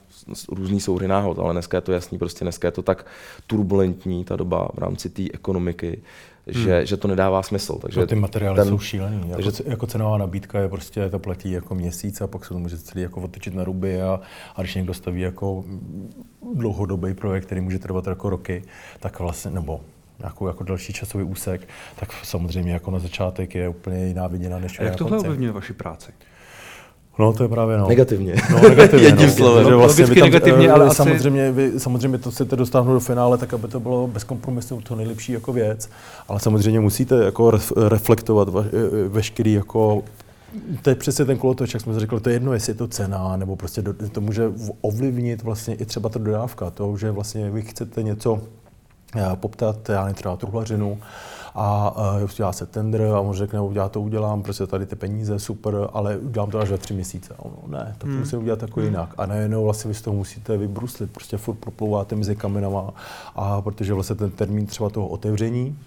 různý 0.51 0.79
souhry 0.79 1.07
náhod, 1.07 1.39
ale 1.39 1.53
dneska 1.53 1.77
je 1.77 1.81
to 1.81 1.91
jasný, 1.91 2.17
prostě 2.17 2.45
dneska 2.45 2.67
je 2.67 2.71
to 2.71 2.81
tak 2.81 3.05
turbulentní 3.47 4.25
ta 4.25 4.35
doba 4.35 4.69
v 4.73 4.77
rámci 4.77 5.09
té 5.09 5.23
ekonomiky, 5.33 6.01
že, 6.47 6.75
hmm. 6.77 6.85
že 6.85 6.97
to 6.97 7.07
nedává 7.07 7.43
smysl. 7.43 7.79
Takže 7.81 7.99
no, 7.99 8.07
ty 8.07 8.15
materiály 8.15 8.57
ten, 8.57 8.67
jsou 8.67 8.79
šílený. 8.79 9.17
Jako 9.29 9.33
takže, 9.33 9.49
jako, 9.49 9.69
jako 9.69 9.87
cenová 9.87 10.17
nabídka 10.17 10.59
je 10.59 10.69
prostě, 10.69 11.09
to 11.09 11.19
platí 11.19 11.51
jako 11.51 11.75
měsíc 11.75 12.21
a 12.21 12.27
pak 12.27 12.45
se 12.45 12.49
to 12.53 12.59
může 12.59 12.77
celý 12.77 13.01
jako 13.01 13.21
otočit 13.21 13.53
na 13.53 13.63
ruby 13.63 14.01
a, 14.01 14.19
a 14.55 14.61
když 14.61 14.75
někdo 14.75 14.93
staví 14.93 15.21
jako 15.21 15.65
dlouhodobý 16.53 17.13
projekt, 17.13 17.45
který 17.45 17.61
může 17.61 17.79
trvat 17.79 18.07
jako 18.07 18.29
roky, 18.29 18.63
tak 18.99 19.19
vlastně, 19.19 19.51
nebo 19.51 19.81
nějakou 20.19 20.47
jako 20.47 20.63
další 20.63 20.93
časový 20.93 21.23
úsek, 21.23 21.67
tak 21.99 22.13
samozřejmě 22.23 22.73
jako 22.73 22.91
na 22.91 22.99
začátek 22.99 23.55
je 23.55 23.69
úplně 23.69 24.05
jiná 24.05 24.27
viděna 24.27 24.59
než 24.59 24.79
A 24.79 24.83
jak 24.83 24.95
tohle 24.95 25.17
ovlivňuje 25.17 25.51
vaši 25.51 25.73
práci? 25.73 26.11
No, 27.19 27.33
to 27.33 27.43
je 27.43 27.49
právě 27.49 27.77
no. 27.77 27.87
Negativně. 27.87 28.35
No, 28.51 28.69
negativně. 28.69 29.05
Jedním 29.07 29.27
no. 29.27 29.33
slovem. 29.33 29.65
Že 29.65 29.75
vlastně 29.75 30.05
vy 30.05 30.15
tam, 30.15 30.23
negativně, 30.23 30.71
ale 30.71 30.95
samozřejmě, 30.95 31.49
asi... 31.49 31.51
vy, 31.51 31.79
samozřejmě 31.79 32.17
to 32.17 32.31
chcete 32.31 32.55
dostáhnout 32.55 32.93
do 32.93 32.99
finále, 32.99 33.37
tak 33.37 33.53
aby 33.53 33.67
to 33.67 33.79
bylo 33.79 34.07
bez 34.07 34.23
kompromisu 34.23 34.81
to 34.81 34.95
nejlepší 34.95 35.31
jako 35.31 35.53
věc. 35.53 35.89
Ale 36.27 36.39
samozřejmě 36.39 36.79
musíte 36.79 37.15
jako 37.23 37.51
reflektovat 37.87 38.49
va, 38.49 38.65
veškerý 39.07 39.53
jako 39.53 40.03
to 40.81 40.89
je 40.89 40.95
přesně 40.95 41.25
ten 41.25 41.37
kolotoč, 41.37 41.73
jak 41.73 41.83
jsme 41.83 41.99
řekli, 41.99 42.19
to 42.19 42.29
je 42.29 42.35
jedno, 42.35 42.53
jestli 42.53 42.71
je 42.71 42.75
to 42.75 42.87
cena, 42.87 43.37
nebo 43.37 43.55
prostě 43.55 43.81
do, 43.81 43.93
to 44.11 44.21
může 44.21 44.51
ovlivnit 44.81 45.43
vlastně 45.43 45.75
i 45.75 45.85
třeba 45.85 46.09
ta 46.09 46.19
dodávka, 46.19 46.69
to, 46.69 46.97
že 46.97 47.11
vlastně 47.11 47.49
vy 47.49 47.61
chcete 47.61 48.03
něco 48.03 48.41
eh, 49.15 49.35
poptat, 49.35 49.89
já 49.89 50.01
nevím, 50.01 50.15
třeba 50.15 50.35
truhlařinu, 50.35 50.99
a 51.55 51.95
uh, 52.21 52.23
udělá 52.33 52.53
se 52.53 52.65
tender 52.65 53.01
a 53.01 53.19
on 53.19 53.33
řekne, 53.33 53.59
já 53.71 53.89
to 53.89 54.01
udělám, 54.01 54.43
prostě 54.43 54.67
tady 54.67 54.85
ty 54.85 54.95
peníze, 54.95 55.39
super, 55.39 55.75
ale 55.93 56.17
udělám 56.17 56.51
to 56.51 56.59
až 56.59 56.69
za 56.69 56.77
tři 56.77 56.93
měsíce. 56.93 57.33
A 57.39 57.45
ono, 57.45 57.55
ne, 57.67 57.95
tak 57.97 58.09
hmm. 58.09 58.19
musím 58.19 58.39
udělat 58.39 58.61
jako 58.61 58.79
hmm. 58.79 58.89
jinak. 58.89 59.13
A 59.17 59.25
najednou 59.25 59.63
vlastně 59.63 59.87
vy 59.87 59.93
z 59.93 60.01
toho 60.01 60.15
musíte 60.15 60.57
vybruslit, 60.57 61.11
prostě 61.11 61.37
furt 61.37 61.55
proplouváte 61.55 62.15
mezi 62.15 62.35
kamenama, 62.35 62.93
a 63.35 63.61
protože 63.61 63.93
vlastně 63.93 64.15
ten 64.15 64.31
termín 64.31 64.65
třeba 64.65 64.89
toho 64.89 65.07
otevření, 65.07 65.77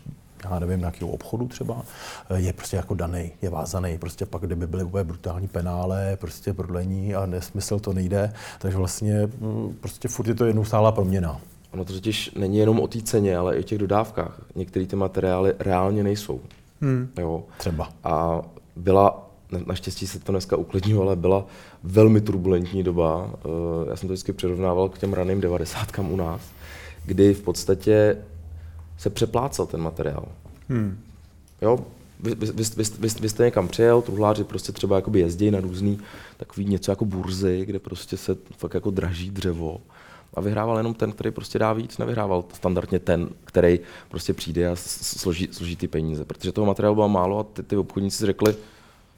já 0.44 0.58
nevím, 0.58 0.80
nějakého 0.80 1.10
obchodu 1.10 1.48
třeba, 1.48 1.82
eh, 2.30 2.40
je 2.40 2.52
prostě 2.52 2.76
jako 2.76 2.94
daný, 2.94 3.32
je 3.42 3.50
vázaný. 3.50 3.98
Prostě 3.98 4.26
pak, 4.26 4.42
kdyby 4.42 4.66
byly 4.66 4.84
úplně 4.84 5.04
brutální 5.04 5.48
penále, 5.48 6.16
prostě 6.20 6.54
prodlení 6.54 7.14
a 7.14 7.26
nesmysl 7.26 7.78
to 7.78 7.92
nejde, 7.92 8.32
takže 8.58 8.76
vlastně 8.78 9.26
mm, 9.40 9.76
prostě 9.80 10.08
furt 10.08 10.26
je 10.26 10.34
to 10.34 10.44
jednou 10.44 10.64
stálá 10.64 10.92
proměna. 10.92 11.40
Ono 11.72 11.84
to 11.84 11.92
totiž 11.92 12.30
není 12.34 12.58
jenom 12.58 12.80
o 12.80 12.88
té 12.88 13.02
ceně, 13.02 13.36
ale 13.36 13.56
i 13.56 13.60
o 13.60 13.62
těch 13.62 13.78
dodávkách. 13.78 14.40
Některé 14.54 14.86
ty 14.86 14.96
materiály 14.96 15.54
reálně 15.58 16.04
nejsou. 16.04 16.40
Hmm. 16.80 17.08
Jo. 17.18 17.44
Třeba. 17.58 17.88
A 18.04 18.42
byla, 18.76 19.30
naštěstí 19.66 20.06
se 20.06 20.20
to 20.20 20.32
dneska 20.32 20.56
uklidnilo, 20.56 21.02
ale 21.02 21.16
byla 21.16 21.46
velmi 21.82 22.20
turbulentní 22.20 22.82
doba. 22.82 23.30
Eh, 23.34 23.90
já 23.90 23.96
jsem 23.96 24.08
to 24.08 24.12
vždycky 24.12 24.32
přirovnával 24.32 24.88
k 24.88 24.98
těm 24.98 25.12
raným 25.12 25.40
devadesátkám 25.40 26.12
u 26.12 26.16
nás, 26.16 26.40
kdy 27.04 27.34
v 27.34 27.42
podstatě 27.42 28.16
se 28.98 29.10
přeplácal 29.10 29.66
ten 29.66 29.80
materiál. 29.80 30.28
Hmm. 30.68 30.98
Jo, 31.62 31.78
vy, 32.20 32.34
vy, 32.34 32.46
vy, 32.46 32.84
vy, 32.98 33.08
vy 33.20 33.28
jste 33.28 33.44
někam 33.44 33.68
přijel, 33.68 34.02
truhláři 34.02 34.44
prostě 34.44 34.72
třeba 34.72 34.96
jakoby 34.96 35.20
jezdí 35.20 35.50
na 35.50 35.60
různý 35.60 35.98
takový 36.36 36.66
něco 36.66 36.92
jako 36.92 37.04
burzy, 37.04 37.62
kde 37.66 37.78
prostě 37.78 38.16
se 38.16 38.36
fakt 38.56 38.74
jako 38.74 38.90
draží 38.90 39.30
dřevo 39.30 39.80
a 40.34 40.40
vyhrával 40.40 40.76
jenom 40.76 40.94
ten, 40.94 41.12
který 41.12 41.30
prostě 41.30 41.58
dá 41.58 41.72
víc, 41.72 41.98
nevyhrával 41.98 42.44
standardně 42.54 42.98
ten, 42.98 43.28
který 43.44 43.80
prostě 44.08 44.34
přijde 44.34 44.68
a 44.68 44.76
složí, 44.76 45.48
složí 45.52 45.76
ty 45.76 45.88
peníze, 45.88 46.24
protože 46.24 46.52
toho 46.52 46.66
materiálu 46.66 46.94
bylo 46.94 47.08
málo 47.08 47.38
a 47.38 47.44
ty, 47.44 47.62
ty 47.62 47.76
obchodníci 47.76 48.26
řekli, 48.26 48.54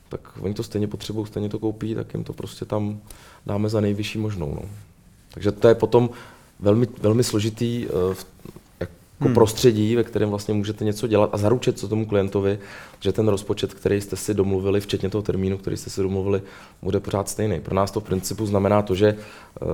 tak 0.09 0.20
oni 0.40 0.55
to 0.55 0.62
stejně 0.62 0.88
potřebují, 0.88 1.27
stejně 1.27 1.48
to 1.48 1.59
koupí, 1.59 1.94
tak 1.94 2.14
jim 2.14 2.24
to 2.24 2.33
prostě 2.33 2.64
tam 2.64 3.00
dáme 3.46 3.68
za 3.68 3.81
nejvyšší 3.81 4.18
možnou. 4.18 4.55
No. 4.55 4.68
Takže 5.35 5.53
to 5.53 5.68
je 5.68 5.74
potom 5.74 6.11
velmi, 6.61 6.87
velmi 7.00 7.24
složitý, 7.24 7.87
uh, 7.87 8.16
jako 8.81 8.92
hmm. 9.20 9.35
prostředí, 9.35 9.96
ve 9.96 10.05
kterém 10.05 10.31
vlastně 10.31 10.55
můžete 10.55 10.85
něco 10.85 11.07
dělat 11.07 11.31
a 11.33 11.37
zaručit 11.37 11.79
co 11.79 11.88
tomu 11.88 12.07
klientovi, 12.07 12.59
že 13.00 13.12
ten 13.12 13.29
rozpočet, 13.29 13.74
který 13.74 14.00
jste 14.00 14.16
si 14.16 14.35
domluvili, 14.35 14.81
včetně 14.81 15.11
toho 15.11 15.22
termínu, 15.22 15.59
který 15.59 15.77
jste 15.77 15.90
si 15.90 16.03
domluvili, 16.03 16.42
bude 16.83 17.00
pořád 17.00 17.29
stejný. 17.29 17.61
Pro 17.61 17.74
nás 17.74 17.90
to 17.90 18.00
v 18.00 18.05
principu 18.05 18.46
znamená 18.46 18.83
to, 18.83 18.94
že 18.94 19.16
uh, 19.62 19.68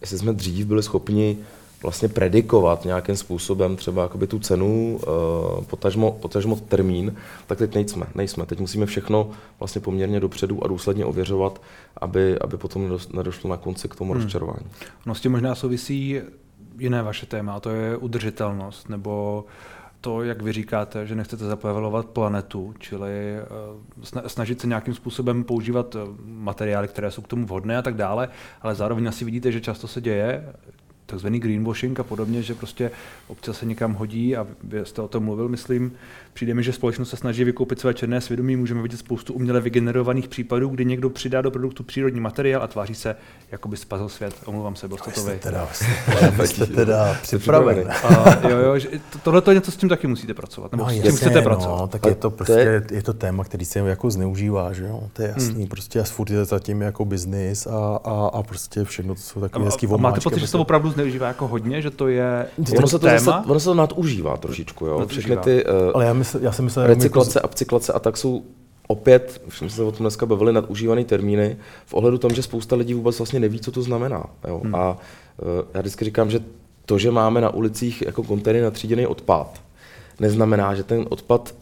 jestli 0.00 0.18
jsme 0.18 0.32
dřív 0.32 0.66
byli 0.66 0.82
schopni 0.82 1.38
vlastně 1.82 2.08
predikovat 2.08 2.84
nějakým 2.84 3.16
způsobem 3.16 3.76
třeba 3.76 4.02
jakoby 4.02 4.26
tu 4.26 4.38
cenu, 4.38 5.00
uh, 5.58 5.64
potažmo, 5.64 6.12
potažmo 6.12 6.56
termín, 6.56 7.14
tak 7.46 7.58
teď 7.58 7.74
nejsme, 7.74 8.06
nejsme. 8.14 8.46
Teď 8.46 8.60
musíme 8.60 8.86
všechno 8.86 9.30
vlastně 9.58 9.80
poměrně 9.80 10.20
dopředu 10.20 10.64
a 10.64 10.68
důsledně 10.68 11.04
ověřovat, 11.04 11.62
aby, 11.96 12.38
aby 12.38 12.56
potom 12.56 12.98
nedošlo 13.12 13.50
na 13.50 13.56
konci 13.56 13.88
k 13.88 13.96
tomu 13.96 14.12
hmm. 14.12 14.22
rozčarování. 14.22 14.66
No 15.06 15.14
s 15.14 15.20
tím 15.20 15.32
možná 15.32 15.54
souvisí 15.54 16.20
jiné 16.78 17.02
vaše 17.02 17.26
téma, 17.26 17.54
a 17.54 17.60
to 17.60 17.70
je 17.70 17.96
udržitelnost, 17.96 18.88
nebo 18.88 19.44
to, 20.00 20.22
jak 20.22 20.42
vy 20.42 20.52
říkáte, 20.52 21.06
že 21.06 21.14
nechcete 21.14 21.44
zaplevelovat 21.44 22.06
planetu, 22.06 22.74
čili 22.78 23.10
eh, 23.36 24.28
snažit 24.28 24.60
se 24.60 24.66
nějakým 24.66 24.94
způsobem 24.94 25.44
používat 25.44 25.94
eh, 25.94 25.98
materiály, 26.24 26.88
které 26.88 27.10
jsou 27.10 27.22
k 27.22 27.28
tomu 27.28 27.46
vhodné 27.46 27.78
a 27.78 27.82
tak 27.82 27.94
dále, 27.94 28.28
ale 28.62 28.74
zároveň 28.74 29.08
asi 29.08 29.24
vidíte, 29.24 29.52
že 29.52 29.60
často 29.60 29.88
se 29.88 30.00
děje, 30.00 30.52
takzvaný 31.10 31.40
greenwashing 31.40 32.00
a 32.00 32.02
podobně, 32.02 32.42
že 32.42 32.54
prostě 32.54 32.90
občas 33.28 33.58
se 33.58 33.66
někam 33.66 33.94
hodí 33.94 34.36
a 34.36 34.46
vy 34.64 34.80
jste 34.84 35.02
o 35.02 35.08
tom 35.08 35.24
mluvil, 35.24 35.48
myslím, 35.48 35.92
přijde 36.32 36.54
mi, 36.54 36.62
že 36.62 36.72
společnost 36.72 37.10
se 37.10 37.16
snaží 37.16 37.44
vykoupit 37.44 37.80
své 37.80 37.94
černé 37.94 38.20
svědomí, 38.20 38.56
můžeme 38.56 38.82
vidět 38.82 38.96
spoustu 38.96 39.32
uměle 39.32 39.60
vygenerovaných 39.60 40.28
případů, 40.28 40.68
kdy 40.68 40.84
někdo 40.84 41.10
přidá 41.10 41.42
do 41.42 41.50
produktu 41.50 41.82
přírodní 41.82 42.20
materiál 42.20 42.62
a 42.62 42.66
tváří 42.66 42.94
se, 42.94 43.16
jako 43.52 43.68
by 43.68 43.76
spazil 43.76 44.08
svět. 44.08 44.34
Omlouvám 44.44 44.76
se, 44.76 44.88
byl 44.88 44.96
jste 44.96 45.10
to 45.10 45.24
vy. 45.24 45.38
Teda, 45.38 45.68
jste 46.44 46.66
teda 46.66 47.16
připraven. 47.22 47.92
jo, 48.48 48.58
jo, 48.58 48.80
tohle 49.22 49.40
to 49.40 49.50
je 49.50 49.54
něco, 49.54 49.70
s 49.70 49.76
tím 49.76 49.88
taky 49.88 50.06
musíte 50.06 50.34
pracovat, 50.34 50.72
nebo 50.72 50.84
no, 50.84 50.90
s 50.90 50.92
tím 50.92 51.04
jasně, 51.04 51.18
chcete 51.18 51.34
no, 51.34 51.42
pracovat. 51.42 51.90
tak 51.90 52.06
je 52.06 52.14
to 52.14 52.30
prostě, 52.30 52.52
je... 52.52 52.82
je 52.90 53.02
to 53.02 53.12
téma, 53.12 53.44
který 53.44 53.64
se 53.64 53.78
jako 53.78 54.10
zneužívá, 54.10 54.72
že 54.72 54.84
jo, 54.84 55.02
to 55.12 55.22
je 55.22 55.28
jasný, 55.28 55.54
hmm. 55.54 55.66
prostě 55.66 56.00
a 56.00 56.04
furt 56.04 56.30
je 56.30 56.44
zatím 56.44 56.82
jako 56.82 57.04
biznis 57.04 57.66
a, 57.66 58.00
a, 58.04 58.30
a, 58.32 58.42
prostě 58.42 58.84
všechno 58.84 59.14
to 59.14 59.20
jsou 59.20 59.40
takové 59.40 59.64
hezký 59.64 59.86
omáčky. 59.86 60.02
Máte 60.02 60.20
pocit, 60.20 60.40
že 60.40 60.46
se 60.46 60.52
to 60.52 60.60
opravdu 60.60 60.90
zneužívá 61.00 61.28
jako 61.28 61.48
hodně, 61.48 61.82
že 61.82 61.90
to 61.90 62.08
je 62.08 62.46
ono 62.78 62.86
se 62.86 62.98
to, 62.98 63.06
téma? 63.06 63.18
Zase, 63.18 63.48
ono 63.48 63.60
se 63.60 63.64
to 63.64 63.74
nadužívá 63.74 64.36
trošičku, 64.36 64.86
jo. 64.86 65.06
Všechny 65.06 65.36
ty 65.36 65.64
uh, 65.64 65.70
Ale 65.94 66.04
já, 66.04 66.12
mysl, 66.12 66.38
já 66.42 66.52
si 66.52 66.62
myslím, 66.62 66.84
recyklace, 66.84 67.38
jako... 67.38 67.48
upcyklace 67.48 67.92
a 67.92 67.98
tak 67.98 68.16
jsou 68.16 68.42
opět, 68.88 69.42
už 69.46 69.58
jsme 69.58 69.70
se 69.70 69.82
o 69.82 69.92
tom 69.92 70.04
dneska 70.04 70.26
bavili, 70.26 70.52
nadužívané 70.52 71.04
termíny, 71.04 71.56
v 71.86 71.94
ohledu 71.94 72.18
tom, 72.18 72.34
že 72.34 72.42
spousta 72.42 72.76
lidí 72.76 72.94
vůbec 72.94 73.18
vlastně 73.18 73.40
neví, 73.40 73.60
co 73.60 73.72
to 73.72 73.82
znamená. 73.82 74.26
Jo. 74.48 74.60
Hmm. 74.64 74.74
A 74.74 74.90
uh, 74.90 75.48
já 75.74 75.80
vždycky 75.80 76.04
říkám, 76.04 76.30
že 76.30 76.40
to, 76.86 76.98
že 76.98 77.10
máme 77.10 77.40
na 77.40 77.54
ulicích 77.54 78.02
jako 78.02 78.22
kontejnery 78.22 78.64
natříděný 78.64 79.06
odpad, 79.06 79.62
neznamená, 80.20 80.74
že 80.74 80.82
ten 80.82 81.06
odpad, 81.08 81.54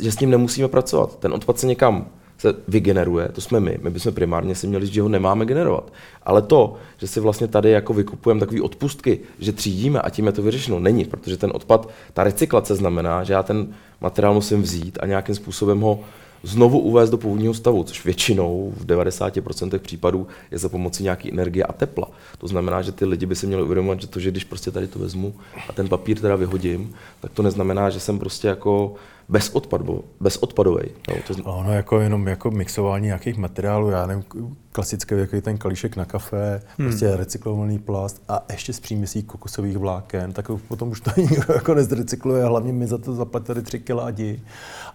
že 0.00 0.12
s 0.12 0.20
ním 0.20 0.30
nemusíme 0.30 0.68
pracovat. 0.68 1.18
Ten 1.18 1.32
odpad 1.32 1.58
se 1.58 1.66
někam 1.66 2.06
se 2.38 2.54
vygeneruje, 2.68 3.28
to 3.28 3.40
jsme 3.40 3.60
my. 3.60 3.78
My 3.82 3.90
bychom 3.90 4.12
primárně 4.12 4.54
si 4.54 4.66
měli 4.66 4.86
že 4.86 5.02
ho 5.02 5.08
nemáme 5.08 5.46
generovat. 5.46 5.92
Ale 6.22 6.42
to, 6.42 6.74
že 6.98 7.06
si 7.06 7.20
vlastně 7.20 7.48
tady 7.48 7.70
jako 7.70 7.94
vykupujeme 7.94 8.40
takové 8.40 8.60
odpustky, 8.60 9.18
že 9.38 9.52
třídíme 9.52 10.00
a 10.00 10.10
tím 10.10 10.26
je 10.26 10.32
to 10.32 10.42
vyřešeno, 10.42 10.80
není, 10.80 11.04
protože 11.04 11.36
ten 11.36 11.50
odpad, 11.54 11.88
ta 12.12 12.24
recyklace 12.24 12.74
znamená, 12.74 13.24
že 13.24 13.32
já 13.32 13.42
ten 13.42 13.74
materiál 14.00 14.34
musím 14.34 14.62
vzít 14.62 14.98
a 15.02 15.06
nějakým 15.06 15.34
způsobem 15.34 15.80
ho 15.80 16.00
znovu 16.42 16.78
uvést 16.78 17.10
do 17.10 17.18
původního 17.18 17.54
stavu, 17.54 17.84
což 17.84 18.04
většinou 18.04 18.72
v 18.76 18.86
90% 18.86 19.78
případů 19.78 20.26
je 20.50 20.58
za 20.58 20.68
pomocí 20.68 21.02
nějaké 21.02 21.30
energie 21.32 21.64
a 21.64 21.72
tepla. 21.72 22.10
To 22.38 22.48
znamená, 22.48 22.82
že 22.82 22.92
ty 22.92 23.04
lidi 23.04 23.26
by 23.26 23.36
si 23.36 23.46
měli 23.46 23.62
uvědomovat, 23.62 24.00
že 24.00 24.06
to, 24.06 24.20
že 24.20 24.30
když 24.30 24.44
prostě 24.44 24.70
tady 24.70 24.86
to 24.86 24.98
vezmu 24.98 25.34
a 25.68 25.72
ten 25.72 25.88
papír 25.88 26.20
teda 26.20 26.36
vyhodím, 26.36 26.94
tak 27.20 27.32
to 27.32 27.42
neznamená, 27.42 27.90
že 27.90 28.00
jsem 28.00 28.18
prostě 28.18 28.48
jako 28.48 28.94
bez 29.28 29.50
odpadu, 29.50 30.04
bez 30.20 30.36
odpadový. 30.36 30.82
No, 31.08 31.14
to... 31.26 31.44
Ono 31.44 31.72
jako 31.72 32.00
jenom 32.00 32.26
jako 32.26 32.50
mixování 32.50 33.06
nějakých 33.06 33.36
materiálů, 33.36 33.90
já 33.90 34.06
nevím, 34.06 34.24
klasické 34.72 35.14
jako 35.14 35.40
ten 35.40 35.58
kalíšek 35.58 35.96
na 35.96 36.04
kafe, 36.04 36.62
hmm. 36.78 36.88
prostě 36.88 37.16
recyklovaný 37.16 37.78
plast 37.78 38.22
a 38.28 38.44
ještě 38.52 38.72
s 38.72 38.80
příměsí 38.80 39.22
kokosových 39.22 39.76
vláken, 39.76 40.32
tak 40.32 40.50
potom 40.68 40.88
už 40.88 41.00
to 41.00 41.10
nikdo 41.20 41.54
jako 41.54 41.74
nezrecykluje, 41.74 42.44
hlavně 42.44 42.72
mi 42.72 42.86
za 42.86 42.98
to 42.98 43.14
zaplatili 43.14 43.62
tři 43.62 43.80
kiládi 43.80 44.40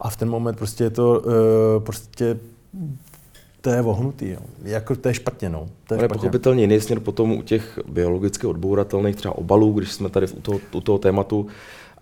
a 0.02 0.10
v 0.10 0.16
ten 0.16 0.30
moment 0.30 0.58
prostě 0.58 0.84
je 0.84 0.90
to 0.90 1.20
uh, 1.20 1.84
prostě 1.84 2.38
to 3.62 3.70
je 3.70 3.82
vohnutý, 3.82 4.30
jo. 4.30 4.40
Jako 4.64 4.96
to 4.96 5.08
je 5.08 5.14
špatně, 5.14 5.50
no. 5.50 5.68
To 5.88 5.94
je 5.94 6.00
Ale 6.00 6.08
pochopitelně 6.08 6.64
jiný 6.64 6.82
směr 6.82 7.00
potom 7.00 7.32
u 7.32 7.42
těch 7.42 7.80
biologicky 7.88 8.48
odbouratelných 8.48 9.16
třeba 9.16 9.38
obalů, 9.38 9.74
když 9.74 9.92
jsme 9.92 10.10
tady 10.10 10.28
u 10.28 10.42
toho, 10.42 10.60
u 10.72 10.82
toho 10.82 10.98
tématu, 10.98 11.48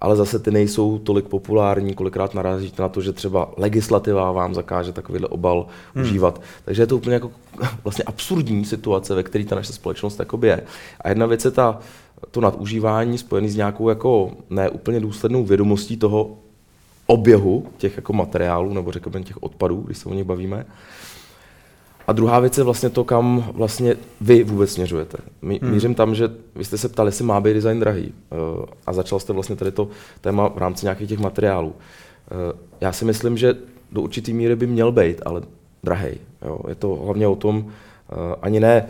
ale 0.02 0.16
zase 0.16 0.40
ty 0.40 0.52
nejsou 0.52 0.98
tolik 0.98 1.26
populární, 1.26 1.94
kolikrát 1.94 2.34
narazíte 2.34 2.82
na 2.82 2.90
to, 2.90 3.02
že 3.02 3.14
třeba 3.14 3.52
legislativa 3.58 4.32
vám 4.32 4.54
zakáže 4.54 4.94
takovýhle 4.94 5.28
obal 5.28 5.68
hmm. 5.96 6.04
užívat. 6.04 6.42
Takže 6.66 6.82
je 6.82 6.88
to 6.88 6.98
úplně 6.98 7.14
jako 7.14 7.32
vlastně 7.84 8.04
absurdní 8.04 8.66
situace, 8.66 9.16
ve 9.16 9.24
které 9.24 9.46
ta 9.46 9.56
naše 9.56 9.74
společnost 9.74 10.22
je. 10.44 10.64
A 11.02 11.10
jedna 11.10 11.26
věc 11.26 11.46
je 11.46 11.52
ta, 11.52 11.80
to 12.32 12.42
nadužívání 12.42 13.18
spojené 13.18 13.50
s 13.50 13.56
nějakou 13.56 13.90
jako 13.90 14.32
neúplně 14.50 15.00
důslednou 15.00 15.44
vědomostí 15.44 15.98
toho 15.98 16.38
oběhu 17.06 17.66
těch 17.78 17.96
jako 17.96 18.14
materiálů, 18.14 18.74
nebo 18.74 18.92
řekněme 18.92 19.24
těch 19.24 19.44
odpadů, 19.44 19.82
když 19.82 19.98
se 19.98 20.10
o 20.10 20.14
nich 20.14 20.24
bavíme. 20.24 20.66
A 22.10 22.14
druhá 22.14 22.40
věc 22.40 22.58
je 22.58 22.64
vlastně 22.64 22.90
to, 22.90 23.04
kam 23.04 23.52
vlastně 23.54 23.96
vy 24.22 24.44
vůbec 24.44 24.72
směřujete. 24.72 25.18
Mí, 25.42 25.60
hmm. 25.62 25.72
Mířím 25.72 25.96
tam, 25.96 26.16
že 26.16 26.30
vy 26.56 26.66
jste 26.66 26.78
se 26.78 26.90
ptali, 26.90 27.08
jestli 27.08 27.26
má 27.26 27.42
být 27.42 27.54
design 27.54 27.80
drahý. 27.80 28.14
Uh, 28.58 28.66
a 28.86 28.94
začal 28.94 29.20
jste 29.20 29.34
vlastně 29.34 29.56
tady 29.56 29.72
to 29.72 29.90
téma 30.22 30.50
v 30.50 30.58
rámci 30.58 30.86
nějakých 30.86 31.10
těch 31.10 31.20
materiálů. 31.20 31.68
Uh, 31.68 31.76
já 32.82 32.92
si 32.92 33.06
myslím, 33.06 33.38
že 33.38 33.56
do 33.92 34.02
určité 34.02 34.32
míry 34.32 34.56
by 34.56 34.68
měl 34.68 34.92
být, 34.92 35.22
ale 35.26 35.42
drahý. 35.84 36.18
Je 36.68 36.76
to 36.76 36.96
hlavně 36.96 37.28
o 37.28 37.36
tom, 37.36 37.58
uh, 37.58 37.72
ani 38.42 38.60
ne, 38.60 38.86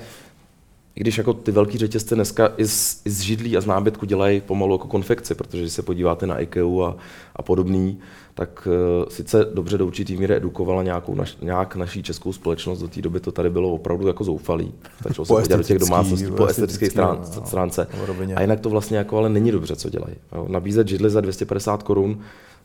i 1.00 1.02
když 1.02 1.18
jako 1.18 1.34
ty 1.34 1.52
velký 1.52 1.78
řetězce 1.78 2.16
dneska 2.16 2.52
i 2.58 2.68
z, 2.68 3.02
i 3.06 3.10
z 3.10 3.22
židlí 3.22 3.58
a 3.58 3.62
z 3.62 3.66
nábytku 3.66 4.06
dělají 4.06 4.42
pomalu 4.42 4.74
jako 4.74 4.88
konfekci, 4.88 5.36
protože 5.36 5.62
když 5.62 5.74
se 5.74 5.82
podíváte 5.82 6.28
na 6.28 6.40
IKEA 6.40 6.86
a, 6.86 6.96
a 7.36 7.42
podobný, 7.42 8.00
tak 8.34 8.68
uh, 8.68 9.10
sice 9.10 9.46
dobře 9.54 9.78
do 9.78 9.86
určitý 9.86 10.18
míry 10.18 10.36
edukovala 10.36 10.84
nějakou 10.84 11.16
naš, 11.16 11.38
nějak 11.42 11.76
naší 11.76 12.04
českou 12.04 12.34
společnost, 12.34 12.80
do 12.80 12.88
té 12.88 13.02
doby 13.02 13.20
to 13.20 13.32
tady 13.32 13.50
bylo 13.50 13.72
opravdu 13.72 14.08
jako 14.08 14.24
zoufalý. 14.24 14.74
Stačilo 15.02 15.26
se 15.26 15.34
podívat 15.34 15.58
do 15.58 15.64
těch 15.64 15.80
domácností 15.80 16.32
po 16.38 16.46
estetické 16.46 16.90
strán, 16.90 17.22
no, 17.36 17.46
stránce. 17.46 17.88
A 18.36 18.42
jinak 18.42 18.60
to 18.60 18.70
vlastně 18.70 18.98
jako 18.98 19.18
ale 19.18 19.30
není 19.30 19.52
dobře, 19.52 19.76
co 19.76 19.90
dělají. 19.90 20.16
Nabízet 20.48 20.88
židli 20.88 21.10
za 21.10 21.22
250 21.22 21.84
korun, 21.84 22.20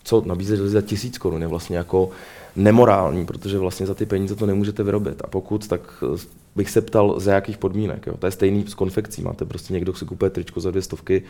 co 0.04 0.22
nabízet 0.26 0.56
za 0.56 0.80
1000 0.80 1.18
korun 1.18 1.42
je 1.42 1.48
vlastně 1.48 1.76
jako 1.76 2.10
nemorální, 2.56 3.26
protože 3.26 3.58
vlastně 3.58 3.86
za 3.86 3.94
ty 3.94 4.06
peníze 4.06 4.36
to 4.36 4.46
nemůžete 4.46 4.82
vyrobit. 4.82 5.22
A 5.24 5.26
pokud, 5.26 5.68
tak 5.68 6.04
eh, 6.14 6.18
bych 6.56 6.70
se 6.70 6.80
ptal, 6.80 7.20
za 7.20 7.32
jakých 7.32 7.58
podmínek. 7.58 8.06
Jo. 8.06 8.16
To 8.16 8.26
je 8.26 8.30
stejný 8.30 8.64
s 8.68 8.74
konfekcí. 8.74 9.22
Máte 9.22 9.44
prostě 9.44 9.72
někdo, 9.72 9.94
si 9.94 10.04
kupuje 10.04 10.30
tričko 10.30 10.60
za 10.60 10.70
dvě 10.70 10.82
stovky, 10.82 11.22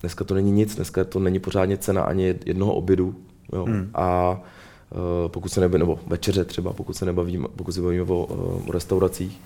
Dneska 0.00 0.24
to 0.24 0.34
není 0.34 0.52
nic, 0.52 0.74
dneska 0.74 1.04
to 1.04 1.18
není 1.18 1.38
pořádně 1.38 1.76
cena 1.76 2.02
ani 2.02 2.34
jednoho 2.46 2.74
obědu. 2.74 3.14
Jo. 3.52 3.64
Hmm. 3.64 3.90
A 3.94 4.40
uh, 4.90 5.28
pokud 5.28 5.48
se 5.48 5.60
nebavíme, 5.60 5.78
nebo 5.78 5.98
večeře 6.06 6.44
třeba, 6.44 6.72
pokud 6.72 6.96
se 6.96 7.04
nebavíme, 7.04 7.48
pokud 7.56 7.72
se 7.72 7.80
bavíme 7.80 8.02
o, 8.02 8.24
uh, 8.24 8.68
o 8.68 8.72
restauracích, 8.72 9.40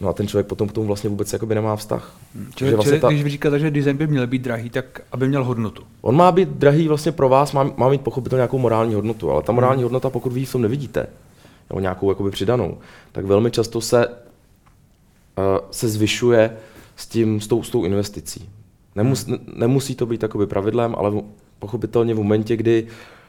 No 0.00 0.08
a 0.08 0.12
ten 0.12 0.28
člověk 0.28 0.46
potom 0.46 0.68
k 0.68 0.72
tomu 0.72 0.86
vlastně 0.86 1.10
vůbec 1.10 1.32
jakoby 1.32 1.54
nemá 1.54 1.76
vztah. 1.76 2.16
Hmm. 2.34 2.50
Čili, 2.54 2.74
vlastně 2.74 2.90
čili 2.90 3.00
ta... 3.00 3.08
když 3.08 3.22
vy 3.22 3.30
říkáte, 3.30 3.58
že 3.58 3.70
design 3.70 3.96
by 3.96 4.06
měl 4.06 4.26
být 4.26 4.42
drahý, 4.42 4.70
tak 4.70 5.00
aby 5.12 5.28
měl 5.28 5.44
hodnotu. 5.44 5.82
On 6.00 6.16
má 6.16 6.32
být 6.32 6.48
drahý 6.48 6.88
vlastně 6.88 7.12
pro 7.12 7.28
vás, 7.28 7.52
má, 7.52 7.72
má 7.76 7.88
mít 7.88 8.00
pochopitelně 8.00 8.38
nějakou 8.40 8.58
morální 8.58 8.94
hodnotu, 8.94 9.30
ale 9.30 9.42
ta 9.42 9.52
hmm. 9.52 9.54
morální 9.54 9.78
hmm. 9.78 9.84
hodnota, 9.84 10.10
pokud 10.10 10.32
vy 10.32 10.40
ji 10.40 10.46
v 10.46 10.52
tom 10.52 10.62
nevidíte, 10.62 11.06
nebo 11.70 11.80
nějakou 11.80 12.08
jakoby 12.08 12.30
přidanou, 12.30 12.78
tak 13.12 13.24
velmi 13.24 13.50
často 13.50 13.80
se, 13.80 14.08
uh, 14.08 14.14
se 15.70 15.88
zvyšuje 15.88 16.56
s, 16.96 17.06
tím, 17.06 17.40
s, 17.40 17.46
tou, 17.46 17.62
s 17.62 17.70
tou 17.70 17.84
investicí. 17.84 18.48
Nemus, 18.94 19.26
hmm. 19.26 19.38
nemusí 19.56 19.94
to 19.94 20.06
být 20.06 20.20
takový 20.20 20.46
pravidlem, 20.46 20.94
ale 20.98 21.12
pochopitelně 21.58 22.14
v 22.14 22.16
momentě, 22.16 22.56
kdy 22.56 22.86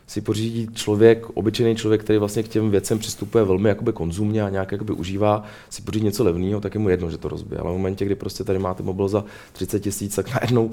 si 0.08 0.22
pořídí 0.22 0.68
člověk, 0.74 1.26
obyčejný 1.34 1.76
člověk, 1.76 2.04
který 2.04 2.20
vlastně 2.20 2.44
k 2.44 2.48
těm 2.48 2.72
věcem 2.72 3.00
přistupuje 3.00 3.44
velmi 3.44 3.70
jakoby 3.70 3.94
konzumně 3.94 4.44
a 4.44 4.50
nějak 4.50 4.72
jakoby 4.72 4.94
užívá, 4.94 5.44
si 5.70 5.82
pořídí 5.82 6.06
něco 6.06 6.24
levného, 6.24 6.62
tak 6.62 6.74
je 6.74 6.80
mu 6.80 6.90
jedno, 6.90 7.12
že 7.12 7.18
to 7.18 7.30
rozbije. 7.30 7.60
Ale 7.60 7.72
v 7.72 7.74
momentě, 7.74 8.06
kdy 8.06 8.16
prostě 8.16 8.44
tady 8.44 8.60
máte 8.60 8.84
mobil 8.84 9.08
za 9.08 9.26
30 9.54 9.80
tisíc, 9.80 10.16
tak 10.16 10.34
najednou 10.42 10.72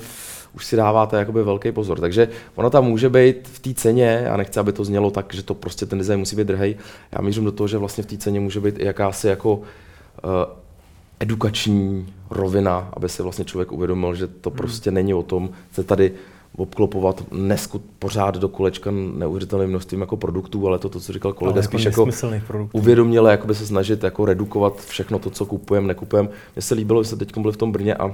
už 0.55 0.67
si 0.67 0.77
dáváte 0.77 1.17
jakoby 1.17 1.43
velký 1.43 1.73
pozor. 1.73 2.01
Takže 2.01 2.29
ono 2.55 2.71
tam 2.71 2.85
může 2.85 3.09
být 3.09 3.49
v 3.49 3.59
té 3.59 3.75
ceně, 3.75 4.29
a 4.29 4.37
nechci, 4.37 4.61
aby 4.61 4.73
to 4.73 4.85
znělo 4.85 5.11
tak, 5.11 5.35
že 5.35 5.43
to 5.43 5.55
prostě 5.55 5.87
ten 5.87 5.99
design 5.99 6.19
musí 6.19 6.37
být 6.37 6.47
drahý. 6.47 6.77
Já 7.13 7.23
mířím 7.23 7.45
do 7.45 7.53
toho, 7.53 7.69
že 7.69 7.79
vlastně 7.79 8.05
v 8.05 8.07
té 8.07 8.17
ceně 8.17 8.41
může 8.41 8.61
být 8.61 8.79
i 8.79 8.85
jakási 8.85 9.27
jako 9.29 9.55
uh, 9.55 9.63
edukační 11.21 12.15
rovina, 12.31 12.89
aby 12.93 13.09
si 13.09 13.23
vlastně 13.23 13.45
člověk 13.45 13.73
uvědomil, 13.73 14.15
že 14.15 14.27
to 14.27 14.51
prostě 14.51 14.91
není 14.91 15.15
o 15.15 15.23
tom, 15.23 15.51
se 15.73 15.85
tady 15.85 16.13
obklopovat 16.57 17.25
neskut 17.33 17.83
pořád 17.99 18.37
do 18.37 18.49
kolečka 18.49 18.91
neuvěřitelným 18.91 19.69
množstvím 19.69 20.01
jako 20.01 20.17
produktů, 20.17 20.67
ale 20.69 20.79
to, 20.79 20.89
to 20.89 21.01
co 21.01 21.13
říkal 21.13 21.33
kolega, 21.33 21.63
spíš 21.63 21.85
jako 21.85 22.07
uvědoměle 22.73 23.31
jakoby 23.31 23.55
se 23.55 23.67
snažit 23.67 24.03
jako 24.03 24.25
redukovat 24.25 24.81
všechno 24.81 25.19
to, 25.19 25.31
co 25.31 25.47
kupujeme, 25.47 25.87
nekupujeme. 25.87 26.29
Mně 26.57 26.63
se 26.63 26.75
líbilo, 26.75 27.03
že 27.03 27.09
se 27.09 27.17
teď 27.17 27.39
byli 27.39 27.53
v 27.53 27.57
tom 27.57 27.73
Brně 27.73 27.95
a 27.95 28.09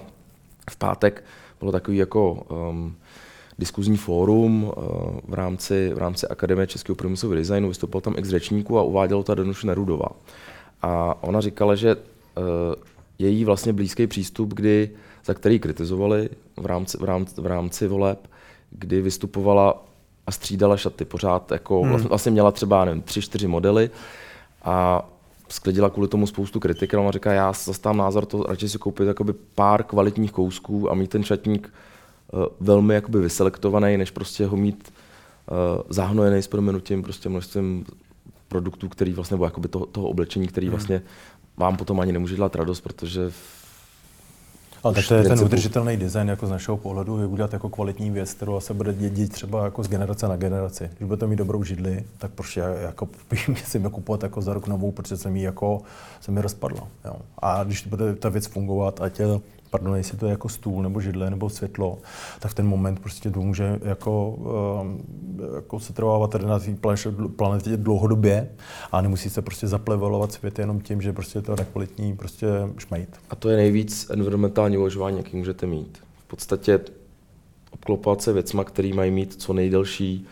v 0.71 0.77
pátek 0.79 1.25
bylo 1.61 1.73
takový 1.73 1.97
jako 1.97 2.33
um, 2.33 2.95
diskuzní 3.59 3.97
fórum 3.97 4.65
uh, 4.65 4.73
v 5.29 5.35
rámci, 5.35 5.93
v 5.95 5.99
rámci 5.99 6.27
Akademie 6.27 6.67
Českého 6.67 6.97
průmyslového 6.97 7.39
designu, 7.39 7.69
vystoupil 7.69 8.01
tam 8.01 8.15
ex 8.17 8.29
řečníků 8.29 8.79
a 8.79 8.83
uváděl 8.83 9.23
to 9.23 9.35
Danuše 9.35 9.67
Nerudová. 9.67 10.09
A 10.83 11.17
ona 11.21 11.41
říkala, 11.41 11.75
že 11.75 11.97
uh, 11.97 12.03
její 13.19 13.45
vlastně 13.45 13.73
blízký 13.73 14.07
přístup, 14.07 14.55
kdy, 14.55 14.91
za 15.25 15.35
který 15.35 15.59
kritizovali 15.59 16.29
v 16.57 16.67
rámci, 16.67 16.99
v 16.99 17.05
rámci, 17.05 17.41
v 17.41 17.47
rámci 17.47 17.89
voleb, 17.89 18.29
kdy 18.71 19.01
vystupovala 19.01 19.85
a 20.27 20.33
střídala 20.33 20.77
šaty 20.77 21.05
pořád, 21.05 21.51
jako 21.51 21.81
hmm. 21.81 21.91
vlastně, 21.91 22.09
vlastně 22.09 22.33
měla 22.33 22.53
třeba 22.53 22.85
nevím, 22.85 23.03
tři, 23.03 23.23
čtyři 23.23 23.49
modely 23.49 23.91
a 24.63 25.09
sklidila 25.49 25.91
kvůli 25.91 26.09
tomu 26.09 26.27
spoustu 26.27 26.61
kritik, 26.61 26.95
a 26.95 27.01
ona 27.01 27.11
říká, 27.11 27.33
já 27.33 27.53
zastávám 27.53 27.97
názor 27.97 28.27
to 28.27 28.43
radši 28.43 28.69
si 28.69 28.79
koupit 28.79 29.07
jakoby 29.07 29.33
pár 29.55 29.83
kvalitních 29.83 30.33
kousků 30.33 30.91
a 30.91 30.95
mít 30.95 31.11
ten 31.11 31.23
šatník 31.23 31.73
uh, 32.33 32.45
velmi 32.61 32.95
jakoby 32.95 33.21
vyselektovaný, 33.21 33.97
než 33.97 34.11
prostě 34.11 34.47
ho 34.47 34.57
mít 34.57 34.93
uh, 35.51 35.83
zahnojený 35.89 36.43
s 36.43 36.47
proměnutím 36.47 37.03
prostě 37.03 37.29
množstvím 37.29 37.85
produktů, 38.49 38.89
který 38.89 39.13
vlastně, 39.13 39.35
nebo 39.35 39.45
jakoby 39.45 39.69
toho, 39.69 39.87
toho 39.87 40.09
oblečení, 40.09 40.47
který 40.47 40.67
hmm. 40.67 40.71
vlastně 40.71 41.03
vám 41.59 41.77
potom 41.77 42.01
ani 42.01 42.13
nemůže 42.13 42.37
dělat 42.37 42.57
radost, 42.57 42.81
protože 42.81 43.31
ale 44.83 44.95
tak 44.95 45.09
to 45.09 45.15
je 45.15 45.23
ten 45.23 45.41
udržitelný 45.41 45.97
design 45.97 46.29
jako 46.29 46.47
z 46.47 46.51
našeho 46.51 46.77
pohledu, 46.77 47.21
je 47.21 47.27
udělat 47.27 47.53
jako 47.53 47.69
kvalitní 47.69 48.11
věc, 48.11 48.35
kterou 48.35 48.61
se 48.61 48.75
bude 48.75 48.95
dědit 48.95 49.33
třeba 49.33 49.65
jako 49.65 49.83
z 49.83 49.89
generace 49.89 50.29
na 50.29 50.37
generaci. 50.37 50.91
Když 50.97 51.09
budete 51.09 51.27
mít 51.27 51.37
dobrou 51.37 51.65
židli, 51.65 52.05
tak 52.19 52.31
proč 52.31 52.57
já 52.57 52.69
jako 52.69 53.09
bych 53.49 53.67
si 53.67 53.79
mi 53.79 53.91
kupovat 53.91 54.23
jako 54.23 54.43
za 54.43 54.55
rok 54.55 54.67
novou, 54.67 54.93
protože 54.93 55.17
se 55.17 55.31
mi 55.31 55.43
jako 55.43 55.83
se 56.21 56.31
mi 56.31 56.43
rozpadla. 56.43 56.89
Jo. 57.05 57.17
A 57.39 57.65
když 57.65 57.87
bude 57.87 58.15
ta 58.15 58.29
věc 58.29 58.47
fungovat, 58.47 59.01
ať 59.01 59.21
je 59.21 59.27
pardon, 59.71 59.97
jestli 59.97 60.19
to 60.19 60.27
je 60.27 60.31
jako 60.31 60.49
stůl 60.49 60.83
nebo 60.83 61.01
židle 61.01 61.31
nebo 61.31 61.49
světlo, 61.51 61.99
tak 62.41 62.55
ten 62.55 62.67
moment 62.67 63.01
prostě 63.01 63.31
to 63.31 63.41
může 63.41 63.79
jako, 63.85 64.31
um, 64.31 65.01
jako 65.55 65.81
se 65.81 65.93
trvávat 65.93 66.31
tady 66.31 66.47
na 66.47 66.59
té 66.59 66.77
planetě 67.37 67.77
dlouhodobě 67.77 68.49
a 68.93 69.01
nemusí 69.01 69.31
se 69.31 69.43
prostě 69.43 69.67
zaplevelovat 69.67 70.33
svět 70.33 70.59
jenom 70.59 70.81
tím, 70.81 71.03
že 71.03 71.13
prostě 71.13 71.43
to 71.43 71.57
nekvalitní 71.57 72.17
prostě 72.17 72.47
šmejt. 72.79 73.09
A 73.31 73.37
to 73.37 73.49
je 73.49 73.57
nejvíc 73.57 74.11
environmentální 74.11 74.79
uvažování, 74.79 75.17
jaký 75.17 75.37
můžete 75.37 75.67
mít. 75.67 75.99
V 76.19 76.29
podstatě 76.29 76.81
obklopovat 77.71 78.23
se 78.23 78.33
věcma, 78.33 78.65
které 78.65 78.95
mají 78.95 79.11
mít 79.11 79.35
co 79.35 79.53
nejdelší, 79.53 80.27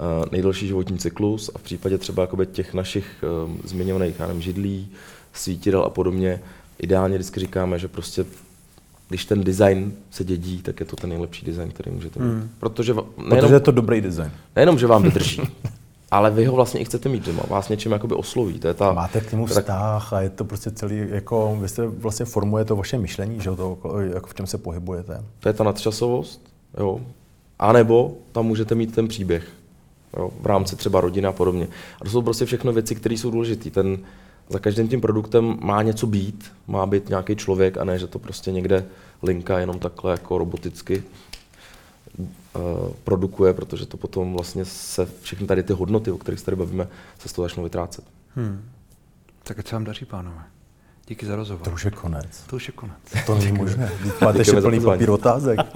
uh, 0.00 0.26
nejdelší 0.32 0.66
životní 0.66 0.98
cyklus 0.98 1.50
a 1.54 1.58
v 1.58 1.62
případě 1.62 1.98
třeba 1.98 2.28
těch 2.52 2.74
našich 2.74 3.24
um, 3.46 3.60
zmiňovaných 3.64 4.20
židlí, 4.38 4.90
svítidel 5.32 5.82
a 5.82 5.90
podobně, 5.90 6.40
ideálně 6.78 7.14
vždycky 7.14 7.40
říkáme, 7.40 7.78
že 7.78 7.88
prostě 7.88 8.24
když 9.12 9.24
ten 9.24 9.44
design 9.44 9.92
se 10.10 10.24
dědí, 10.24 10.62
tak 10.62 10.80
je 10.80 10.86
to 10.86 10.96
ten 10.96 11.10
nejlepší 11.10 11.46
design, 11.46 11.70
který 11.70 11.90
můžete 11.90 12.20
mít. 12.20 12.26
Hmm. 12.26 12.50
Protože, 12.58 12.94
nejenom, 12.94 13.40
Protože 13.40 13.54
je 13.54 13.60
to 13.60 13.70
dobrý 13.70 14.00
design. 14.00 14.30
Nejenom, 14.56 14.78
že 14.78 14.86
vám 14.86 15.02
vydrží, 15.08 15.42
ale 16.10 16.30
vy 16.30 16.44
ho 16.44 16.54
vlastně 16.54 16.80
i 16.80 16.84
chcete 16.84 17.08
mít 17.08 17.26
doma, 17.26 17.42
vás 17.48 17.68
něčím 17.68 17.92
jakoby 17.92 18.14
osloví. 18.14 18.58
To 18.58 18.68
je 18.68 18.74
ta, 18.74 18.92
Máte 18.92 19.20
k 19.20 19.32
němu 19.32 19.46
vztah 19.46 20.12
a 20.12 20.20
je 20.20 20.30
to 20.30 20.44
prostě 20.44 20.70
celý, 20.70 21.02
jako 21.08 21.58
vy 21.60 21.68
jste 21.68 21.86
vlastně 21.86 22.26
formuje 22.26 22.64
to 22.64 22.76
vaše 22.76 22.98
myšlení, 22.98 23.40
že 23.40 23.50
to, 23.50 23.78
jako 24.14 24.26
v 24.26 24.34
čem 24.34 24.46
se 24.46 24.58
pohybujete. 24.58 25.24
To 25.40 25.48
je 25.48 25.52
ta 25.52 25.64
nadčasovost, 25.64 26.40
jo. 26.78 27.00
A 27.58 27.72
nebo 27.72 28.16
tam 28.32 28.46
můžete 28.46 28.74
mít 28.74 28.94
ten 28.94 29.08
příběh, 29.08 29.48
jo, 30.16 30.30
v 30.40 30.46
rámci 30.46 30.76
třeba 30.76 31.00
rodiny 31.00 31.26
a 31.26 31.32
podobně. 31.32 31.68
A 32.00 32.04
to 32.04 32.10
jsou 32.10 32.22
prostě 32.22 32.44
všechno 32.44 32.72
věci, 32.72 32.94
které 32.94 33.14
jsou 33.14 33.30
důležité. 33.30 33.70
Ten, 33.70 33.98
za 34.48 34.58
každým 34.58 34.88
tím 34.88 35.00
produktem 35.00 35.58
má 35.60 35.82
něco 35.82 36.06
být, 36.06 36.52
má 36.66 36.86
být 36.86 37.08
nějaký 37.08 37.36
člověk 37.36 37.78
a 37.78 37.84
ne, 37.84 37.98
že 37.98 38.06
to 38.06 38.18
prostě 38.18 38.52
někde 38.52 38.84
linka 39.22 39.58
jenom 39.58 39.78
takhle 39.78 40.12
jako 40.12 40.38
roboticky 40.38 41.02
uh, 42.18 42.22
produkuje, 43.04 43.52
protože 43.52 43.86
to 43.86 43.96
potom 43.96 44.32
vlastně 44.32 44.64
se 44.64 45.08
všechny 45.20 45.46
tady 45.46 45.62
ty 45.62 45.72
hodnoty, 45.72 46.10
o 46.10 46.18
kterých 46.18 46.40
se 46.40 46.44
tady 46.44 46.56
bavíme, 46.56 46.88
se 47.18 47.28
z 47.28 47.32
toho 47.32 47.48
začnou 47.48 47.64
vytrácet. 47.64 48.04
Hmm. 48.36 48.64
Tak 49.42 49.58
ať 49.58 49.68
se 49.68 49.76
vám 49.76 49.84
daří, 49.84 50.04
pánové. 50.04 50.44
Díky 51.06 51.26
za 51.26 51.36
rozhovor. 51.36 51.64
To 51.64 51.70
už 51.70 51.84
je 51.84 51.90
konec. 51.90 52.42
To 52.46 52.56
už 52.56 52.68
je 52.68 52.72
konec. 52.72 52.96
To 53.26 53.34
není 53.34 53.52
možné. 53.52 53.92
Máte 54.20 54.38
ještě 54.38 54.60
plný 54.60 54.80
papír 54.80 55.10
otázek. 55.10 55.60